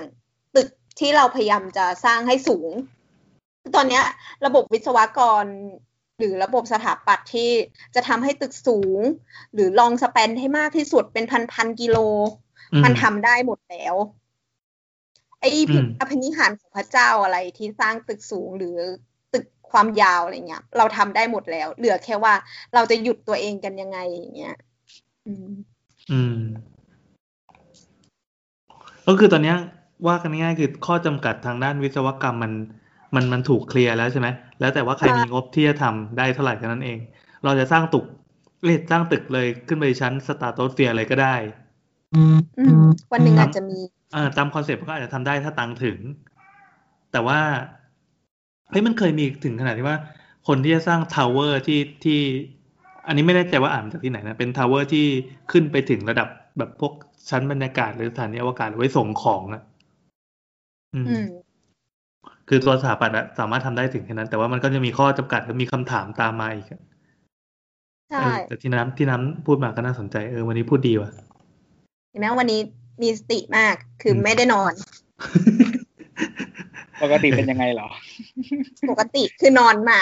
[0.56, 0.68] ตึก
[1.00, 2.72] ที่เราพยายามจะสร้างให้สูง
[3.76, 4.04] ตอนเนี้ย
[4.46, 5.46] ระบบวิศวกร
[6.20, 7.52] หรือระบบสถาปัตย์ที่
[7.96, 9.00] จะทำให้ตึกสูง
[9.54, 11.98] หรือลองสเปนให้มากที่สุดเป็นพันพันๆกิโล
[12.74, 13.96] อืมมันทำได้หมดแล้ว
[15.39, 18.77] ไอ้อืมอภินิหารของพระเจ้าอะไรที่สร้างตึกสูงหรือ
[19.33, 22.33] ตึกความยาวอะไรเงี้ย เราทำได้หมดแล้ว เหลือแค่ว่า
[22.73, 24.55] เราจะหยุดตัวเองกันยังไงอย่างเงี้ย
[25.27, 25.51] อืม
[26.11, 26.38] อืม
[29.07, 29.57] ก็คือตอนเนี้ย
[30.07, 32.53] ว่ากันง่ายๆคือข้อจำกัดทางด้านวิศวกรรมมัน
[33.15, 34.27] มันมันถูกเคลียร์แล้วใช่ไหม
[34.59, 36.99] แล้วแต่ว่าใครใช่มีงบที่จะทำได้เท่าไหร่แค่นั้นเอง
[37.43, 38.05] เราจะสร้างตึก
[38.65, 41.36] เรียกสร้างตึกเลยขึ้นไปชั้น stratosphere อะไรก็ได้
[42.13, 43.79] อืมวันหนึ่งอาจจะมี
[44.16, 45.97] เออตาม concept มันก็อาจจะทำได้ถ้าตังค์ถึง
[47.11, 47.39] แต่ว่า
[48.70, 49.97] เฮ้ยมันเคยมีถึงขนาดที่ว่า
[50.47, 52.20] คนที่จะสร้าง tower ที่ที่
[53.07, 55.05] อันนี้ไม่แน่ใจว่าอ่านมาจากที่ไหนนะเป็น tower ที่
[55.51, 56.93] ขึ้นไปถึงระดับแบบพวก
[57.30, 59.63] ชั้นบรรยากาศหรือสถานีอวกาศไว้ส่งของอะ
[60.93, 61.26] อืมอืม
[62.47, 66.82] คือตัวสถาปัตย์อะสามารถทำได้ถึงแค่นั้น แต่ว่ามันก็จะมีข้อจำกัดและมีคำถามตามมาอีกอะ
[68.09, 71.11] ใช่เออแต่ที่น้ำที่น้ำพูดมาก็น่าสนใจเออวันนี้พูดดีว่ะ
[72.11, 72.59] เห็นไหมวันนี้
[73.02, 74.74] มีสติมากคืออมไม่ได้นอน
[77.04, 77.89] ปกติเป็นยังไงเหรอ
[78.89, 80.02] ปกติคือนอนมา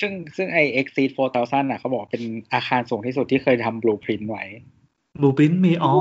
[0.00, 2.22] ซึ่งซึ่งไอ Exceed 4000อะเขาบอกเป็น
[2.54, 4.44] อาคารสูงที่สุดที่เคยทำ blueprint ไว้
[5.22, 5.92] บูปินมีอ๋อ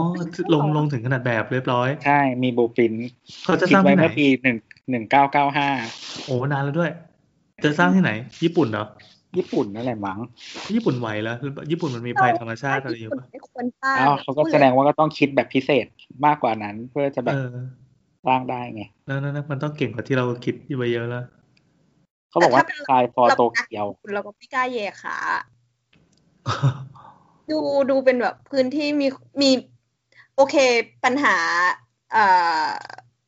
[0.53, 2.97] ลงลงถึงขนาดแบบเรียบร้อย ใช่ มี blueprint
[3.43, 4.57] เขาจะคิสดร้างไว้ที่ไหนเมื่อปีหนึ่ง
[4.89, 5.69] หนึ่งเก้าเก้าห้า
[6.25, 6.91] โอ้นานแล้วด้วย
[7.63, 8.11] จะสร้างที่ไหน
[8.43, 8.85] ญี่ปุ่นเหรอ
[9.37, 10.19] ญี่ปุ่นนั่นแหละมั้ง
[10.75, 11.35] ญี่ปุ่นไหวแล้ว
[11.71, 15.85] ญี่ปุ่นมันมีภัยธรรมชาติอะไรอยู่ปะไม่ควรสร้างอ้าวเขาก็แสดงว่าก็ต้องคิดแบบพิเศษ
[16.25, 17.49] มากกว่านั้น เพื่อจะแบบเออ
[18.27, 21.25] สร้างได้ไงแล้วนั่นมันต้องเก่งกว่าที่เราคิดไว้เยอะแล้ว
[22.29, 25.17] เขาบอกว่าทรายฟอโตเกียวเราก็ไม่กล้าแย่ขา
[27.51, 27.59] ดู
[27.89, 29.07] ดูเป็นแบบพื้นที่มี
[29.41, 29.49] มี
[30.35, 30.55] โอเค
[31.03, 31.35] ปัญหา
[32.11, 32.25] เอ่
[32.63, 32.67] อ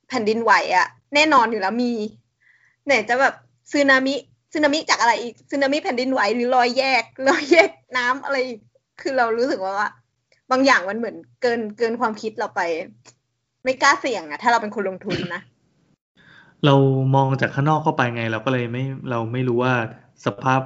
[0.07, 1.91] แผ่นดินไหวอะแน่นอนอยู่แล้วมี
[2.85, 3.35] ไหนจะแบบ
[3.71, 4.15] ซึนามิ
[4.53, 8.59] ซึนามิจากอะไรอีกซึนามิแผ่นดินไหวหรือรอยแยกรอยแยกน้ำอะไรอีก
[9.01, 9.75] คือเรารู้สึกว่า
[10.51, 12.61] บางอย่างมันเหมือนเกินเกินความคิดเราไป
[13.63, 15.41] ไม่กล้าเสี่ยงอะถ้าเราเป็นคนลงทุนนะ
[16.65, 16.73] เรา
[17.15, 19.73] มองจากข้างนอกเข้าไปไง เราก็เลยไม่เราไม่รู้ว่า
[20.25, 20.61] สภาพ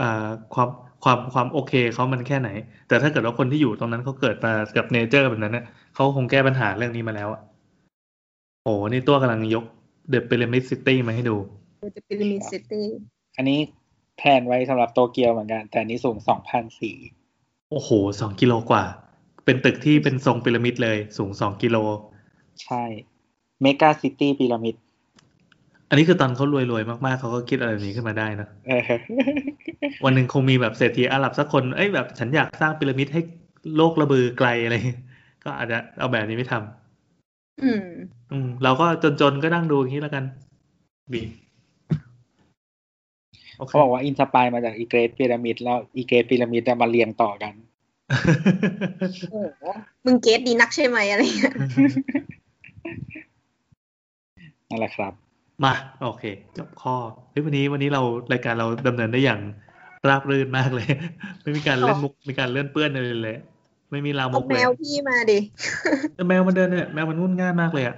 [0.00, 0.68] อ่าความ
[1.04, 2.48] ความความโอเคเขามันแค่ไหน
[2.88, 7.40] แต่ถ้าเกิดว่าคนที่อยู่ตรงนั้นเขาเกิดมากับเนเจอร์แบบนั้นเนี่ยเขาคงแก้ปัญหาเรื่องนี้มาแล้วอะ
[8.64, 9.64] โอ้นี่ตัวกำลังยก
[10.10, 11.36] the Pyramid City มาให้ดู
[11.94, 12.86] จะ Pyramid City
[13.36, 13.58] อันนี้
[14.16, 16.96] plan ไว้สำหรับโตเกียวเหมือนกัน แต่อันนี้สูงสองพันสี่
[17.70, 18.84] โอ้โหสองกิโลกว่า
[19.44, 21.76] เป็นตึกที่เป็นทรงพีระมิดเลย สูงสองกิโล
[22.64, 22.82] ใช่
[23.62, 24.74] Mega-City Pyramid
[25.88, 28.82] อันนี้คือตอนเขารวยๆ มากๆ เขาก็คิดอะไรแบบนี้ขึ้นมาได้นะเออ
[30.04, 33.20] วันหนึ่งคงมีแบบเศรษฐีอาหรับสักคน เอ้ยแบบฉันอยากสร้างพีระมิดให้
[33.76, 34.74] โลกระบือไกลอะไร
[35.44, 37.82] ก็อาจจะเอาแบบนี้ไม่ทำอืม
[38.32, 38.86] อืม เราก็
[39.20, 40.24] จนๆ ก็นั่งดูอย่างนี้แล้วกัน
[41.12, 41.41] บีโอ
[43.56, 47.54] เคเขาบอกว่า inspire มาจากอี Great Pyramid แล้วอี Great Pyramid มาเรียงต่อกัน
[49.30, 49.64] โอ้โห
[50.04, 51.54] มึง great ดีนักใช่ไหมอะไรเงี้ย
[54.68, 55.12] นั่นแหละครับ
[55.64, 56.24] มาโอเค
[56.56, 56.94] จบข้อ
[57.30, 59.40] เฮ้ยวันนี้วันนี้เรารายการเราดำเนินได้อย่าง
[60.08, 60.88] ราบรื่นมากเลย
[61.42, 63.38] ไม่มีการเล่นมุกมีการเลื่อนเปื้อนอะไรเลย
[63.90, 65.38] ไม่มีลามเอากแมเลยวพี่มาดิ
[66.14, 67.96] แต่แมวมันเดินเนี่ยแมวมันงุ่นง่ายมากเลยอะ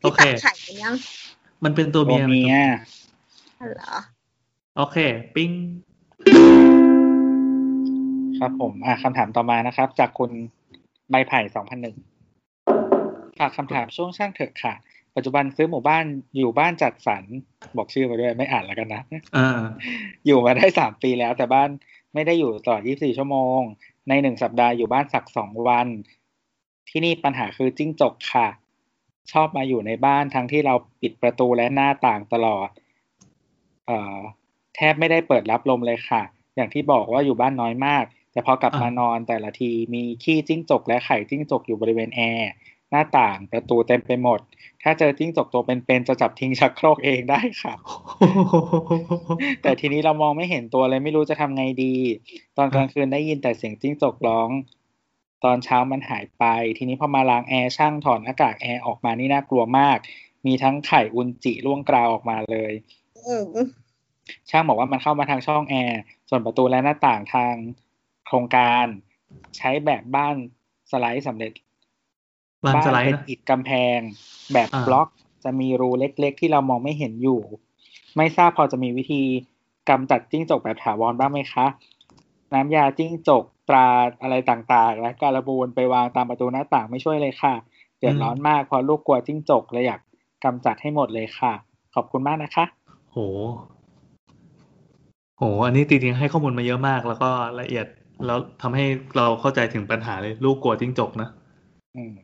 [0.00, 0.94] โอพี่เคตักไข่กันยัง
[1.64, 3.01] มันเป็นตัวตัวเมียเมียอ๋อ
[3.70, 3.94] เหรอ
[4.76, 4.96] โอเค
[5.34, 5.50] ปิ้ง
[8.38, 10.30] ครับผมอะคำถามต่อมานะครับ จากคุณ
[11.10, 11.96] ใบไผ่สองพันหนึ่ง
[13.38, 14.74] ฝากคำถามช่วงช่างเถอะค่ะ
[15.16, 16.04] ปัจจุบันซื้อหมู่บ้าน
[16.36, 17.24] อยู่บ้านจัดสรร
[17.76, 19.02] บอกชื่อมาด้วยไม่อ่านแล้วกันนะ
[19.36, 19.60] อ่า
[20.26, 21.70] อยู่มาได้สามปีแล้ว แต่บ้าน
[22.14, 23.60] ไม่ได้อยู่ตลอด24ชั่วโมง
[24.08, 25.88] ในหนึ่งสัปดาห์อยู่บ้านสักสองวัน
[26.88, 28.48] ที่นี่ปัญหาคือจิ้งจกค่ะ
[29.32, 32.81] ชอบมาอยู่ในบ้านทั้งที่เราปิดประตูและหน้าต่างตลอดเอ่อ
[34.76, 36.22] แทบไม่ได้เปิดรับลมเลยค่ะ
[36.56, 42.50] อย่างที่บอกว่าอยู่บ้านน้อยมาก แต่พอกลับอะมานอนแต่ละทีมีขี้จิ้งจกและไข่จิ้งจกอยู่บริเวณแอร์
[42.90, 44.40] หน้าต่างประตูเต็มไปหมด
[44.82, 47.74] ถ้าเจอจิ้งจกตัวเป็นๆจะจับทิ้งชักโครกเองได้ค่ะ
[49.62, 51.94] แต่ทีนี้เรามองไม่เห็นตัวเลยไม่รู้จะทำไงดี
[52.56, 54.48] ตอนกลางคืนได้ยินแต่เสียงจิ้งจกร้อง
[55.44, 56.44] ตอนเช้ามันหายไป
[56.78, 59.98] ทีนี้พอมาล้างแอร์ช่างถอดหน้ากากแอร์ออกมานี่น่ากลัวมาก
[60.46, 63.01] มีทั้งไข่อุนจิร่วงกราวออกมาเลยอืม
[64.50, 67.54] ช่างบอกว่ามันเข้ามาทางช่องแอร์ ส่วนประตูและหน้าต่างทาง
[68.26, 68.86] โครงการ
[69.56, 70.36] ใช้แบบบ้าน
[70.90, 71.52] สไลด์สำเร็จ
[72.64, 73.98] บ้านสไลด์เป็นนะอิฐกำแพง
[74.52, 75.08] แบบอ่าบล็อก
[75.44, 77.40] จะมีรูเล็ก ๆ ที่เรามองไม่เห็นอยู่
[78.16, 79.22] ไม่ทราบพอจะมีวิธี
[79.88, 81.66] กำจัดจิ้งจกแบบถาวรบ้างไหมคะ
[82.54, 83.86] น้ำยาจิ้งจกตรา
[84.22, 87.54] อะไรต่างๆ และการบูนไปวางตามประตูหน้าต่างไม่ช่วยเลยค่ะ
[87.98, 90.00] เดือดร้อนมากเพราะลูกกลัวจิ้งจกเลยอยาก
[90.44, 91.52] กำจัดให้หมดเลยค่ะ
[91.94, 92.64] ขอบคุณมากนะคะ
[93.12, 93.18] โห
[95.38, 97.86] โห อันนี้จริงๆให้ข้อมูลมาเยอะมาก แล้วก็ละเอียด
[98.26, 98.84] แล้วทำให้
[99.16, 101.28] เราเข้าใจถึงปัญหาเลย ลูกกลัวจิ้งจกนะ
[101.96, 102.14] อืม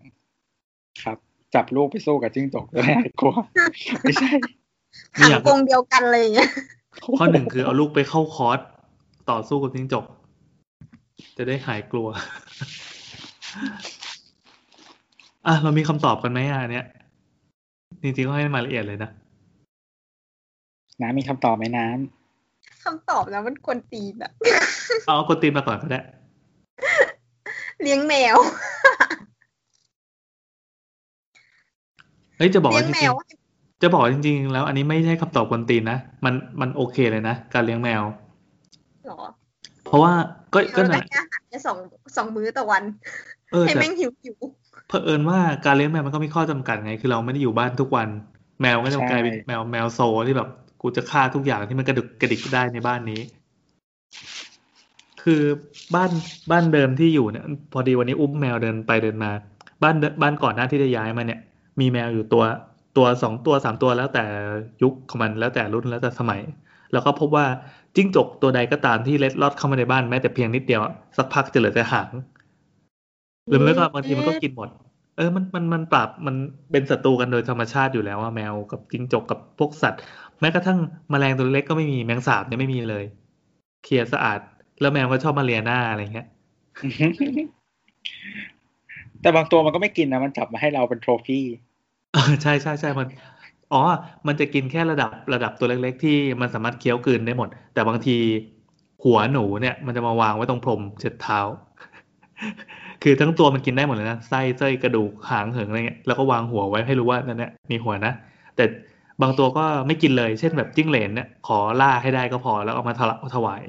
[1.03, 1.19] ครับ
[1.55, 3.35] จับลูกไปสู้กับจิ้งจกจะได้หายกลัว
[4.03, 4.31] ไม่ใช่
[5.17, 6.51] ไม่ขังอยากกรงเดียวกันเลยอย่างเงี้ย
[7.19, 8.59] ข้อหนึ่งคือเอาลูกไปเข้าคอร์ส
[9.31, 10.05] ต่อสู้กับจิ้งจก
[11.37, 12.07] จะได้หายกลัว
[15.47, 16.87] อะ เรามีคำตอบกันไหมอะอันเนี้ย
[18.03, 19.11] จริงๆก็ให้มาละเอียดเลยนะ
[21.01, 21.87] น้ำมีคำตอบไหมน้
[22.85, 24.31] คำตอบแล้วมันควรตีนอะ
[25.07, 26.01] เอาเอากดตีนมาก่อนก็ได้
[27.83, 28.37] เลี้ยงแมว
[32.37, 38.03] เฮ้ยจะบอกเลี้ยว่างจแมริงวๆจะบอกว่าจริง ๆ แล้ว อันนี้ไม่ใช่คำตอบกวนตีนนะมันมันโอเคเลยนะการเลี้ยงแมว
[39.07, 39.21] หรอ
[39.85, 40.13] เพราะว่า
[40.55, 41.79] ก็ก็เราได้นะแค่อาหารแค่สอง
[42.17, 42.83] สองมื้อต่อวัน
[43.53, 44.37] เออให้แต่แม่งหิวหิว
[44.89, 48.09] เผอิญว่าการเลี้ยงแมวมันก็มีข้อจำกัดไง คือเราไม่ได้อยู่บ้านทุกวัน
[48.61, 50.49] แมวก็จะกลายเป็นแมวแมวโซที่แบบ
[50.81, 53.21] กูจะฆ่าทุกอย่างที่มันกระดึกกระดิกได้ในบ้านนี้
[55.23, 55.43] คือ
[55.95, 56.11] บ้าน
[56.51, 59.31] บ้านเดิมที่อยู่เนี่ยพอดีวันนี้อุ้มแมวเดินไปเดินมา
[59.83, 61.41] บ้านบ้านก่อนหน้าที่จะย้ายมาเนี่ย
[61.81, 62.45] มีแมวอยู่ตัว
[62.97, 64.25] ตัวสองตัวสามตัวแล้วแต่
[64.83, 66.41] ยุคของมันแล้วแต่รุ่นแล้วแต่สมัย
[66.93, 67.47] แล้วก็พบว่า
[67.97, 70.81] จิ้งจกตัวใดก็ตามที่เล็ดลอดเข้ามาในบ้านแม้แต่เพียงนิดเดียว
[71.17, 72.11] สักพักจะเหลือแต่หาง
[73.49, 74.69] หรือไม่ก็บางทีมันก็กินหมด
[75.17, 76.37] เออ มัน มัน มันปรับ มัน
[76.71, 80.03] เป็นศัตรูกันโดยธรรมชาติอยู่แล้วว่าแมวกับจิ้งจกกับพวกสัตว์
[80.41, 80.79] แม้กระทั่ง
[81.11, 83.05] แมลงตัวเล็กก็ไม่มีแมงสาบเนี่ยไม่มีเลย
[83.85, 84.41] เคลียร์สะอาด
[84.81, 91.47] แล้วแมวก็ชอบมาเลียหน้าอะไรเงี้ยำแต่บางตัวมันก็ไม่กินนะมันจับมาให้เราเป็นโทรฟี่
[92.13, 93.09] เออใช่ใช่ใช่มัน
[93.73, 93.83] อ๋อ
[94.27, 98.17] มันจะกินแค่ระดับระดับตัวเล็ก ๆ ที่มันสามารถเคี้ยวกลืนได้หมด แต่บางที
[99.05, 101.41] หัวหนูเนี่ย มันจะมาวางไว้ตรงพรมเช็ดเท้า
[103.03, 108.13] คือทั้งตัวมันกินได้หมดเลยนะไส้เส้ยกระดูกหางเหิงอะไรเงี้ยแล้วก็วางหัวไว้ให้รู้ว่านั่นเนี่ยมีหัวนะ
[108.57, 108.65] แต่
[109.23, 113.63] บางตัวก็ไม่กินเลย เช่นแบบจิ้งเหลนเนี่ยขอล่าให้ได้ก็พอแล้วเอามาถละถวาย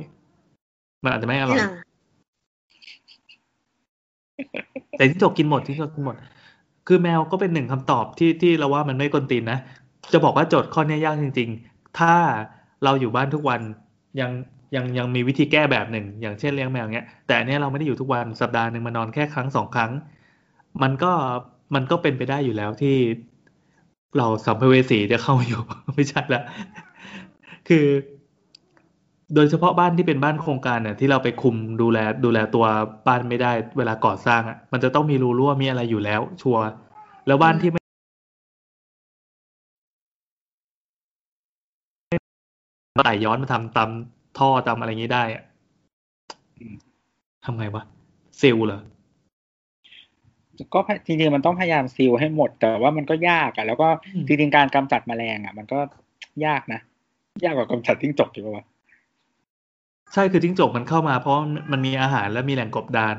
[1.04, 1.60] มันอาจจะไม่อร่อย
[4.98, 6.16] แต่จิ้งจกกินหมดจิ้งจกกินหมด
[6.88, 9.60] คือแมวก็เป็นหนึ่งคำตอบที่ที่เราว่ามันไม่กวนตีนนะ
[10.14, 12.14] จะบอกว่าโจทย์ข้อนี้ยากจริง ๆ ถ้า
[12.84, 13.62] เราอยู่บ้านทุกวัน
[14.20, 14.32] ยัง
[14.76, 19.92] ยังยังมีวิธีแก้แบบหนึ่ง อย่างเช่นเลี้ยงแมวเงี้ย แต่อันเนี้ยเราไม่ได้อยู่ทุกวันสัปดาห์หนึ่งมานอนแค่ครั้งสองครั้ง
[20.82, 21.12] มันก็
[21.76, 22.96] มันก็เป็นไปได้อยู่แล้วที่
[24.18, 25.62] เราสัมภเวสีจะเข้ามาอยู่
[25.96, 26.44] ไม่ใช่ละ
[27.68, 27.86] คือ
[29.36, 32.66] โดยเฉพาะบ้านที่เป็นบ้านโครงการเนี่ยที่เราไปคุมดูแลดูแลตัว
[33.08, 36.62] บ้านไม่ได้ เวลาก่อสร้างอะ มันจะต้องมีรูรั่วมีอะไรอยู่แล้ว ชัวร์
[37.28, 37.82] แล้วบ้านที่ไม่
[42.98, 43.90] ไต่ย้อนมาทำตาม
[44.40, 45.44] ท่อตามอะไรอย่างนี้ได้อะ
[46.58, 46.76] อืม
[47.46, 47.84] ทำไงวะ
[48.42, 48.80] ซิลเหรอ
[50.74, 55.80] ก็พยจริงๆมันต้องพยายามซีลให้หมด แต่ว่ามันก็ยากอะแล้วก็อืมจริงๆการกำจัดแมลงอะมันก็
[56.46, 56.80] ยากนะ
[57.44, 58.66] ยากกว่ากำจัดจิ้งจกอยู่ปะวะ
[60.14, 61.36] ใช่คือจิ้งจกมันเข้ามาเพราะ
[61.72, 63.18] มันมีอาหารและมีแหล่งกบดาน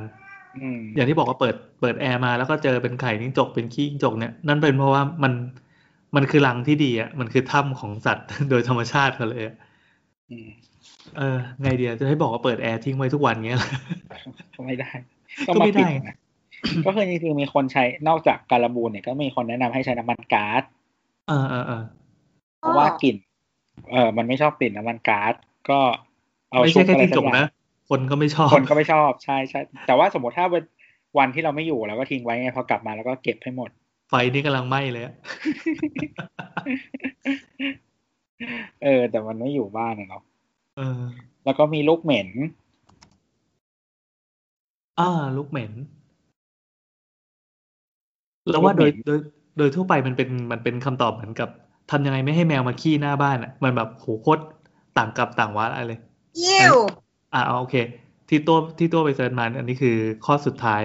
[0.58, 5.32] อืมอย่างที่บอกว่าเปิดเปิดแอร์มาแล้วก็เจอเป็นไข่จิ้งจกเป็นขี้จิ้งจกเนี่ยนั่นเป็นเพราะว่ามัน
[6.16, 9.56] มันคือรังที่ดีอะมันคือถ้ำของสัตว์โดยธรรมชาติเขาเลยอะ
[10.30, 10.48] อืม
[11.18, 13.70] เออไงเดียจะให้บอกว่าเปิดแอร์ทิ้งไว้ทุกวันเงี้ยเหรอ
[14.56, 14.90] ก็ไม่ได้
[15.46, 16.16] ก็ก็มาไม่ปิดได้นะ
[16.84, 20.62] ก็คือจริงๆมีคนใช้นอกจากการบูนเนี่ยก็มีคนแนะนำให้ใช้น้ำมันก๊าซ
[21.26, 21.84] เออเออเออ
[22.60, 23.16] เพราะว่ากลิ่น
[23.92, 25.34] เออมันไม่ชอบกลิ่นน้ำมันก๊าซ
[25.70, 25.80] ก็
[26.50, 27.44] เอาไม่ชุใช่บแค่อะไรจิ้งสัจกกอย่างนะ
[27.88, 30.64] คนก็ไม่ชอบ คนก็ไม่ชอบใช่ใช่แต่ว่าสมมติถ้าเป็น
[31.18, 33.70] วันที่เราไม่อยู่เราก็ทิ้งไว้ไงพอกลับมาแล้วก็เก็บให้หมด
[34.08, 35.14] ไฟนี่กำลังไหม้เลยอะ
[38.82, 40.22] เออ แต่มันไม่อยู่บ้านอะเนาะ
[40.76, 41.00] เออ
[41.44, 42.28] แล้วก็มีลูกเหม็น
[44.98, 45.72] อ่า ลูกเหม็น
[48.50, 49.18] แล้วว่าโดยลูกเหม็นโดย
[49.58, 51.48] โดยทั่วไปมันเป็นมันเป็นคำตอบเหมือนกับ
[51.90, 54.42] ทำยังไงไม่ให้แมวมาขี้หน้าบ้านอะ มันแบบโหโคตร
[54.98, 56.00] ต่างกับต่างวัดอะไรเลย
[56.44, 56.76] ยิว
[57.34, 57.76] อ่าเอาโอเค
[58.28, 60.82] ที่ตัวที่ตัวไปเซิร์ชมาอันนี้คือข้อสุดท้าย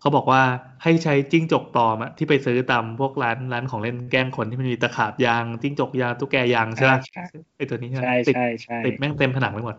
[0.00, 0.42] เขาบอกว่า
[0.82, 7.24] ให้ใช้จิ้งจกปลอมอะที่ไปซื้อตามพวกร้านร้านของเล่นแกล้งคนที่มันมีตะขาบยาง จิ้งจกยางตุ๊กแกยางใช่ไหมใช่
[7.56, 9.76] ไอตัวนี้ใช่ไหมใช่ติดใช่ใช่ติดแม่งเต็มผนังไปหมด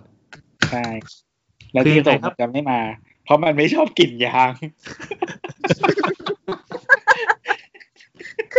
[0.72, 0.86] ใช่
[1.74, 2.80] แล้วคือที่ยังไงจบครับจะไม่มา
[3.26, 4.52] เพราะมันไม่ชอบกลิ่นยาง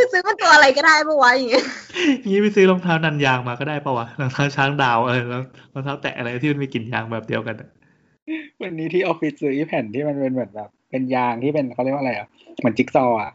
[0.04, 1.64] คือซื้อเป็นตัวอะไรก็ได้ปะวะอย่างเงี้ย
[2.28, 5.42] งี้ไปซื้อรองเท้านันยางมาก็ได้ปะวะรองเท้าช้างดาวเออแล้ว
[5.74, 7.68] รองเท้าแตะอะไรที่มันมีกลิ่นยางแบบเดียวกันอะ
[8.62, 12.28] วันนี้ที่ออฟฟิศซื้อแผ่นที่มันเป็นเหมือนแบบ เป็นยางที่เป็นเขาเรียกว่าอะไรอะ
[12.58, 13.30] เหมือนจิ๊กซอว์อะ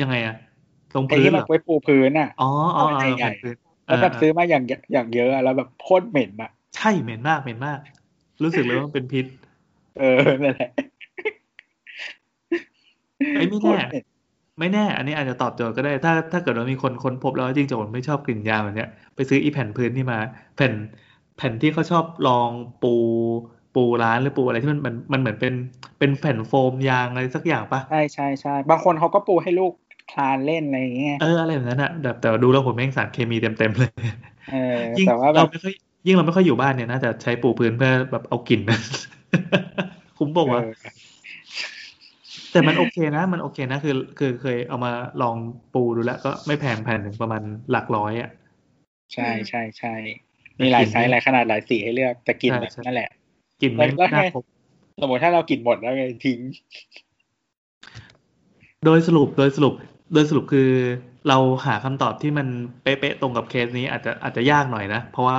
[0.00, 0.36] ยังไงอะ
[0.94, 3.56] ตรงไอ้พื้นที่เหมัรนอไว้ปูพื้นอะอ๋ออ๋อเอาอ๋อใหญ่พื้น
[3.86, 7.78] แล้วแบบเออซื้อมาอย่างอย่างเยอะอะแล้วแบบโคตรเหม็นอะ ใช่เหม็นมากเหม็นมาก
[8.42, 9.26] รู้สึกเลยว่ามันเป็นพิษ
[9.98, 10.70] เออนั่นแหละ
[13.36, 14.04] ไอ้ยไม่โคแน่ตรเหม็น
[14.60, 20.18] ไม่แน่ อันนี้อาจจะตอบโจทย์ก็ได้ ถ้าถ้าเกิดว่ามีคนค้นพบแล้วว่าจริงจกมันไม่ชอบกลิ่นยางแบบเนี้ย ไปซื้ออีแผ่นพื้นที่มา
[20.54, 20.74] แผ่น
[21.36, 22.50] แผ่นที่เขาชอบลอง
[22.80, 22.88] ปู
[23.72, 25.52] ปูร้านหรือปูอะไรที่มันมันมันเหมือนเป็น
[25.98, 29.72] เป็นแผ่นโฟมยางอะไรสักอย่างปะใช่ใช่ใช่บางคนเขาก็ปูให้ลูก
[30.08, 33.90] คลานเล่นอะไรอย่างเงี้ยเอออะไรแบบนั้นอะแบบแต่ว่าดูแล้วผมแม่งสารเคมีเต็มเต็มๆเลย
[34.46, 34.54] เออ
[34.96, 35.72] ยิ่งแต่ว่าแบเราบไม่ค่อย
[36.06, 38.80] ยิ่งเราไม่ค่อยอยู่บ้านเนี่ยน่าจะใช้ปูพื้นเพื่อแบบเอากลิ่นนั้น
[40.16, 40.92] คุ้มบอกว่าเออ
[42.52, 44.92] แต่มันโอเคนะ มันโอเคนะ คือ คือเคยเอามา
[45.22, 45.36] ลอง
[45.74, 48.30] ปูดูแล้ว ก็ไม่แพงแผ่นหนึ่งประมาณหลักร้อยอะ
[49.14, 49.94] ใช่ใช่ใช่
[50.60, 53.10] มีหลายไซส์หลายขนาดหลายสีให้เลือกแต่กลินใช่แบบใช่นั่นแหละ
[53.62, 54.44] กลิ่นไม่แล้วไงน่าครบ
[55.02, 56.40] สมมติถ้าเรากินหมดแล้วไงทิ้ง
[58.84, 59.74] โดยสรุปโดยสรุป
[60.14, 60.70] โดยสรุปคือ
[61.28, 62.46] เราหาคำตอบที่มัน
[62.82, 65.38] เป๊ะๆตรงกับเคสนี้อาจจะอาจจะยากหน่อยนะ เพราะว่า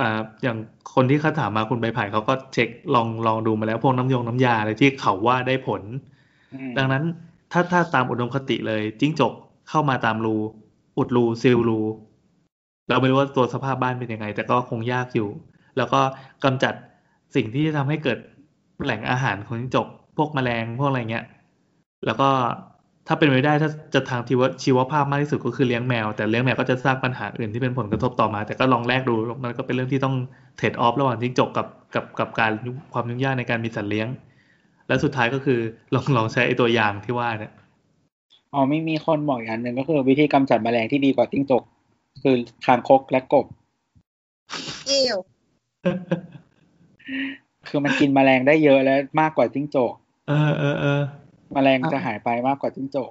[0.00, 0.56] อ่าอย่าง
[0.94, 6.19] คนที่เขาถามมาคุณใบไผ่เขาก็เช็คลองลองดูมาแล้วพวกน้ำยงน้ำยาอะไรที่เขาว่าได้ผลอืม
[6.78, 7.04] ดังนั้น
[7.52, 9.32] ถ้าถ้าตามอุดมคติเลยจิ้งจก
[9.68, 10.36] เข้ามาตามรู
[10.98, 11.80] อุดรูซีลรู
[12.88, 15.28] เราไม่รู้ว่าตัวสภาพบ้านเป็นยังไง แต่ก็คงยากอยู่
[15.76, 16.00] แล้วก็
[16.44, 16.74] กำจัด
[17.34, 18.18] สิ่งที่จะทำให้เกิด
[18.84, 19.86] แหล่งอาหารของจิ้งจก
[20.16, 21.24] พวกแมลงพวกอะไรเงี้ย
[22.06, 22.28] แล้วก็
[23.06, 29.14] ถ้าเป็นไปได้ถ้าจะทางชีวชีวภาพมากที่สุดก็คือเลี้ยงแมว แต่เลี้ยงแมวก็จะสร้างปัญหาอื่นที่เป็นผลกระทบต่อมา แต่ก็ลองแลกดู
[29.44, 30.14] มันก็เป็นเรื่องที่ต้อง
[30.56, 32.52] เทรดออฟระหว่างจิ้งจกกับกับกับการ
[32.92, 34.08] ความยุ่งยากในการมีสัตว์เลี้ยง
[34.90, 35.60] และสุดท้ายก็คือ
[35.94, 37.52] ลองลองใช้ไอ้ตัวอย่างที่ว่าเนี่ย
[38.54, 41.62] อ๋อไม่มีคนบอกอย่างหนึ่งก็คือวิธีกำจัดแมลงที่ดีกว่าจิ้งจก
[42.22, 42.36] คือ
[42.66, 43.46] คางคกและกบ
[44.90, 45.18] ยิว
[47.68, 49.92] คือมันกินแมลงได้เยอะและมากกว่าจิ้งจก
[50.28, 51.00] เออเออเออ
[51.54, 53.10] แมลงจะหายไปมากกว่าจิ้งจก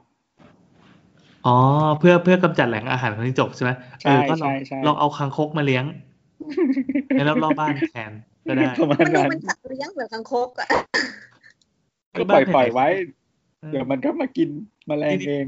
[1.45, 1.57] อ๋อ
[1.99, 5.85] เพื่อเพื่อกำจัดแหล่งอาหารของจิ้งจกใช่ไหมใช่เออก็ลองใช่ใช่ลองเอาคางคกมาเลี้ยง
[7.15, 8.11] ในรอบรอบๆบ้านแทน
[8.47, 10.67] ก็ได้ประมามัณนดูนั้นเป็นสัตว์เลี้ยงเหมือนคังคกอะ
[12.17, 12.87] ก็ปล่อยปล่อยไว้
[13.61, 14.49] เออเดี๋ยวมันก็มากิน
[14.87, 15.45] แมลงเอง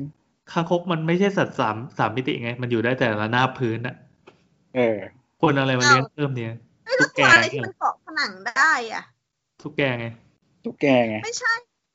[0.51, 3.95] คางคกมันไม่ใช่สัตว์สามสามมิติไง มันอยู่ได้แต่ละหน้าบพื้นอะ
[4.75, 4.97] เออ
[5.41, 6.53] คนเอาอะไรมาเลี้ยงเพิ่มเนี่ย
[6.85, 9.03] ไม่รู้ตัวอะไรที่มันเกาะผนังได้อะ
[9.61, 10.05] ทุกแกไง
[10.65, 11.53] ทุกแกไงไม่ใช่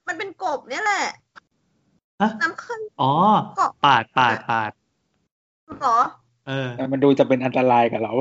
[0.08, 1.04] มันเป็นกบเนี่ยแหละ
[2.20, 3.12] ฮะน้ำขึ้นอ๋อ
[3.56, 4.72] เกาะปาดปาดปาด
[5.80, 5.98] เหรอ
[6.48, 8.12] เออแต่มันดูจะเป็นอันตรายกับเรา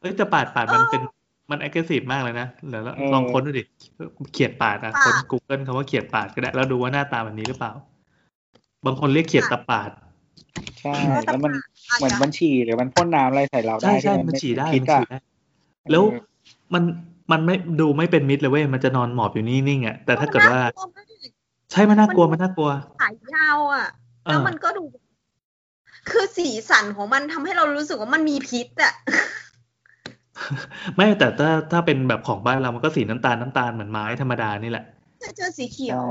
[0.00, 1.02] เอ้ยแต่ปาดปาดมันเออเป็น
[1.50, 3.64] มัน active มากเลยนะเดี๋ยวเราเออลองค้นดูดิ
[4.32, 7.72] เขียดปาดอะปาดค้น Google คำว่าเขียดปาดก็ได้ แล้วดูว่าหน้าตาแบบนี้หรือเปล่า
[8.86, 9.90] บางคนเรียกเขียดตะปาด
[10.80, 10.96] ใช่
[11.26, 11.52] แล้วมัน
[11.98, 15.18] เหมือนมันฉี่หรือมันพ่นน้ำอะไรใส่เราได้ ใช่ใช่ที่มันไฉี่ได้พิษมันฉี่อะได้
[15.90, 16.20] แล้วเออ
[16.74, 16.82] มัน
[17.32, 21.06] มันไม่ดูไม่เป็นมิตรเลยเว้ย มันจะนอนหมอบอยู่นิ่งๆอะ แต่ถ้าเกิดว่ามันน่กลัมาก
[21.72, 22.70] ใช่ มันน่ากลัว มันน่ากลัว
[23.00, 23.86] ขายาวอะ
[24.24, 24.84] เออแล้วมันก็ดู
[26.10, 28.92] คือสีสันของมันทำให้เรารู้สึกว่ามันมีพิษอะ
[30.96, 34.84] ไม่แต่ถ้าถ้าเป็นแบบของบ้านเรามันก็สีน้ำตาลน้ำตาลเหมือนไม้ธรรมดานี่แหละ
[35.36, 36.02] เจอสีเขียว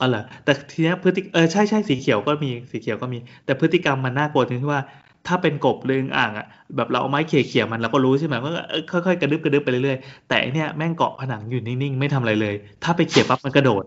[0.00, 4.82] อ๋อเหรอแต่ทีเนี้ยพฤติเออใช่ใช่สีเขียวก็มีสีเขียวก็มี แต่พฤติกรรมมันน่ากลัวตรงที่ว่า
[5.26, 13.84] ถ้าเป็นกบหรืออึ่งอ่างอะแบบเราเอาไม้เขี่ยๆมันเราก็รู้ใช่ไหมว่าเออค่อยๆกระดึบกระดึบไปเรื่อยๆแต่อันเนี้ยแม่งเกาะผนังอยู่นิ่งๆไม่ทำอะไรเลย ถ้าไปเขี่ยปั๊บมันกระโดด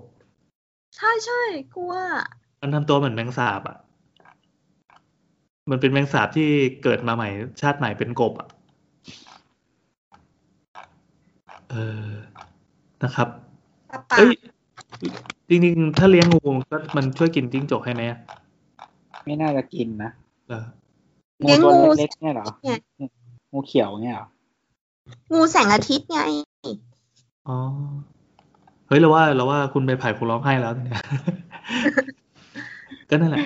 [0.98, 1.42] ใช่ใช่
[1.76, 1.94] กลัว
[2.62, 3.78] มันทำตัวเหมือนแมงสาบอะ
[5.72, 6.50] มันเป็นแมงสาบที่
[6.84, 7.30] เกิดมาใหม่
[7.62, 8.48] ชาติใหม่เป็นกบอะ
[11.72, 11.76] เอ
[12.06, 12.08] อ
[13.04, 13.28] นะครับ
[13.90, 14.36] ป้าป่าเอ้ย
[15.50, 18.20] จริงๆถ้าเลี้ยงงูก็มันช่วยกินจิ้งจกให้ไหมอะ
[19.26, 20.12] ไม่น่าจะกินนะ
[20.48, 20.64] เหรอ
[21.44, 22.48] งูตัวเล็กๆเนี่ยเหรอ
[23.52, 24.28] งูเขียวเนี่ยเหรอ
[25.34, 26.20] งูแสงอาทิตย์ไง
[27.48, 27.58] อ๋อ
[28.88, 31.02] เฮ้ยเราว่าเราว่าคุณไปไผ่คงร้องไห้แล้วเนี่ย
[33.10, 33.46] ก็นั่นแหละ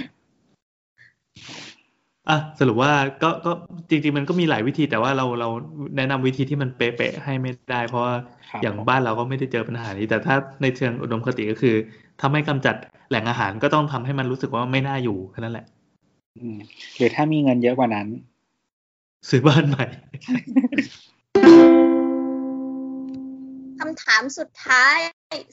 [2.30, 2.92] อะสรุปว่า
[3.24, 3.52] ก็ก็
[3.90, 5.50] จริง ๆ มันก็มีหลายวิธีแต่ว่าเราเรา
[5.98, 8.16] แนะนำวิธีที่มันเป๊ะๆให้ไม่ได้ เพราะว่า
[8.50, 11.76] ครับอย่างบ้านเราก็ไม่ได้เจอปัญหานี้ แต่ถ้าในเชิงอุดมคติก็คือ
[12.20, 12.76] ถ้าไม่กำจัด
[13.10, 15.66] แหล่งอาหารก็ต้องทำให้มันรู้สึกว่าไม่น่าอยู่แค่นั้นแหละ
[16.40, 16.58] อืม
[16.98, 18.08] หรือถ้ามีเงินเยอะกว่านั้น
[19.30, 19.86] ซื้อบ้านใหม่
[23.80, 24.98] คำถามสุดท้าย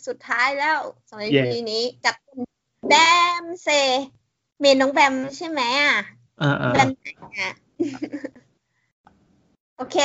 [0.06, 0.78] สุดท้ายแล้ว
[1.08, 2.40] สำหรับเย่ทีนี้จากคุณ
[2.88, 2.94] แบ
[3.42, 3.68] มเซ
[4.60, 5.94] เมนน้องแบมใช่ไหมอะ
[6.42, 7.06] อ่าอ่าแบมไหน
[7.38, 7.50] อะ
[9.76, 9.96] โอเค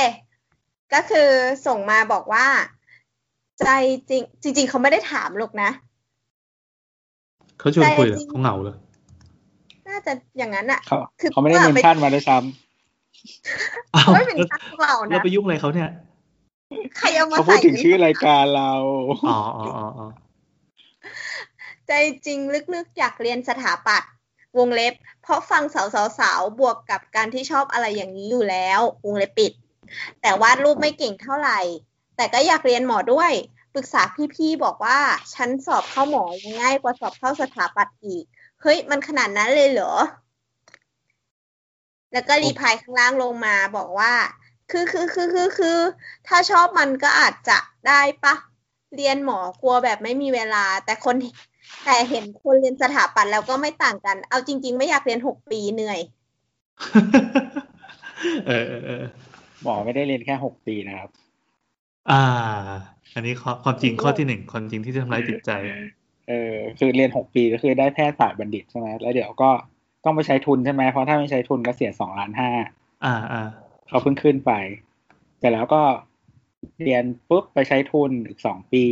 [0.94, 1.28] ก็คือ
[1.66, 2.46] ส่งมาบอกว่า
[3.60, 3.68] ใจ
[4.08, 4.22] จริง
[4.56, 5.70] จริง ๆ เขาไม่ได้ถามหรอกนะ
[7.58, 8.76] เขาชวนคุยเหรอใจจริงเขาเหงาเลย
[9.88, 12.36] น่าจะอย่างนั้นอะเขาคือเขาไม่ได้ว่าเมนไปชั่นมาด้วยซ้
[13.94, 15.90] อ้าวเขาไม่เป็นข้างเราเรานะไปยุ่งอะไรเขาเนี่ย
[16.96, 18.70] ใครเอาำมาเขาพูใส่ดถึงชื่อรายการเรา
[19.28, 20.08] อ๋ออ๋ออ๋ออ๋อ
[21.86, 21.92] ใจ
[22.26, 22.38] จริง
[22.74, 24.12] ลึกๆอยากเรียนสถาปัตย์
[24.58, 29.52] วงเล็บ เพราะฟังสาวๆๆบวกกับการที่ชอบอะไรอย่างนี้อยู่แล้ว วงเล็บปิด
[30.20, 31.60] แต่วาดรูปไม่เก่งเท่าไหร่
[32.16, 33.32] แต่ก็อยากเรียนหมอด้วย
[33.74, 34.02] ปรึกษา
[34.34, 34.98] พี่ๆบอกว่า
[35.34, 38.24] ฉันสอบเข้าหมอยังง่ายกว่าสอบเข้าสถาปัตย์อีก
[38.62, 39.92] เฮ้ย มันขนาดนั้นเลยเหรอ
[42.12, 44.12] แล้วก็รีพายข้างล่างลงมาบอกว่า
[44.70, 45.78] คือคือคือคือคือ
[46.26, 48.34] ถ้าชอบมันก็อาจจะได้ปะ
[48.94, 51.16] เรียนหมอกลัวแบบไม่มีเวลา แต่คน
[51.84, 56.00] แต่เห็นคนเรียนสถาปัตย์แล้วก็ไม่ต่างกัน เอาจริง ๆ ไม่อยากเรียนหกปีเหนื่อย
[58.46, 59.04] เออเออเออ
[59.62, 61.10] หมอไม่ได้เรียนแค่หกปีนะครับ
[62.10, 62.22] อ่า
[63.14, 65.50] อันนี้ข้อความจริงข้อที่หนึ่งความจริงที่จะทำร้ายจิตใจ
[66.28, 69.50] เออ คือเรียนหกปีก็คือได้แพทยศาสตร์บัณฑิตใช่ไหมแล้วเดี๋ยวก็
[70.04, 72.50] ต้องไปใช้ทุนใช่ไหมเพราะถ้าไม่ใช้ทุนก็เสียสองล้านห้า
[73.04, 73.48] อ่าอ่า
[73.88, 74.52] เขาเพิ่งขึ้นไป
[75.40, 75.82] แต่แล้วก็
[76.82, 78.84] เรียนปุ๊บไปใช้ทุนอีกสองปี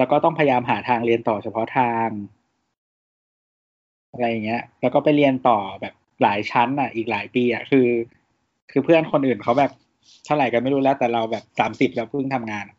[0.00, 2.08] แล้วก็ต้องพยายามหาทางเรียนต่อเฉพาะทาง
[4.12, 7.88] อะไรอย่างเงี้ย แล้วก็ไปเรียนต่อแบบหลายชั้นอะ อีกหลายปีอะคือ
[8.70, 9.72] คือเพื่อนคนอื่นเขาแบบ
[10.24, 12.76] เท่าไหร่กันไม่รู้แล้วแต่เราแบบสามสิบแล้วเพิ่งทำงานอะ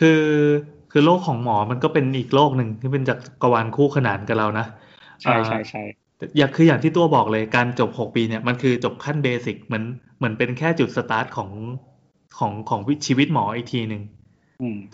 [0.00, 0.22] คือ
[0.92, 4.66] คือโลกของหมอมันก็เป็นอีกโลกหนึ่งที่เป็นจักรวาลคู่ขนานกับเรานะ
[5.22, 5.82] ใช่ใช่ใช่
[6.20, 9.84] อ่าอย่างคืออย่างที่ตัวบอกเลยการจบหกปีเนี่ยมันคือจบขั้น basic เหมือน
[10.18, 11.50] เหมือนเป็นแค่จุดสตาร์ทของ
[12.38, 14.23] ของของวิชีวิตหมออีกทีหนึ่งอืม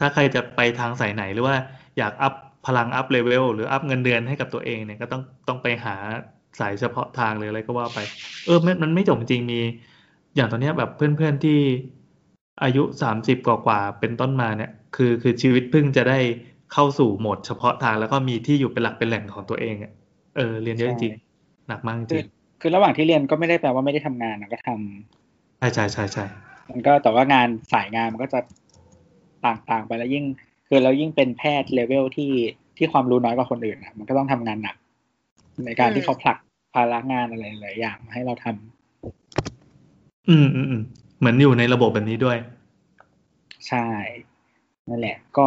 [0.01, 1.57] ถ้าใครจะไปทางสายไหนหรือว่า
[1.99, 2.35] อยาก up
[2.67, 5.95] พลัง up level หรือ up เงินเดือนให้กับตัวเองเนี่ยก็ต้องต้องไปหา
[6.61, 7.99] สายเฉพาะทางเลยอะไรก็ว่าไป
[8.47, 9.61] เออมันมันไม่จบจริงมี
[10.37, 11.59] อย่างตอนเนี้ยแบบเพื่อนๆที่
[12.63, 16.19] อายุสามสิบกว่าๆเป็นต้นมาเนี่ย คือคือชีวิตเพิ่งจะได้
[16.73, 19.93] เข้าสู่โหมดเฉพาะทางแล้วก็มีที่อยู่เป็นหลักเป็นแหล่งของตัวเองอะ
[20.37, 22.25] เออเรียนเยอะจริงๆหนักมากจคืริอง
[22.61, 26.25] คือระหว่างที่เรียนก็ไม่ได้แปลว่าไม่ได้ทำงานนะก็ทำใช่ใช่ใช่ใช่
[26.71, 28.41] มันก็แต่ว่างานสายงานมันก็จะ
[29.47, 30.25] ต่างๆ ไปแล้วยิ่ง
[30.69, 32.33] คือเรายิ่งเป็นแพทย์เลเวลที่
[32.77, 34.77] ที่ความรู้น้อยกว่าคนอื่นอะมันก็ต้องทำงานหนัก
[35.67, 36.39] ในการอืมที่เขาผลัก
[36.75, 40.83] ภาระงานอะไรหลายอย่างมาให้เราทำอืมอืมอืม
[41.19, 42.39] เหมือนอยู่ในระบบแบบนี้ด้วย
[43.69, 43.87] ใช่
[44.89, 45.47] นั่นแหละ ก็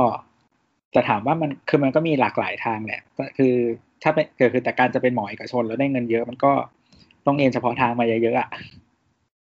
[0.95, 3.53] จะถามว่ามันคือมันก็มีหลากหลายทางแหละก็คือ
[4.03, 6.52] ถ้าเป็นคือคือแต่การจะเป็นหมอเอกชนแล้วได้เงินเยอะมันก็
[7.26, 8.49] ต้องเรียนเฉพาะทางมาเยอะๆอะ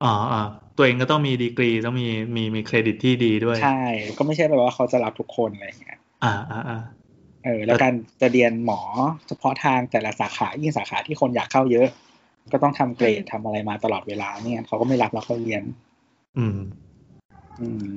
[0.04, 0.42] อ๋ออ่า
[0.78, 3.82] ตัวเองก็ต้องมีดีกรีต้องมีมีมีเครดิตที่ดีด้วย ใช่
[4.18, 6.80] ก็ไม่ใช่แบบว่าเขาจะรับทุกคนอะไรอย่างเงี้ยอ่าอ่าอ่า
[7.46, 8.80] เออแล้วการจะเรียนหมอ
[9.28, 11.88] เฉพาะทางแต่ละสาขายิ่งสาขาที่คนอยากเข้าเยอะ
[12.52, 15.64] ก็ต้องทำเกรดทำอะไรมาตลอดเวลาไม่งั้นเขาก็ไม่รับเราเข้าเรียน
[16.38, 16.58] อืม
[17.62, 17.88] อืม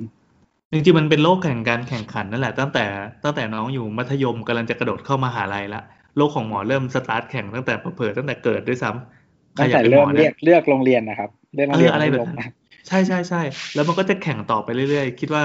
[0.71, 2.85] จริงๆมันเป็นโลกแข่งการแข่งขันนั่นแหละตั้งแต่
[3.23, 5.81] ตั้งแต่น้องอยู่มัธยมกำลังจะกระโดดเข้ามหาลัยละ
[6.17, 12.51] โลกของหมอเริ่มสตาร์ทแข่งตั้งแต่เผลอๆตั้งแต่เกิดด้วยซ้ำใครอยากเป็นหเริ่มเรีเนี่ยยกเลือกโรงเรียนนะครับ เลือกโรงเรียนเอออะไรแบบมัธยมนั้น
[12.87, 13.41] ใช่ใช่ใช่
[13.73, 15.43] แล้วมันก็จะแข่งต่อไปเรื่อยๆ คิดว่า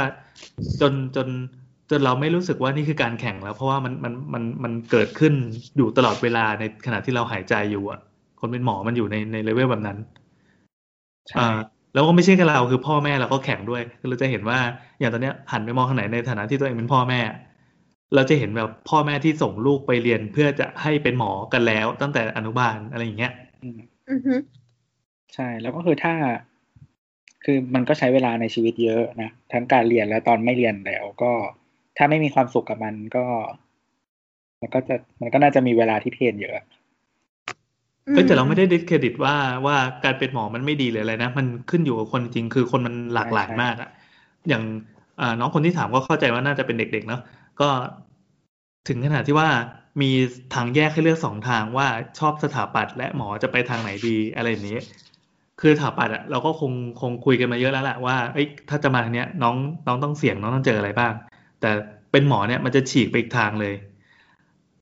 [0.80, 1.28] จนจน
[1.90, 5.34] จนเราไม่รู้สึกว่านี่คือการแข่งแล้ว เพราะว่ามันมันมันมันเกิดขึ้น
[5.76, 8.00] อยู่ตลอดเวลาในขณะที่เราหายใจอยู่อะ
[8.40, 9.98] คนเป็นหมอมันอยู่ในในเลเวลแบบนั้น
[11.28, 11.58] ใช่อ่า
[11.94, 14.58] แล้วก็ไม่ใช่แค่เราคือพ่อแม่เราก็แข่งด้วยคือเราจะเห็นว่า
[14.98, 17.20] อย่างตอนเนี้ยหันไปมองข้างไหนในฐานะที่ตัวเองเป็นพ่อแม่
[18.14, 24.34] เราจะเห็นแบบพ่อแม่ที่ส่งลูกไปเรียนเพื่อจะให้เป็นหมอกันแล้ว ตั้งแต่อนุบาลอะไรอย่างเงี้ยอืมอือฮึ
[25.36, 26.14] ใช่ แล้วก็คือถ้า
[27.44, 31.32] คือมันก็ใช้เวลาในชีวิตเยอะนะ ทั้งการเรียนและตอนไม่เรียนแล้วก็
[31.96, 33.24] ถ้าไม่มีความสุขกับมันก็
[34.60, 36.54] มันก็จะมันก็น่าจะมีเวลาที่เทรนเยอะ
[38.14, 39.34] เอ้ยแต่เราไม่ได้ discredit ว่า
[39.66, 43.90] ว่าการเป็นหมอมันไม่ดีหรืออะไรนะ มันขึ้นอยู่กับคนจริงคือคนมันหลากหลายใช่ใช่มากอะ
[44.48, 44.62] อย่าง
[45.20, 47.20] อ่าน้องคนที่ถามก็เข้าใจว่าน่าจะเป็นเด็กๆเนาะ
[47.60, 47.68] ก็
[48.88, 49.48] ถึงขนาดที่ว่า
[50.02, 50.10] มี
[50.54, 51.86] ทางแยกให้เลือกสองทางว่า
[52.18, 54.78] ชอบสถาปัตย์และหมอจะไปทางไหนดีอะไรอย่างนี้
[55.60, 59.56] คือถาปัตย์อะเราก็คงคงคุยกันมาเยอะแล้วแหละว่าเอ้ยถ้าจะมาทางเนี้ยน้อง
[59.86, 61.12] น้องต้องเสี่ยงน้องต้องเจออะไรบ้าง
[61.60, 61.70] แต่
[62.12, 63.74] เป็นหมอเนี่ยมันจะฉีกไปอีกทางเลย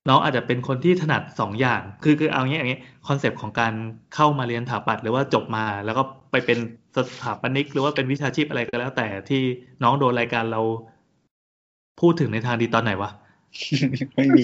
[0.09, 3.73] น้องอาจจะเป็นคนที่ถนัดสองอย่าง คือคือเอางี้อย่างนี้คอนเซปต์ของการ
[4.15, 6.57] เข้ามาเรียนถาปัตย์หรือว่าจบมาแล้วก็ไปเป็น
[6.95, 9.41] สถาปนิก หรือว่าเป็นวิชาชีพอะไรก็แล้ว แต่ที่
[9.83, 10.61] น้องโดนรายการเรา
[12.01, 13.11] พูดถึงในทางดีตอนไหนวะ
[14.15, 14.43] ไม่มี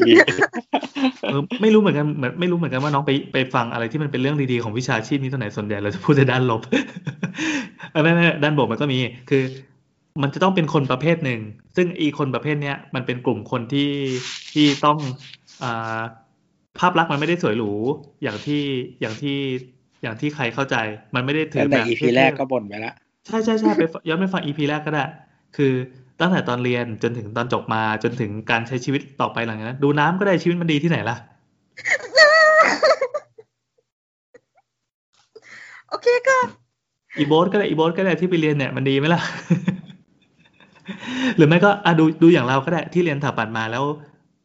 [1.23, 6.61] เออไม่รู้เหมือนกันเหมือนไม่รู้เหมือนกันว่าน้องไปไปฟังอะไรที่มันเป็นเรื่องดีๆของวิชาชีพนี้ตอนไหนส่วนใหญ่เราจะพูดแต่ด้านลบ
[7.91, 9.43] เออไม่ไม่ด้านบวกมันก็มี คือ
[10.21, 11.39] มันจะต้องเป็นคนประเภทหนึ่ง
[11.75, 13.91] ซึ่งอีคนประเภทเนี้ยมันเป็นกลุ่มคนที่
[14.53, 14.97] ที่ต้อง
[15.63, 16.01] อ่า
[16.79, 17.71] ภาพลักษณ์มันไม่ได้สวยหรู
[18.23, 18.63] อย่างที่
[19.01, 19.37] อย่างที่
[20.03, 20.75] อย่างที่ใครเข้าใจ
[21.15, 22.93] มันไม่ได้ถืตั้องแต่แบบอีพีแรกก็บ่นไปแล้ว
[23.27, 25.05] ใช่ใช่ใช่ไปฟังย้อนไปฟังอีพีแรกก็ได้
[25.57, 25.73] คือ
[26.21, 31.15] ตั้งแต่ตอนเรียนจนถึงตอนจบมาจนถึงการใช้ชีวิตต่อไปหลังจากนั้นดูน้ำก็ได้ชีวิตมันดีที่ไหนล่ะ
[35.89, 36.37] โอเคก็
[37.17, 39.21] อีโบสก็ได้อีโบสก็ได้ที่ไปเรียนเนี่ยมันดีไหมล่ะ
[41.37, 43.83] หรือไม่ก็อะดูดูอย่างเราก็ได้ที่เรียนสถาปัตย์มาแล้ว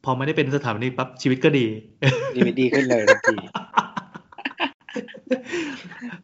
[0.05, 1.67] พอไม่ได้เป็นสถาปนิกปั๊บชีวิตก็ดี
[2.35, 3.37] ดีไม่ดีขึ้นเลยทันที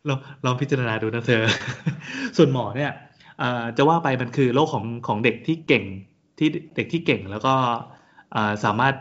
[0.08, 1.42] ลองลองพิจารณาดูนะเธอ
[2.36, 3.11] ส่วนหมอเนี่ยอ่า
[3.76, 5.84] จะว่าไปมันคือโลกของของเด็กที่เก่ง
[6.38, 7.54] ที่เด็กที่เก่งแล้วก็
[8.34, 8.94] อ่าสามารถ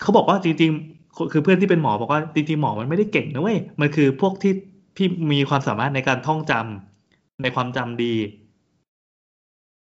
[0.00, 4.52] เขาบอกว่าจริง ๆ คือเพื่อนที่เป็นหมอบอกว่าจริงๆหมอมันไม่ได้เก่งนะเว้ยมันคือพวกที่
[4.96, 8.14] ที่มีความสามารถในการท่องจำในความจำดี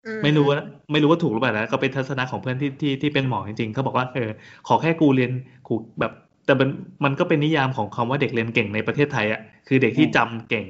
[0.05, 0.57] อืไม่รู้ว่า
[0.91, 4.29] ไม่รู้ว่าถูกหรือเปล่านะก็เป็นทัศนะของเพื่อนที่ที่ที่เป็นหมอจริงๆเขาบอกว่าเออ
[4.67, 5.31] ขอแค่กูเรียน
[5.67, 6.11] กูแบบ
[6.45, 6.69] แต่มัน
[7.03, 10.65] มันก็เป็นนิยามของคำว่าเด็กเรียนเก่งในประเทศไทยอะคือเด็กที่จำเก่ง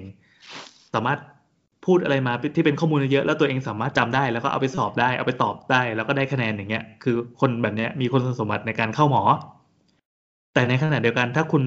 [0.94, 1.20] สามารถ
[1.86, 9.24] พูดอะไรมาที่เป็นข้อมูลเยอะแล้วตัวเองสามารถจำได้ แล้วก็เอาไปสอบได้เอาไปตอบได้ แล้วก็ได้คะแนนอย่างเงี้ย คือคนแบบเนี้ยมีคุณสมบัติในการเข้าหมอ
[10.54, 11.64] แต่ในขณะเดียวกันถ้าคุณ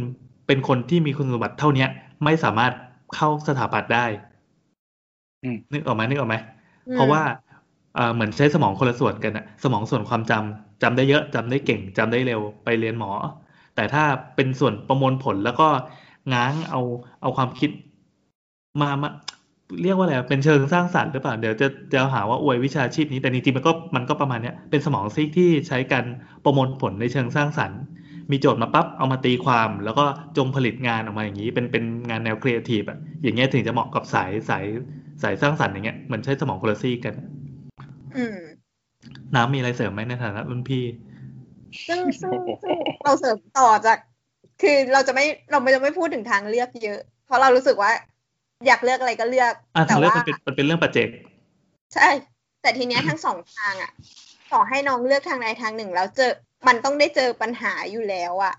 [0.46, 1.88] เป็นคนที่มีคุณสมบัติเท่าเนี้ย
[2.24, 2.72] ไม่สามารถ
[3.14, 4.06] เข้าสถาปัตย์ได้
[5.42, 6.36] อืมนึกออกไหมนึกออกไหม
[6.88, 7.22] อืมเพราะว่า
[7.94, 13.10] เอ่อเหมือนใช้สมองคนละส่วนกันอะสมองส่วนความจำจำได้เยอะจำได้เก่งจำได้เร็วไปเรียนหมอ
[13.76, 14.04] แต่ถ้า
[14.36, 15.68] เป็นส่วนประมวลผลแล้วก็
[16.34, 16.80] ง้างเอา
[17.22, 17.70] เอาความคิด
[18.80, 19.10] มามา
[19.82, 26.04] เรียกว่าอะไรอะเป็นเชิงสร้างสรรค์หรือเปล่า เดี๋ยวจะจะหาว่าอวยวิชาชีพนี้ แต่จริงๆมันก็มันก็ประมาณเนี้ยเป็นสมองซีกที่ใช้การ
[26.44, 27.80] ประมวลผลในเชิงสร้างสรรค์
[28.30, 30.04] มีโจทย์มาปั๊บเอามาตีความ แล้วก็
[30.36, 34.64] จงผลิตงานออกมาอย่างนี้ เป็นเป็นงานแนวครีเอทีฟอะอย่างเงี้ยถึงจะเหมาะกับสายสาย
[35.22, 37.14] สายสร้างสรรค์อย่างเงี้ยเหมือนใช้สมองคนละซีกกัน
[38.16, 38.38] อืม
[39.34, 40.84] น้ำมีอะไรเสริมไหมในฐานะรุ่นพี่
[41.88, 43.98] ซึ่งซึ่งซึ่งเราเสริมต่อจาก
[44.62, 47.90] คือเราจะไม่เราไม่จะไม่พูดถึงทางเลือกเยอะ เพราะเรารู้สึกว่า
[48.66, 51.08] อยากเลือกอะไรก็เลือกอะแต่ทางเลือกว่ามันเป็นมันเป็นเรื่องปัจเจก
[51.94, 52.08] ใช่
[52.62, 53.90] แต่ทีเนี้ยทั้งสองทางอะ
[54.52, 56.32] ต่อให้น้องเลือกทางใดทางหนึ่ง แล้วเจอ
[56.66, 58.54] มันต้องได้เจอปัญหาอยู่แล้วอะ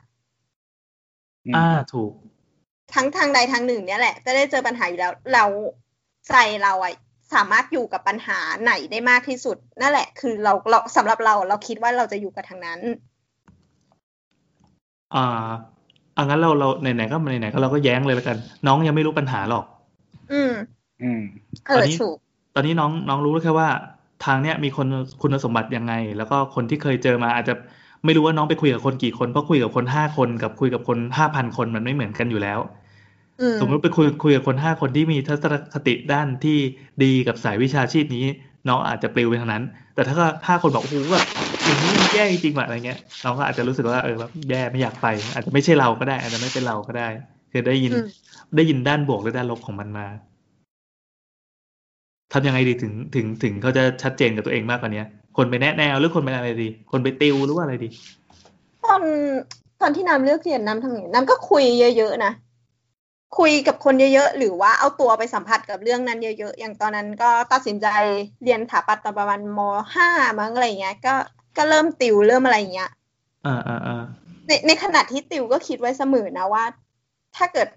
[1.45, 2.11] อืมอ่าถูก
[2.93, 5.45] ทั้งทางใดทางหนึ่ง เนี่ยแหละ จะได้เจอปัญหาอยู่แล้ว เรา
[6.29, 6.93] ใจเราอะ
[7.33, 12.79] สามารถอยู่กับปัญหาไหนได้มากที่สุด นั่นแหละ คือเราเราสำหรับเราเราคิดว่าเราจะอยู่กับทางนั้น
[15.15, 15.49] อ่า
[16.17, 19.65] อังั้นเราเราไหนๆก็ไหนๆก็เราก็แย้งเลยแล้วกัน น้องยังไม่รู้ปัญหาหรอก
[20.31, 20.53] อืม
[21.03, 21.21] อืม
[21.67, 22.15] เอตอนอนี้ถูก
[22.55, 23.69] ตอนนี้น้องน้องรู้แค่ว่า
[24.25, 24.87] ทางเนี้ยมีคน
[25.21, 27.53] คุณสมบัติยังไง แล้วก็คนที่เคยเจอมาอาจจะ
[28.05, 32.59] ไม่รู้ว่าน้องไปคุยกับคนกี่คนเพราะคุยกับคนห้าคนกับคุยกับคนห้าพันคนมันไม่เหมือนกันอยู่แล้ว
[33.41, 36.57] อืมสมมติไปคุยคุยกับคนห้าคนที่มีทัศนคติด้านที่
[37.03, 38.25] ดีกับสายวิชาชีพนี้
[38.67, 39.63] น้องอาจจะปลิวไปทางนั้น
[39.95, 40.15] แต่ถ้า
[40.47, 41.25] ห้าคนบอกโอ้โหแบบ
[41.65, 47.07] อย่างนี้มันแย่จริงๆว่ะอะไรเงี้ยน้องก็อาจจะรู้สึกว่าเออแบบแย่ไม่อยากไป อาจจะไม่ใช่เราก็ได้ อาจจะไม่เป็นเราก็ได้
[47.51, 48.07] คือได้ยินอืม
[48.55, 50.07] ได้ยินด้านบวกหรือด้านลบของมันมา
[52.33, 55.03] ทำยังไงดีถึงถึงถึงเขาจะชัดเจนกับตัวเองมากกว่านี้
[55.37, 57.89] คนไปแนะแนวหรือคนไปอะไรดี คนไปติวหรือว่าอะไรดี
[58.85, 59.01] ตอน
[59.81, 61.63] ตอนที่น้ำเลือกเรียนน้ำทำอย่างนี้น้ำก็คุย
[61.97, 62.31] เยอะๆนะ
[63.37, 67.87] คุยกับคนเยอะๆ หรือว่าเอาตัวไปสัมผัสกับเรื่องนั้นเยอะๆ อย่างตอนนั้นก็ตัดสินใจ
[68.43, 69.59] เรียนถาปัตย์ตอนประมาณม
[69.93, 70.09] ห้า
[70.39, 71.15] มั้งอะไรเงี้ย ก็
[71.57, 72.89] ก็เริ่มติวเริ่มอะไรเงี้ย
[73.45, 74.03] อ่าอ่าอ่า
[74.47, 76.63] ในในขณะที่ติวก็คิดไว้เสมอนะว่า
[77.35, 77.67] ถ้าเกิด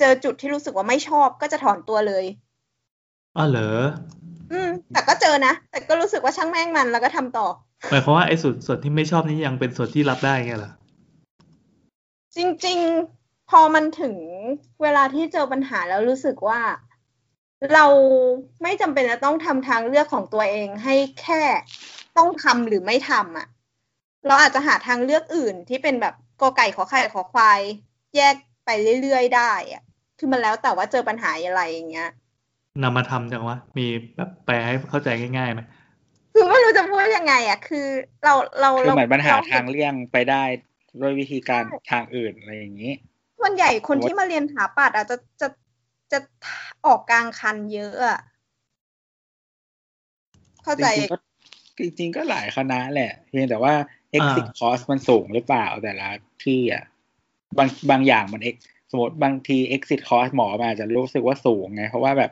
[0.00, 2.24] เจอจุดที่รู้สึกว่าไม่ชอบก็จะถอนตัวเลย
[3.36, 3.70] อ๋อเหรอ
[4.52, 7.46] อืม แต่ก็เจอนะ แต่ก็รู้สึกว่าช่างแม่งมันแล้วก็ทำต่อ
[7.90, 10.72] หมายความว่าไอ้ส่วนส่วนที่ไม่ชอบนี้ยังเป็นส่วนที่รับได้ไงเหรอ
[12.36, 12.78] จริง
[13.14, 14.16] ๆ พอมันถึง
[14.82, 16.60] เวลาที่เจอปัญหาแล้วรู้สึกว่า
[17.72, 17.86] เรา
[18.62, 21.42] ไม่จำเป็นจะต้องทำทางเลือกของตัวเองให้แค่
[22.16, 23.46] ต้องทำหรือไม่ทำอะ
[24.26, 27.60] เราอาจจะหาทางเลือกอื่นที่เป็นแบบกอไก่ขอไข่ขอควาย
[28.16, 28.70] แยกไป
[29.02, 29.82] เรื่อยๆได้อะ
[30.22, 32.08] คือมันแล้วแต่ว่าเจอปัญหาอะไรอย่างเงี้ย
[32.82, 33.86] นำมาทำจังวะ มี
[34.16, 35.60] แบบแปลให้เข้าใจง่ายๆไหม
[36.34, 37.86] คือไม่รู้จะพูดยังไง อะ คือ
[38.24, 40.42] เราเราคือเหมือนปัญหาเรทางเลี่ยงไปได้
[41.00, 42.92] ด้วยวิธีการทางอื่นอะไรอย่างนี้
[43.40, 45.48] ส่วนใหญ่คนผมว่าที่มาเรียนถาปัดอะจะจะ
[46.12, 46.18] จะ
[46.86, 48.18] ออกกลางคันเยอะอะ
[50.64, 51.16] เข้าจใจริงๆก็
[51.78, 53.74] จริงๆก็หลายคณะแหละ เพียงแต่ว่า
[54.16, 56.08] exit อ่า cost มันสูงหรือเปล่าแต่ละ
[56.44, 56.84] ที่อะ
[57.58, 58.56] บางบางอย่างมัน ex
[58.90, 62.30] สมมติบางที exit cost หมอมาอาจจะรู้สึกว่าสูงไง เพราะว่าแบบ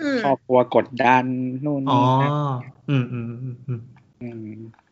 [0.00, 1.24] อืมครอบครัวกดดัน
[1.64, 2.30] นู่นอ๋อนี่นะ
[2.88, 3.80] อืมอืมอืมอืม
[4.20, 4.24] อื
[4.58, 4.84] ม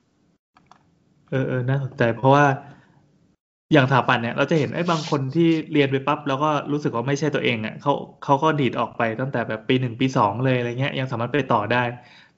[1.30, 2.44] เออเออน่าสนใจเพราะว่า
[3.72, 7.92] อย่างถาปัดเนี่ยเราจะเห็นไอ้บางคนที่เรียนไปปั๊บแล้วก็รู้สึกว่าไม่ใช่ตัวเองอะเขา
[8.24, 11.82] เขาก็ดีดออกไปตั้งแต่แบบปีหนึ่งปีสองเลยอะไรเงี้ย ยังสามารถไปต่อได้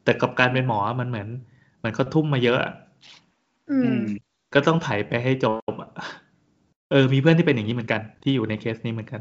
[0.04, 1.28] แต่กับการเป็นหมอมันเหมือน
[1.78, 2.72] เหมือนเขาทุ่มมาเยอะอะ
[3.68, 5.88] อือืมมก็ต้องไถไปให้จบอะ
[6.90, 9.20] เออ มีเพื่อนที่เป็นอย่างนี้เหมือนกัน ที่อยู่ในเคสนี้เหมือนกัน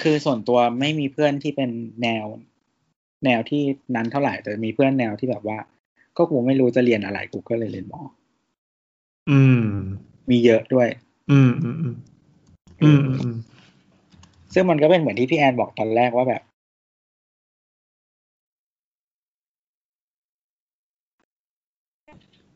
[0.00, 1.70] คือส่วนตัวไม่มีเพื่อนที่เป็น
[2.02, 2.26] แนว
[3.24, 3.62] แนวที่
[3.96, 5.58] นั้นเท่าไหร่ แต่มีเพื่อนแนวที่แบบว่า
[6.16, 8.02] ก็กูไม่รู้จะเรียนอะไรกูก็เลยเรียนหมอ
[9.30, 9.64] อืม
[10.30, 10.88] มีเยอะด้วย
[11.30, 11.96] อืมอืมอืม
[12.82, 13.36] อืมอืมอืม
[14.54, 16.42] ซึ่งมันก็เป็นเหมือนที่พี่แอนบอกตอนแรกว่าแบบ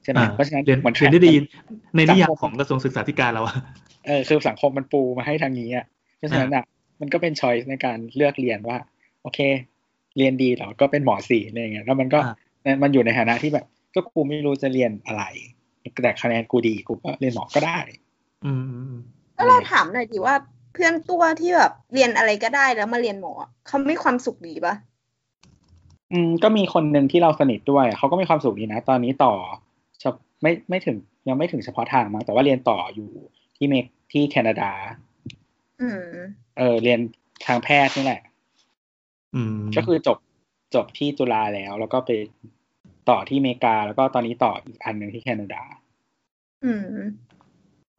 [0.04, 1.34] ใช่ไหมอ่าเพราะฉะนั้นเรียนเหมือนเรียนได้ดี
[1.96, 3.56] มันในนิยามสังคมของกระทรวงศึกษาธิการเราอะ
[4.06, 5.86] เออคือสังคมมันปูมาให้ทางนี้อะ
[6.16, 6.64] เพราะฉะนั้นอะ
[7.00, 8.78] มันก็เป็นช้อยส์ในการเลือกเรียนว่า
[9.22, 9.38] โอเค
[10.18, 12.18] เรียนดีเหรอก็เป็นหมอสี่อะไรอย่างเงี้ยแล้วมันก็
[12.64, 15.24] อ่ามันอยู่ในฐานะที่แบบก็กูไม่รู้จะเรียนอะไร
[16.02, 17.78] แต่คะแนนกูดีกูก็เรียนหมอก็ได้
[18.44, 19.02] อืมอืมอืม
[19.34, 20.34] แล้วเราถามหน่อยดิว่า
[20.72, 23.32] เพื่อนตัวที่แบบเรียนอะไรก็ได้แล้วมาเรียนหมอ
[23.66, 24.74] เขาไม่ความสุขดีปะ
[26.12, 29.32] อืมก็มีคนหนึ่งที่เราสนิทด้วยเขาก็มีความสุขดีนะ ตอนนี้ต่อ
[29.69, 29.69] เฉพ
[30.42, 30.96] ไม่ไม่ถึง
[31.28, 33.10] ยังไม่ถึงเฉพาะทางมั้งแต่ว่าเรียนต่ออยู่
[33.56, 34.70] ที่เมกที่แคนาดา
[35.80, 36.02] อืม
[36.58, 37.00] เออเรียน
[37.46, 38.22] ทางแพทย์นี่แหละ
[39.34, 40.18] อืมก็คือจบ
[40.74, 42.10] จบที่จุฬาแล้ว แล้วก็ไป
[43.08, 45.62] ต่อที่อเมริกา แล้วก็ตอนนี้ต่ออีกอันหนึ่งที่แคนาดา
[46.64, 46.80] อืม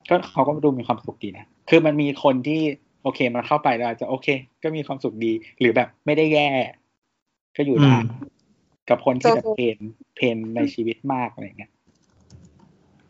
[0.09, 2.61] ก็เขาก็ดูมีความสุขดีนะ คือมันมีคนที่
[3.03, 4.27] โอเคมันเข้าไปแล้วอาจจะโอเค
[4.63, 6.49] ก็มีความสุขดี หรือแบบไม่ได้แย่
[7.57, 8.31] ก็อยู่ได้อืม
[8.89, 9.77] กับคนที่แบบ so so pain
[10.15, 11.71] pain ในชีวิตมากอะไรเงี้ย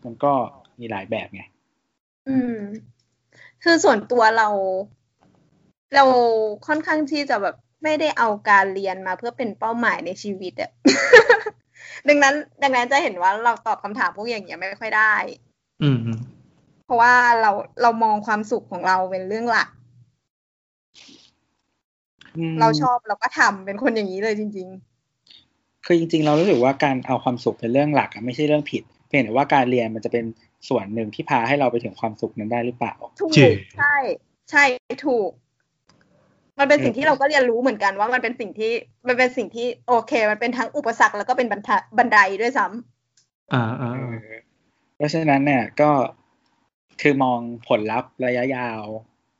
[0.06, 0.34] มันก็
[0.80, 1.44] มีหลายแบบไง
[2.28, 2.57] อืม
[3.64, 4.48] คือส่วนตัวเรา
[5.95, 6.06] เรา
[6.68, 10.72] ค่อนข้างที่จะแบบไม่ได้เอาการเรียนมาเพื่อเป็นเป้าหมายในชีวิตอะ
[12.07, 15.14] ดังนั้น ดังนั้นจะเห็นว่าเราตอบคำถามพวกอย่างเงี้ยไม่ค่อยได้
[15.82, 16.19] อืมอืม
[16.86, 17.52] เพราะว่าเรา
[17.82, 19.69] เรามองความสุขของเราเป็นเรื่องหลัก
[22.60, 24.69] เราชอบเราก็ทำเป็นคนอย่างนี้เลยจริง
[25.86, 30.25] คือจริง ๆ เรารู้สึกว่าการเอาความสุขเป็นเรื่องหลักอะไม่ใช่เรื่องผิดเพียงแต่ว่าการเรียนมันจะเป็น
[30.69, 33.95] ส่วนหนึ่งที่พาให้เราไปถึงความสุขนั้นได้หรือเปล่าๆถูกจริงใช่
[34.51, 34.63] ใช่
[35.05, 35.29] ถูก
[36.59, 38.71] มันเป็นสิ่งเออที่เราก็เรียนรู้เหมือนกันว่ามันเป็นสิ่งที่
[39.07, 44.33] มันเป็นสิ่งที่โอเค มันเป็นทั้งอุปสรรคแล้วก็เป็นบันทะบันไดด้วยซ้ำอ่าอ่าเออ่าอ
[44.97, 45.91] เพราะฉะนั้นเนี่ยก็
[47.01, 48.83] คือมองผลลัพธ์ระยะยาว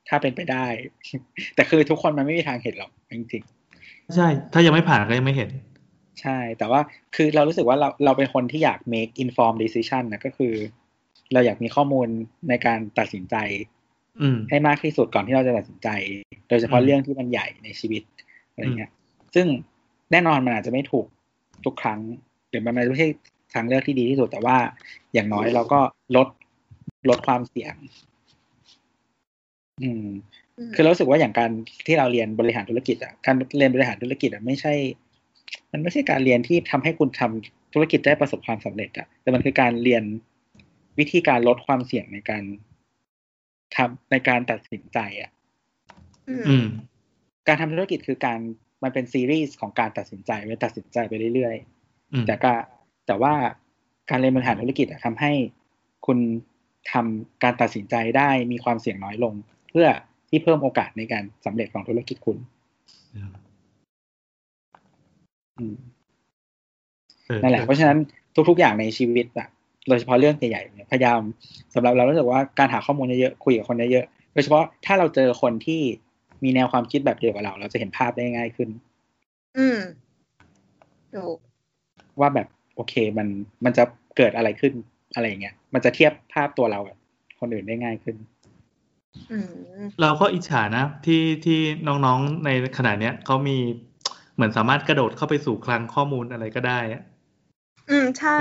[0.10, 0.66] ถ้าเป็นไปได้
[1.56, 3.44] แต่คือทุกคนมันไม่มีทางเห็นหรอกจริง
[4.16, 5.71] ใช่ ถ้ายังไม่ผ่านก็ยังไม่เห็นๆ
[6.22, 6.82] ใช่ แต่ว่า
[7.16, 10.54] คือเรารู้สึกว่าเราเราเป็นคนที่อยาก make informed decision นะก็คือ
[11.34, 12.08] เราอยากมีข้อมูล
[12.50, 13.36] ในการตัดสินใจ
[14.22, 15.90] อืมให้มากที่สุดก่อนที่เราจะตัดสินใจ
[16.50, 18.04] โดยเฉพาะอืมเรื่องที่มันใหญ่ในชีวิต
[18.52, 18.92] อะไรเงี้ย
[19.36, 19.48] ซึ่ง
[20.12, 21.06] แน่นอนมันอาจจะไม่ถูก
[21.66, 22.00] ทุกครั้ง
[22.50, 23.08] หรือมันไม่ใช่
[23.54, 24.58] ทางเลือกที่ดีที่สุด แต่ว่า
[25.14, 25.80] อย่างน้อยเราก็
[26.16, 26.28] ลด
[27.10, 27.76] ลดความเสี่ยง
[29.84, 30.08] อืม
[30.58, 31.52] อืมคือเรารู้สึกว่าอย่างการ
[31.88, 34.74] ที่เราเรียนบริหารธุรกิจอะ การเรียนบริหารธุรกิจอะไม่ใช่
[35.72, 40.04] มันไม่ใช่การเรียนที่ทำให้คุณทำธุรกิจได้ประสบความสำเร็จอะแต่มันคือการเรียน
[41.00, 42.44] วิธีการลดความเสี่ยงในการ
[43.76, 45.32] ทำในการตัดสินใจอะ
[46.30, 46.66] อืมอืม
[47.48, 48.40] การทำธุรกิจคือการ
[48.84, 51.56] มันเป็นซีรีส์ของการตัดสินใจไปตัดสินใจไปเรื่อย
[52.14, 52.52] อืมๆแต่ก็
[53.08, 53.34] แต่ว่า
[54.10, 55.32] การเรียนบริหารธุรกิจอะทำให้
[56.06, 56.18] คุณ
[56.92, 59.34] ทำการตัดสินใจได้มีความเสี่ยงน้อยลง
[59.70, 59.88] เพื่อ
[60.30, 62.38] ที่เพิ่มโอกาสในการสำเร็จของธุรกิจคุณ
[63.16, 63.51] อืมเออ
[67.44, 67.98] นั่นแหละ เพราะฉะนั้น
[68.50, 69.48] ทุก ๆ อย่างในชีวิตอะ
[69.88, 71.20] โดยเฉพาะเรื่องใหญ่ๆเนี่ยพยายาม
[71.74, 75.82] สำหรับเรารู้สึกว่าการหาข้อมูลเยอะๆคุยกับคนเยอะๆโดยเฉพาะถ้าเราเจอคนที่
[76.44, 78.70] มีแนวความคิดแบบเดียวกับเรา เราจะเห็นภาพได้ง่ายขึ้น
[79.58, 79.80] อืม
[81.16, 81.38] ถูก
[82.20, 83.28] ว่าแบบโอเคมัน
[83.66, 83.84] มันจะ
[84.18, 84.74] เกิดอะไรขึ้น
[85.14, 86.98] อะไรอย่างเงี้ยมันจะเทียบภาพตัวเรากับ
[87.40, 88.16] คนอื่นได้ง่ายขึ้น
[89.32, 89.52] อืม
[90.02, 93.58] เราก็อิจฉานะ ที่ที่น้องๆในขณะเนี้ยเขามี
[94.42, 97.02] เหมือนสามารถกระโดดเข้าไปสู่คลังข้อมูลอะไรก็ได้อะ
[97.90, 98.38] อืมใช่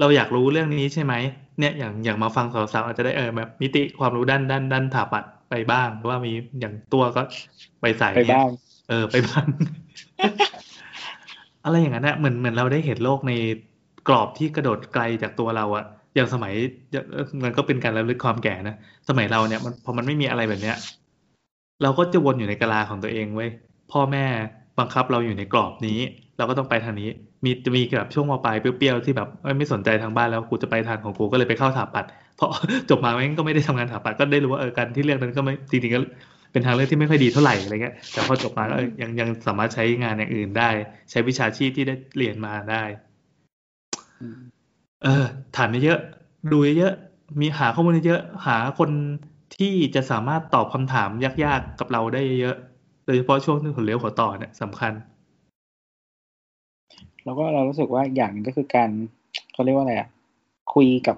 [0.00, 1.14] เราอยากรู้เรื่องนี้ใช่ไหม
[1.58, 7.22] เนี่ยอย่างอย่างมาฟังสาวๆอาจจะได้เออแบบมิติความรู้ด้านด้านด้านถาปัดไปบ้างหรือว่ามีอย่างตัวก็
[7.80, 8.48] ไปใส่ไปบ้าง
[8.88, 9.46] เออไปบ้าง
[11.64, 13.32] อะไรอย่างนั้นอะเหมือนเหมือนเราได้เห็นโลกใน
[14.08, 15.84] กรอบที่กระโดดไกลจากตัวเราอะ
[16.14, 16.52] อย่างสมัย
[16.90, 18.76] เอ่อมันก็เป็นการระลึกความแก่นะ
[19.08, 20.76] สมัยเราเนี่ยมันพอมันไม่มีอะไรแบบเนี้ย
[21.82, 23.50] เราก็จะวนอยู่ในกะลาของตัวเองเว้ย
[23.92, 24.26] พ่อแม่
[24.78, 25.98] บังคับเราอยู่ในกรอบนี้
[26.38, 27.08] เราก็ต้องไปทางนี้
[27.44, 32.04] มีจะมีแบบช่วงมปลายเปรี้ยวๆที่แบบเอ้ยไม่สนใจทางบ้านแล้วกูจะไปทางของกูก็เลยไปเข้าถาปัด
[32.36, 32.50] เพราะ
[32.90, 36.00] จบมาแม่งก็ไม่ได้ทำงานถาปัดก็ได้รู้ว่าเออการที่เลือกนั้นก็ไม่จริงๆก็
[36.52, 40.70] เป็นทางเลือกที่ไม่ค่อยดีเท่าไหร่อะไรเงี้ยแต่พอจบมาก็เออยังยังสามารถใช้งานอย่างอื่นได้
[41.10, 42.84] ใช้วิชาชีพที่ได้เรียนมาได้
[45.02, 45.24] เออ
[45.56, 48.90] ถามเยอะๆดูเยอะๆมีหาข้อมูลเยอะๆหาคน
[49.56, 51.08] ที่จะสามารถตอบคำถาม
[51.44, 52.71] ยากๆกับเราได้เยอะๆ
[53.04, 54.92] โดยเฉพาะช่วงที่หัวเลี้ยวหัวต่อเนี่ยสำคัญ
[57.24, 58.90] แล้วก็เรารู้สึกว่าอย่างหนึงก็คือการ
[59.52, 60.08] เขาเรียกว่าอะไรอะ
[60.74, 61.16] คุยกับ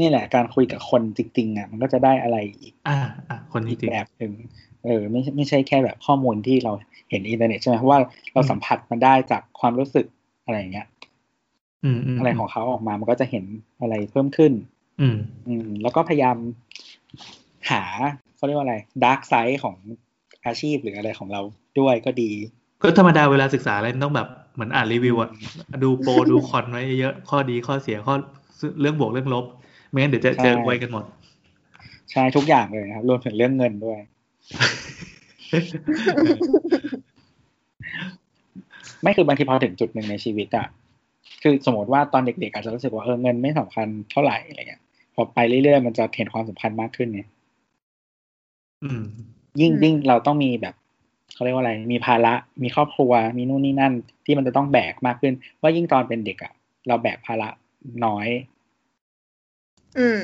[0.00, 2.98] นี่แหละ การคุยกับคนจริงๆอะมันก็จะได้อะไรอีก อ่า
[3.28, 4.32] อะคนอีนี้กจริงแบบหนึ่ง
[4.84, 6.72] เออไม่ใช่ไม่ใช่แค่แบบข้อมูลที่เรา
[7.10, 7.98] เห็นในอินเทอร์เน็ตใช่ไหมเพราะว่า
[8.32, 10.06] เราสัมผัสมันได้จากความรู้สึก
[10.44, 10.86] อะไรอย่างเงี้ย
[11.84, 13.44] อืมอืมอะไรของเขาออกมามันก็จะเห็น
[13.80, 14.52] อะไรเพิ่มขึ้น
[15.00, 15.16] อืม
[15.48, 16.36] อืม แล้วก็พยายาม
[17.70, 17.82] หา
[18.36, 19.76] เขาเรียกว่าอะไร dark side ของ
[20.46, 21.40] อาชีพหรืออะไรของเรา
[21.80, 22.30] ด้วยก็ดี
[22.82, 25.30] ก็ธรรมดาเวลาศึกษาอะไรมันต้องแบบเหมือนอ่านรีวิวอะ
[25.84, 28.14] ดู pro ดู con ไว้เยอะข้อดีข้อเสียข้อ
[28.80, 29.44] เรื่องบวกเรื่องลบ
[29.88, 31.04] ไม่งั้นเดี๋ยวจะใช่เจอไว้กันหมด
[32.12, 33.98] ใช่ทุกอย่างเลยนะครับรวมถึงเรื่องเงินด้วย
[39.02, 40.66] ไม่คือบางทีพอถึงจุดหนึ่งในชีวิตอะ
[41.42, 44.82] คือสมมติว่าตอนเด็กๆอาจจะรู้สึกว่าเออเงินไม่สำคัญเท่าไหร่อะไรเงี้ย
[45.14, 47.28] พอไปเรื่อยๆมันจะเห็นความสำคัญมากขึ้นเนี่ย
[48.82, 49.02] อืม
[49.60, 50.74] ยิ่งอืมยิ่งเราต้องมีแบบ
[51.34, 53.92] เขาเรียกว่าอะไร มีภาระมีครอบครัว มีนู่นนี่นั่น
[54.24, 56.52] ที่มันจะต้องแบกมากขึ้น ว่ายิ่งตอนเป็นเด็กอะ
[56.88, 57.48] เราแบกภาระ
[58.04, 58.28] น้อย
[59.98, 60.18] อืม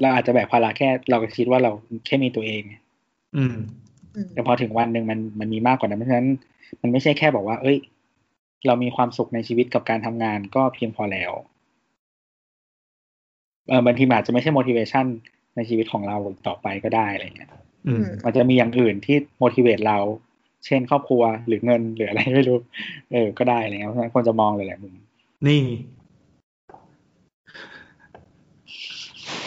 [0.00, 1.70] เราอาจจะแบกภาระแค่ เราก็คิดว่าเรา
[2.06, 2.62] แค่มีตัวเอง
[3.36, 3.54] อืม
[4.14, 6.28] อืมแต่พอถึงวันหนึ่งมันมันมีมากกว่านั้นเพราะฉะนั้น
[6.82, 7.78] มันไม่ใช่แค่บอกว่า เอ้ย
[8.66, 11.32] เรามีความสุขในชีวิตกับการทำงานก็เพียงพอแล้ว
[13.68, 15.06] เออบางทีมันอาจจะไม่ใช่ motivation
[15.56, 16.16] ในชีวิตของเรา
[16.46, 17.56] ต่อไปก็ได้อะไรเงี้ยอื
[18.00, 19.98] มมันจะมีอย่างอื่นที่ motivate เรา
[20.66, 22.58] เช่นครอบครัวหรือเงินหรืออะไรไม่รู้
[23.12, 24.94] เออ ก็ได้อะไรเงี้ยเพราะฉะนั้นควรจะมองเลยแหละมุม
[25.46, 25.62] นี่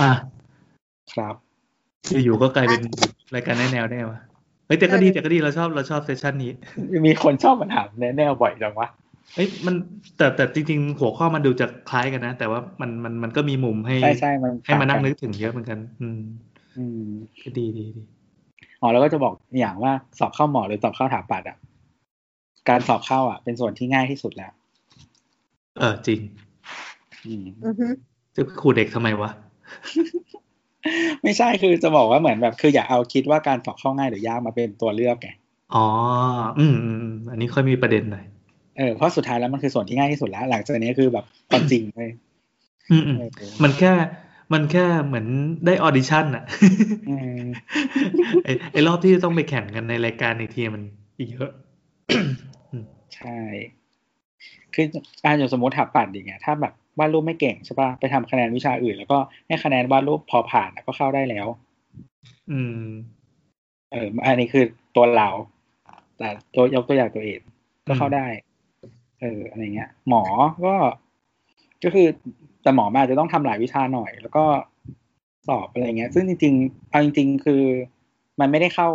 [0.02, 0.12] อะ
[1.14, 1.36] ครับ
[2.24, 2.82] อยู่ๆก็กลายเป็น
[3.36, 4.22] รายการแนแนวได้ไงวะ
[4.68, 6.52] เฮ้ยแต่ก็ดีแต่ก็ดีเราชอบเราชอบเซสชันนี้
[7.06, 8.88] มีคนชอบมาถามแน่ๆบ่อยจังวะ
[9.36, 9.76] เอ้ยมัน
[10.18, 16.22] แต่แต่จริง ๆ หัวข้อมันดูจะคล้ายกันนะ แต่ว่ามันมันมันก็มีมุมให้ใช่ใช่มันให้มานั่งต่นึกักถึงเยอะเหมือนกัน อืม
[16.78, 17.08] อืม
[17.42, 18.04] ก็ดีดีดี
[18.86, 21.58] อ๋อแล้วก็จะบอกอย่างว่าสอบเข้าหมอหรือสอบเข้าถาปัดอะ
[22.70, 24.52] การสอบเข้าอะ เป็นส่วนที่ง่ายที่สุดแล้ว
[25.80, 26.20] เออจริง
[27.26, 27.88] อืมอือฮึ
[28.36, 29.30] จะขู่เด็กทำไมวะ
[31.24, 35.30] ไม่ใช่คือจะบอกว่าเหมือนแบบ คืออย่าเอาคิดว่าการสอบเข้าง่ายหรือยากมาเป็นตัวเลือกไง
[35.76, 35.86] อ๋อ
[36.60, 38.26] อืมอืมอืมอันนี้ค่อยมีประเด็นหน่อย
[38.78, 42.12] เออเพราะสุดท้ายแล้วมันคือส่วนที่ง่ายที่สุดแล้ว หลังจากนี้คือแบบความจริงเลย
[42.92, 43.30] อืมอืมเออ
[43.64, 43.92] มันแค่
[44.54, 45.26] มันแค่เหมือน
[45.66, 46.44] ได้ audition อะ
[47.10, 47.42] อืม
[48.44, 50.84] ไอไอรอบที่จะต้องไปแข่งกันในรายการอีกทีมัน
[51.18, 51.52] อีกเยอะ
[53.16, 53.38] ใช่
[54.74, 54.86] คือ
[55.26, 59.18] อ่าอย่างสมมติถาปัดอย่างเงี้ยถ้าแบบวาดรูปไม่เก่งใช่ป่ะไปทำคะแนนวิชาอื่น แล้วก็
[59.48, 61.48] ให้คะแนนวาดรูปพอผ่านอะก็เข้าได้แล้ว
[62.52, 62.84] อืม
[63.92, 64.66] เอออันนี้คือ
[64.96, 65.30] ตัวเรา
[66.18, 67.40] แต่ตัวยกตัวอย่างตัวเอง
[67.88, 68.28] ก็เข้าได้
[69.22, 70.24] เอออะไรเงี้ย หมอ
[70.66, 70.76] ก็
[71.84, 72.08] ก็คือ
[72.66, 74.44] แต่หมอมันอาจะต้องทำหลายวิชาหน่อย แล้วก็
[75.48, 77.64] สอบอะไรเงี้ย ซึ่งจริงๆเอาจริง ๆ คือ
[78.40, 78.90] มันไม่ได้เข้า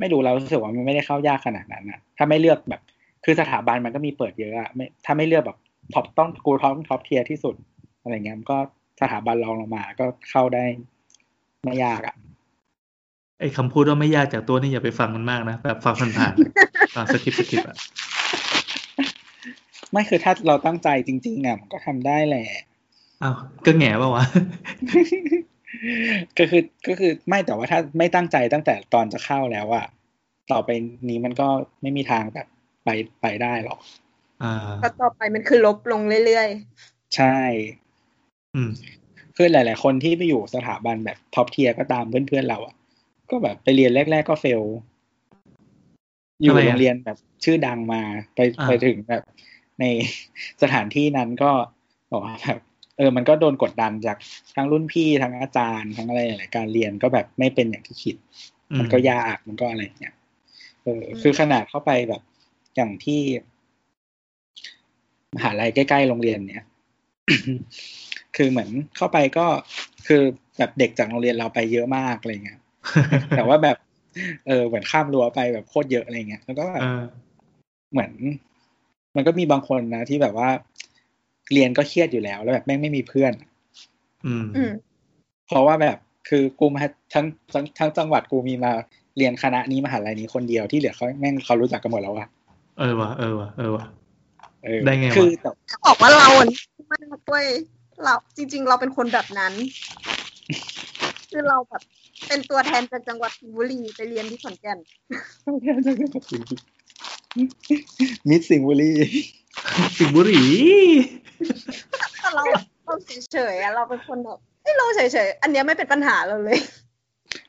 [0.00, 2.80] ไม่รู้เรารู้สึกว่ามันไม่ได้เข้ายากขนาดนั้นอะถ้าไม่เลือกแบบ
[3.24, 5.58] คือสถาบันมันก็มีเปิดเยอะอะไม่ถ้าไม่เลือกแบบ
[5.94, 7.54] top ต้องกู top top tier ที่สุด
[8.02, 8.58] อะไรเงี้ยมันก็
[9.00, 10.64] สถาบันรองลงมา ก็เข้าได้
[11.64, 12.14] ไม่ยากอะ
[13.40, 17.76] ไอ้คำพูดว่าไม่ยากจากตัวนี่อย่าไปฟังมันมากนะแบบฟังผ่านๆฟัง skip skip อะ
[19.92, 22.46] ไม่คือถ้าเราตั้งใจจริงๆอะมันก็ทำได้แหละ
[23.22, 23.36] อ้าว
[23.66, 24.24] ก็แหงป่าวะ
[26.38, 29.86] ก็คือก็คือไม่แต่ว่าถ้าไม่ตั้งใจตั้งแต่ตอนจะเข้าแล้วอะ
[30.52, 30.70] ต่อไป
[31.08, 31.48] นี้มันก็
[31.82, 32.46] ไม่มีทางแบบ
[32.84, 32.88] ไป
[33.22, 33.78] ไปได้หรอก
[34.42, 36.48] อ่าก็ต่อไปมันคือลบลงเรื่อย
[37.16, 37.38] ใช่
[38.54, 38.70] อืม
[39.36, 42.74] คือหลาย ๆ คนที่ไปอยู่สถาบันแบบ top tier ก็ตามเพื่อน ๆ เราอะ
[43.30, 44.62] ก็แบบไปเรียนแรก ๆ ก็ fail
[46.42, 48.02] อยู่ทำไมอะโรงเรียนแบบชื่อดังมา
[48.34, 49.22] ไปอ่าไปถึงแบบ
[49.80, 49.84] ใน
[50.62, 51.50] สถานที่นั้นก็
[52.12, 52.58] บอกว่าแบบ
[52.98, 54.16] เออ มันก็โดนกดดันจาก
[54.56, 58.16] ทั้งรุ่นพี่ทั้งอาจารย์ทั้งอะไรหลายๆการเรียนก็แบบไม่เป็นอย่างที่คิด
[58.70, 60.14] อืมันก็ยากมันก็อะไรอย่างเงี้ย
[60.84, 62.22] เออคือขนาดเข้าไปแบบ
[62.76, 63.20] อย่างที่
[65.34, 66.66] มหาลัยใกล้ๆโรงเรียนเนี้ย
[68.36, 69.46] คือเหมือนเข้าไปก็
[70.06, 70.22] คือ
[70.58, 72.60] แบบเด็กจากโรงเรียนเราไปเยอะมากอะไรเงี้ย
[73.36, 73.76] แต่ว่าแบบ
[74.46, 77.04] เออเหมือนข้ามรั้วไปแบบโคตรเยอะอะไรเงี้ยแล้วก็แบบเออ
[77.92, 78.12] เหมือน
[79.16, 80.48] มันก็มีบางคนนะที่แบบว่า
[81.52, 83.32] เรียนก็เครียดอยู่แล้ว แล้วแบบแม่งไม่มีเพื่อน
[84.26, 84.72] อืมอืม
[85.46, 85.96] เพราะว่าแบบ
[86.28, 86.80] คือกูมา
[87.14, 88.72] ทั้งทั้งทั้งจังหวัดกูมีมา
[89.16, 92.28] เรียนคณะนี้มหาลัยนี้คนเดียวที่เหลือเขาแม่งเขารู้จักกันหมดแล้วอะ
[92.78, 93.84] เออว่ะเออว่ะเออว่ะ
[94.64, 96.46] เออได้ไงวะคือแต่จะบอกว่าเราอะ
[96.92, 97.46] มากเว้ย
[98.02, 99.52] เราจริง ๆ เราเป็นคนแบบนั้น
[101.30, 101.82] คือเราแบบ
[102.28, 104.78] เป็นตัวแทนจากจังหวัดสิงห์บุรีไปเรียนที่ขอนแก่น
[108.28, 108.92] มิดสิงห์บุรี
[109.98, 110.44] สิงห์บุรี
[112.20, 112.44] แต่เรา
[112.84, 112.94] เรา
[113.30, 116.58] เฉยๆอะเราเป็นคนแบบเอ้ยเราเฉยๆอันเนี้ยไม่เป็นปัญหาเราเลย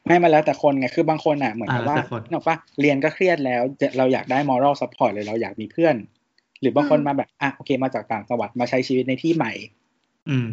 [0.05, 5.95] ไม่มาแล้วแต่คนไงคือบางคนอะเหมือนกับอ่าว่าแล้วแต่คนนกออกปะเรียนก็เครียดแล้วจะเราอยากได้ moral support เลยเราอยากมีเพื่อน
[6.61, 9.53] หรือบางคนอืมมาแบบอะโอเคมาจากต่างจังหวัดมาใช้ชีวิตในที่ใหม่
[10.29, 10.47] อืม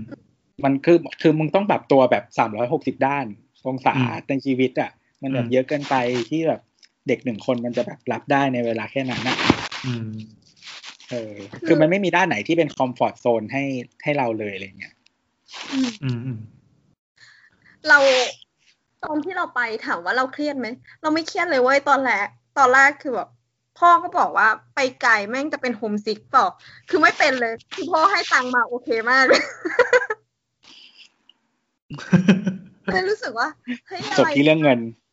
[0.64, 3.26] มันคือคือมึงต้องปรับตัวแบบสามร้อยหกสิบด้าน
[3.68, 4.90] องศาอืมในชีวิตอะ
[5.22, 5.94] มันแบอืบมเยอะเกินไป
[6.30, 6.60] ที่แบบ
[7.08, 9.36] เด็กหนึ่งคนมันจะแบบรับได้ในเวลาแค่นั้นนะ
[9.86, 10.10] อืม
[11.10, 11.34] เออ
[11.66, 13.64] คือมันไม่มีด้านไหนที่เป็นคอมฟอร์ z โซนให้
[14.02, 14.94] ให้เราเลยอะไรเงี้ย
[15.72, 16.38] อืมอืมอืม
[17.88, 17.98] เรา
[19.04, 20.66] ตอนที่เราไปถามว่าเราเครียดไหม
[21.02, 22.26] เราไม่เครียดเลยเว้ยตอนแรก
[22.58, 23.28] ตอนแรกคือแบบ
[23.78, 26.46] พ่อก็บอกว่าไปไกลแม่งจะเป็นโฮมซิกเปล่า
[26.88, 29.42] คือไม่เป็นเลยคือพ่อให้ตังค์มาโอเคมากเลย
[32.92, 33.48] เลยรู้สึกว่า
[33.86, 35.09] เฮ้ยอะจบไรที่เรื่องเงินอืม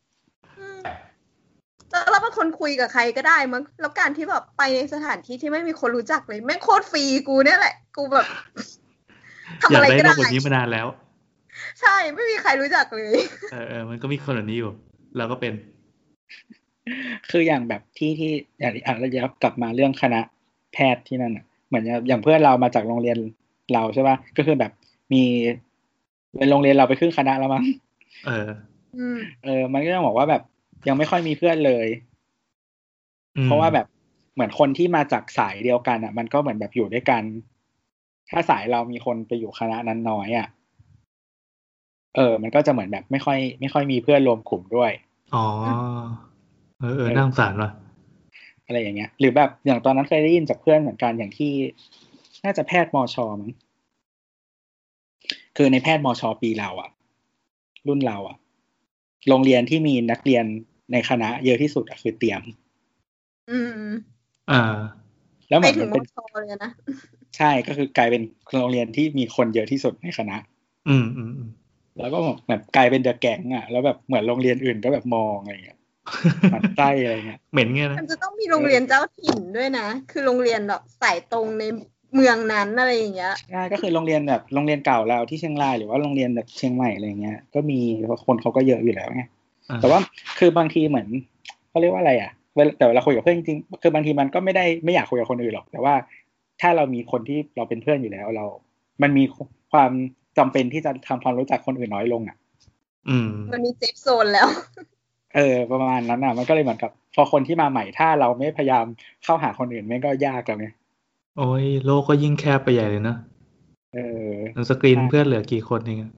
[1.90, 8.26] แล้วเราเป็นคนคุยกับใครก็ได้มั้งแล้วการที่แบบไปในสถานที่ที่ไม่มีคนรู้จักเลยแม่งโคตรฟรีกูเนี่ยแหละ กูแบบ
[9.60, 10.86] ทำอยากอะไรได้ก็โลได้กแบบนี้มานานแล้ว
[11.80, 13.18] ใช่ไม่มีใครรู้จักเลย
[13.52, 14.72] เออเออมันก็มีคนแบบนี้อยู่
[15.16, 15.52] เราก็เป็น
[17.30, 20.20] คืออย่างแบบที่ที่อย่างอะเราจะกลับมาเรื่องคณะ
[20.72, 23.18] แพทย์ที่นั่นอะเหมือนอย่างเพื่อนเรามาจากโรงเรียน
[23.72, 24.72] เราใช่ป่ะก็คือแบบ
[25.12, 25.22] มี
[26.36, 27.64] เป็นโรงเรียนเราไปครึ่งคณะแล้วมั้ง
[28.26, 28.48] เออ
[28.98, 30.42] อืมเออ มันก็ต้องบอกว่าแบบ
[30.86, 31.86] ยังไม่ค่อยมีเพื่อนเลย
[33.36, 33.86] อืมเพราะว่าแบบ
[34.34, 37.22] เหมือนคนที่มาจากสายเดียวกันอะ มันก็เหมือนแบบอยู่ด้วยกัน
[38.30, 40.48] ถ้าสายเรามีคนไปอยู่คณะนั้นน้อยอะ
[42.16, 44.92] เออ มันก็จะเหมือนแบบไม่ค่อย ไม่ค่อยมีเพื่อนรวมกลุ่มด้วย
[45.34, 45.44] อ๋อ
[46.80, 47.70] เออเออน่าสงสารว่ะ
[48.66, 51.52] อะไรอย่างเงี้ย หรือแบบอย่างตอนนั้นเคยได้ยินจากเพื่อนเหมือนกันอย่างที่
[52.44, 53.52] น่าจะแพทย์มอชอมั้ง
[55.56, 56.90] คือในแพทย์มอชอปีเราอะ
[57.88, 58.36] รุ่นเราอะ
[59.28, 60.44] โรงเรียนที่มีนักเรียน
[60.92, 62.42] ในคณะเยอะที่สุดอะคือเตรียม
[63.50, 63.92] อืม
[64.50, 64.62] อ่า
[65.48, 66.70] แล้วเหไปมือนถึมังนมเป็นชเลยนะ
[67.36, 68.22] ใช่ก็คือกลายเป็น
[68.52, 70.36] โรงเรียนที่มีคนเยอะที่สุดในคณะ
[70.88, 71.50] อืมอืมอืม
[71.98, 72.18] แล้วก็
[72.48, 75.78] แบบกลายเป็นเดอะแก๊งอะแล้วแบบเหมือนโรงเรียนอื่นก็แบบมองอะไรเงี้ย
[76.50, 81.62] หมันไส้อะไรเงี้ยเหม็นเงี้ยนะมันจะต้องมีโรงเรียนเจ้าถิ่นด้วยนะ คือโรงเรียนแบบสายตรงใน
[82.14, 87.78] เมืองนั้นอะไรอย่างเงี้ยใช่ก็คือโรงเรียนแบบโรงเรียนเก่าเราที่เชียงรายหรือว่าโรงเรียนแบบเชียงใหม่อะไรเงี้ย ก็มี
[88.26, 89.22] คนเขาก็เยอะอยู่แล้วไง
[89.70, 90.00] อ่าแต่ว่า
[90.38, 91.08] คือบางทีเหมือน
[91.70, 95.94] เขาเรียกว่าอะไรอะเวลาแต่เวลาคุยกับเพื่อนจริงๆคือบางทีมันก็ไม่ได้ไม่อยากคุยกับคนอื่นหรอก แต่ว่า
[96.60, 98.46] ถ้าเรามีคนที่เราเป็นเพื่อนอยู่แล้วเรา
[99.02, 99.24] มันมี
[99.72, 99.90] ความ
[100.38, 102.36] จำเป็นที่จะทำความรู้จักคนอื่นน้อยลงอะ
[103.08, 104.48] อืม มันมี safe zone แล้ว
[105.34, 108.84] เออ ประมาณนั้นอะ มันก็เลยเหมือนกับ พอคนที่มาใหม่ถ้าเราไม่พยายาม
[109.24, 110.68] เข้าหาคนอื่นมันก็ยากแล้วไง
[111.38, 113.16] โอ้ยโลกก็ยิ่งแคบไปใหญ่เลยเนอะ
[113.94, 113.98] เอ
[114.28, 116.12] อมันสกรีนเพื่อนเหลือกี่คนเองอะ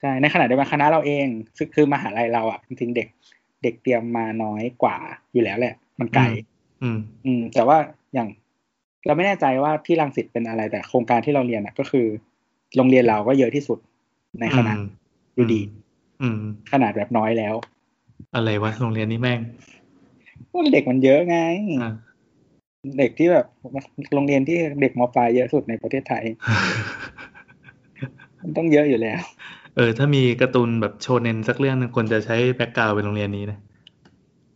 [0.00, 1.26] ใช่ในขณะเดียวกันคณะเราเอง
[1.56, 3.08] คือคือมหาลัยเราอะจริงๆเด็ก
[3.62, 4.96] เด็กเตรียมมาน้อยกว่า
[5.32, 6.24] อยู่แล้วแหละ มันไกล
[6.82, 7.78] อืม อืม แต่ว่า
[8.14, 8.28] อย่าง
[9.06, 12.06] เราไม่แน่ใจว่าที่รังสิตเป็นอะไรแต่โครงการที่เราเรียนอะ ก็คือ
[12.76, 13.78] โรงเรียนเราก็เยอะที่สุด
[14.40, 14.86] ในคณะอืม
[15.34, 15.60] อยู่ดี
[16.22, 16.40] อืม
[16.72, 17.54] ขนาดแบบน้อยแล้ว
[18.34, 19.40] อะไรวะโรงเรียนนี้แม่ง
[20.48, 21.38] เพราะเด็กมันเยอะไง
[21.82, 21.92] อ่า
[22.98, 23.46] เด็กที่แบบ
[24.14, 26.24] โรงเรียนที่เด็กมปลายเยอะสุดในประเทศไทย
[28.42, 29.20] มันต้องเยอะอยู่แล้ว
[29.76, 33.58] เออ ถ้ามีการ์ตูนแบบโชเนนสักเรื่องหนึงคนจะใช้แบ็กกราวด์เป็นโรงเรียนนี้นะ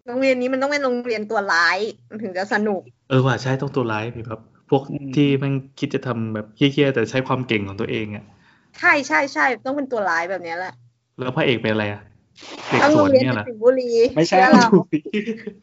[0.07, 1.79] โรงเรียนนี้มันต้องเป็นโรงเรียนตัวร้าย
[2.09, 4.41] มันถึงจะสนุก เออว่าใช้ต้องตัวร้ายพี่ครับ
[4.71, 8.25] พวกอืมที่แมันคิดจะทำแบบเคี้ยๆแต่ใช้ความเก่งของตัวเองอะ
[8.79, 10.71] ใช่ใช่ใช่ต้องเป็นตัวร้ายแบบเนี้ยแหละ
[11.19, 12.01] แล้วพระเอกเป็นอะไรอะ
[12.69, 14.67] เด็กต้องสโรวนงเรียนเนี่ยเหรอสิงห์บุรีไม่ใช่เชื่อเรา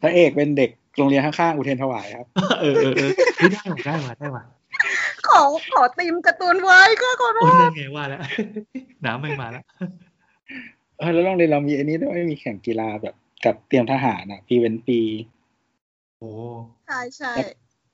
[0.02, 2.26] พระเอกเป็นเด็กโรงเรียนข้างๆอุเทรนถวายครับ
[2.60, 4.44] เออเออเออเฮ้ยได้ว่ะได้ว่ะได้ว่ะ
[5.28, 5.40] ขอ
[5.72, 8.20] ขอตีมการ์ตูนไว้ก็ขอโทโอ้ยษนั่นไงว่าแล้ว
[9.04, 9.64] น้ำไม่มาแล้ว
[10.98, 13.14] เออแล้วโรงเรียนเรามีอันนี้ด้วยมีแข่งกีฬาแบบ
[13.44, 15.00] กับเตรียมทหารอะปีเว้นปี
[16.18, 16.30] โอ้
[16.86, 17.32] ใช่ใช่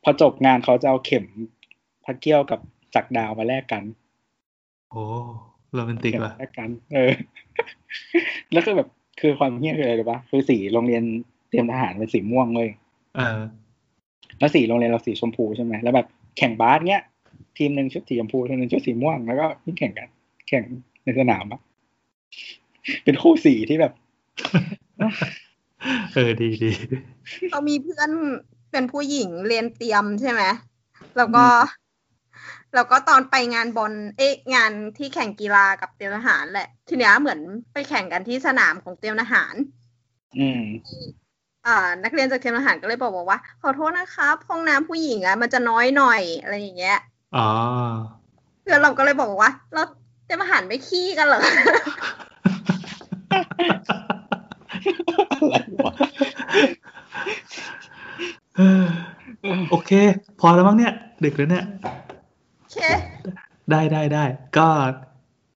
[0.03, 1.25] พอจบงานเขาจะเอาเข็ม
[2.05, 2.61] พระเกี้ยวกับ
[2.95, 3.83] จักรดาวมาแลกกัน
[4.91, 5.05] โอ้
[5.77, 7.13] โรแมนติกเข็มว่ะแลกกันเออ
[8.53, 8.89] แล้วก็แบบ
[9.21, 11.03] คือความเฮี้ยคืออะไรรู้ปะคือสีโรงเรียน
[11.49, 12.69] เตรียมทหารเป็นสีม่วงเลย
[13.17, 13.41] เออ
[14.39, 16.07] แล้วสีโรงเรียนเราสีชมพูใช่ไหมแล้วแบบ
[16.39, 17.03] แข่งบาสเนี้ย
[17.59, 20.09] ทีมหนึ่งชุดสีชมพูทีมหนึ่งชุดสีม่วงแล้วก็วิ่งแข่งกัน
[20.49, 20.65] แข่ง
[21.05, 21.61] ในสนามอะ
[23.05, 23.93] เป็นคู่สีที่แบบ
[26.15, 26.71] เออดีดี
[27.51, 28.11] เรามีเพื่อน
[28.73, 30.43] เป็นผู้หญิงเรียนเตรียมใช่ไหม
[31.17, 31.45] แล้วก็
[32.77, 37.41] แล้วก็ตอนไปงานบอลเอ๊ะงานที่แข่งกีฬากับเตรียมทหารแหละ ทีเนี้ยเหมือน
[37.73, 39.55] ไปแข่งกันที่สนามของเตรียมทหาร
[40.39, 40.63] อืม
[41.67, 46.99] อ่านักเรียนจากเตรียมทหารก็เลยบอกบอกว่า ขอโทษนะครับ ห้องน้ำผู้หญิงอะมันจะน้อยหน่อยอะไรอย่างเงี้ย
[47.37, 47.49] อ๋อ
[48.63, 49.83] เพื่อนเราก็เลยบอกว่า เรา
[50.25, 51.43] เตรียมทหารไม่ขี้กันเหรอ
[55.33, 55.55] อะไร
[55.85, 55.93] วะ
[58.57, 58.85] เออ
[59.71, 59.91] โอเค
[60.41, 60.93] พอแล้วมั้งเนี่ย
[61.25, 61.65] ดึกแล้วเนี่ย
[62.06, 62.06] โอ
[62.77, 62.83] เค
[63.71, 64.25] ได้ได้ได้
[64.59, 64.69] ก็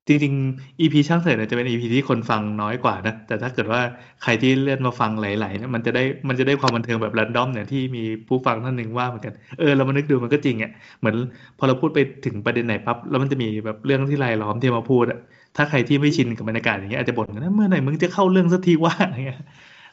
[0.06, 3.80] จริงๆ EP ช่างเสร็จเนี่ยจะเป็น EP ที่คนฟังน้อยกว่านะ แต่ถ้าเกิดว่า
[4.22, 10.70] ใครที่เลื่อนมาฟังหลายๆเนี่ยมันจะได้มันจะได้ความบันเทิงแบบรันดอมเนี่ยที่มีผู้ฟังท่านหนึ่งว่าเหมือนกัน เออเรามานึกดูมันก็จริงอะ
[11.00, 11.16] เหมือน
[11.58, 15.18] พอเราพูดไปถึงประเด็นไหนปั๊บแล้วมันจะมีแบบเรื่องที่รายล้อมที่มาพูดอะ
[15.56, 19.42] ถ้าใครที่ไม่ชินกับบรรยากาศอย่างเงี้ยอาจจะบ่นกันนะเมื่อไหร่มึงจะเข้าเรื่องสักทีว่าอะไรเงี้ย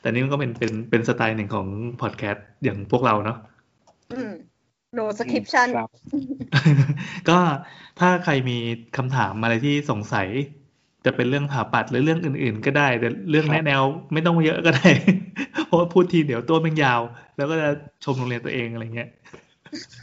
[0.01, 1.67] แต่นี่มันก็เป็นเป็นเป็นสไตล์หนึ่งของ
[2.01, 3.37] พอดแคสต์อย่างพวกเราเนาะ
[4.11, 4.31] อืม
[4.97, 5.89] no description ครับ
[7.29, 7.39] ก็
[7.99, 8.57] ถ้าใครมี
[8.97, 10.27] คำถามอะไรที่สงสัย
[11.05, 13.81] จะเป็นเรื่องผ่าปัดหรือเรื่องอื่น ๆ ก็ได้ แต่เรื่องครับแนะแนว
[14.13, 14.89] ไม่ต้องเยอะก็ได้
[15.65, 17.01] เพราะว่าพูดทีเดี๋ยวตัวมันยาว
[17.37, 17.69] แล้วก็จะ
[18.03, 19.09] ชมโรงเรียนตัวเองอะไรเงี้ย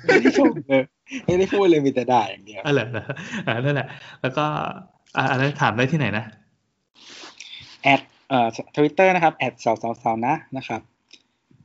[0.05, 0.83] ไม่ได้ชมเลย
[1.27, 3.05] ไม่ได้พูดเลยมีแต่ด่าอย่างเดียวอะเหรอเหรอ
[3.47, 3.89] อ่านั่นแหละ
[4.23, 4.45] แล้วก็
[5.16, 6.25] อ่าอะไรถามได้ที่ไหนนะ
[7.82, 10.81] at เอ่อทวิตเตอร์นะครับ at เสาเสาเสานะนะครับ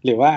[0.03, 0.31] หรือว่า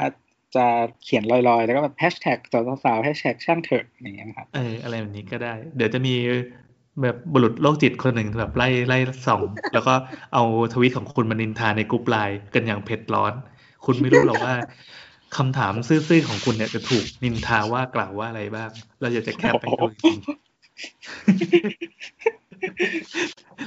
[0.57, 0.67] จะ
[1.03, 6.15] เขียนลอยๆ แล้วก็แบบแฮชแท็กสาเสาวแฮชแท็กช่างเถอะอย่างเงี้ยนะครับเอออะไรแบบนี้ก็ได้ เดี๋ยวจะมี
[7.03, 9.43] แบบบุรุษโรคจิตคนหนึ่งแบบไล่ไล่ส่อง
[9.73, 9.95] แล้วก็
[10.35, 10.43] เอา
[10.75, 13.33] ทวิตของคุณมานินทาในกลุ่มไลน์กันอย่างเผ็ดร้อน
[13.85, 14.55] คุณไม่รู้หรอกว่า
[15.37, 18.71] คำถามซื่อๆของคุณเนี่ยจะถูกนินทาว่ากล่าวว่าอะไรบ้าง
[19.01, 20.33] เราอยากจะแคปไปดูจริงๆ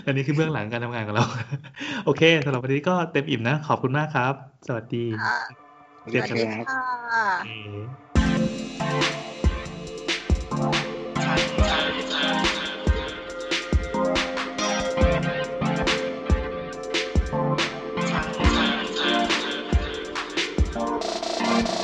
[0.06, 1.26] อันนี้คือเบื้องหลังการทำงานของเรา
[2.06, 4.34] โอเคสำหรับวันนี้ก็เต็มอิ่มนะ ขอบคุณมากครับ
[4.68, 5.65] สวัสดีค่ะเจอ
[6.14, 6.74] สกัวันสดีค่ะเอ
[7.34, 7.36] อ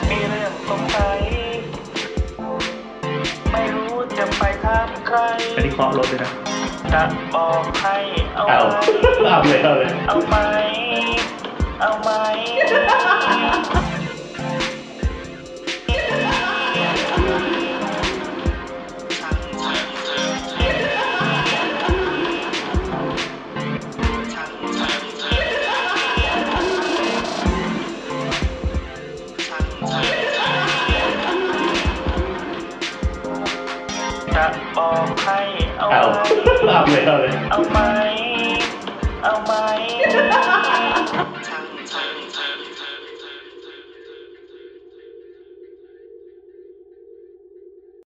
[0.10, 1.22] มีเรื่องสงสัย
[3.52, 5.19] ไม่รู้จะไปถามใคร
[5.57, 6.31] อันนี้เคาะรถเลยนะ
[6.93, 7.03] จะ
[7.34, 7.98] บอกให้
[8.35, 8.76] เอาเอาไหม
[9.27, 10.35] เอาเลยเอาเลยเอาไหม
[11.81, 12.10] เอาไหม
[35.92, 36.04] เอา
[36.68, 37.80] เอาเลยเอาเลย เอาไหม
[39.24, 39.54] เอาไหม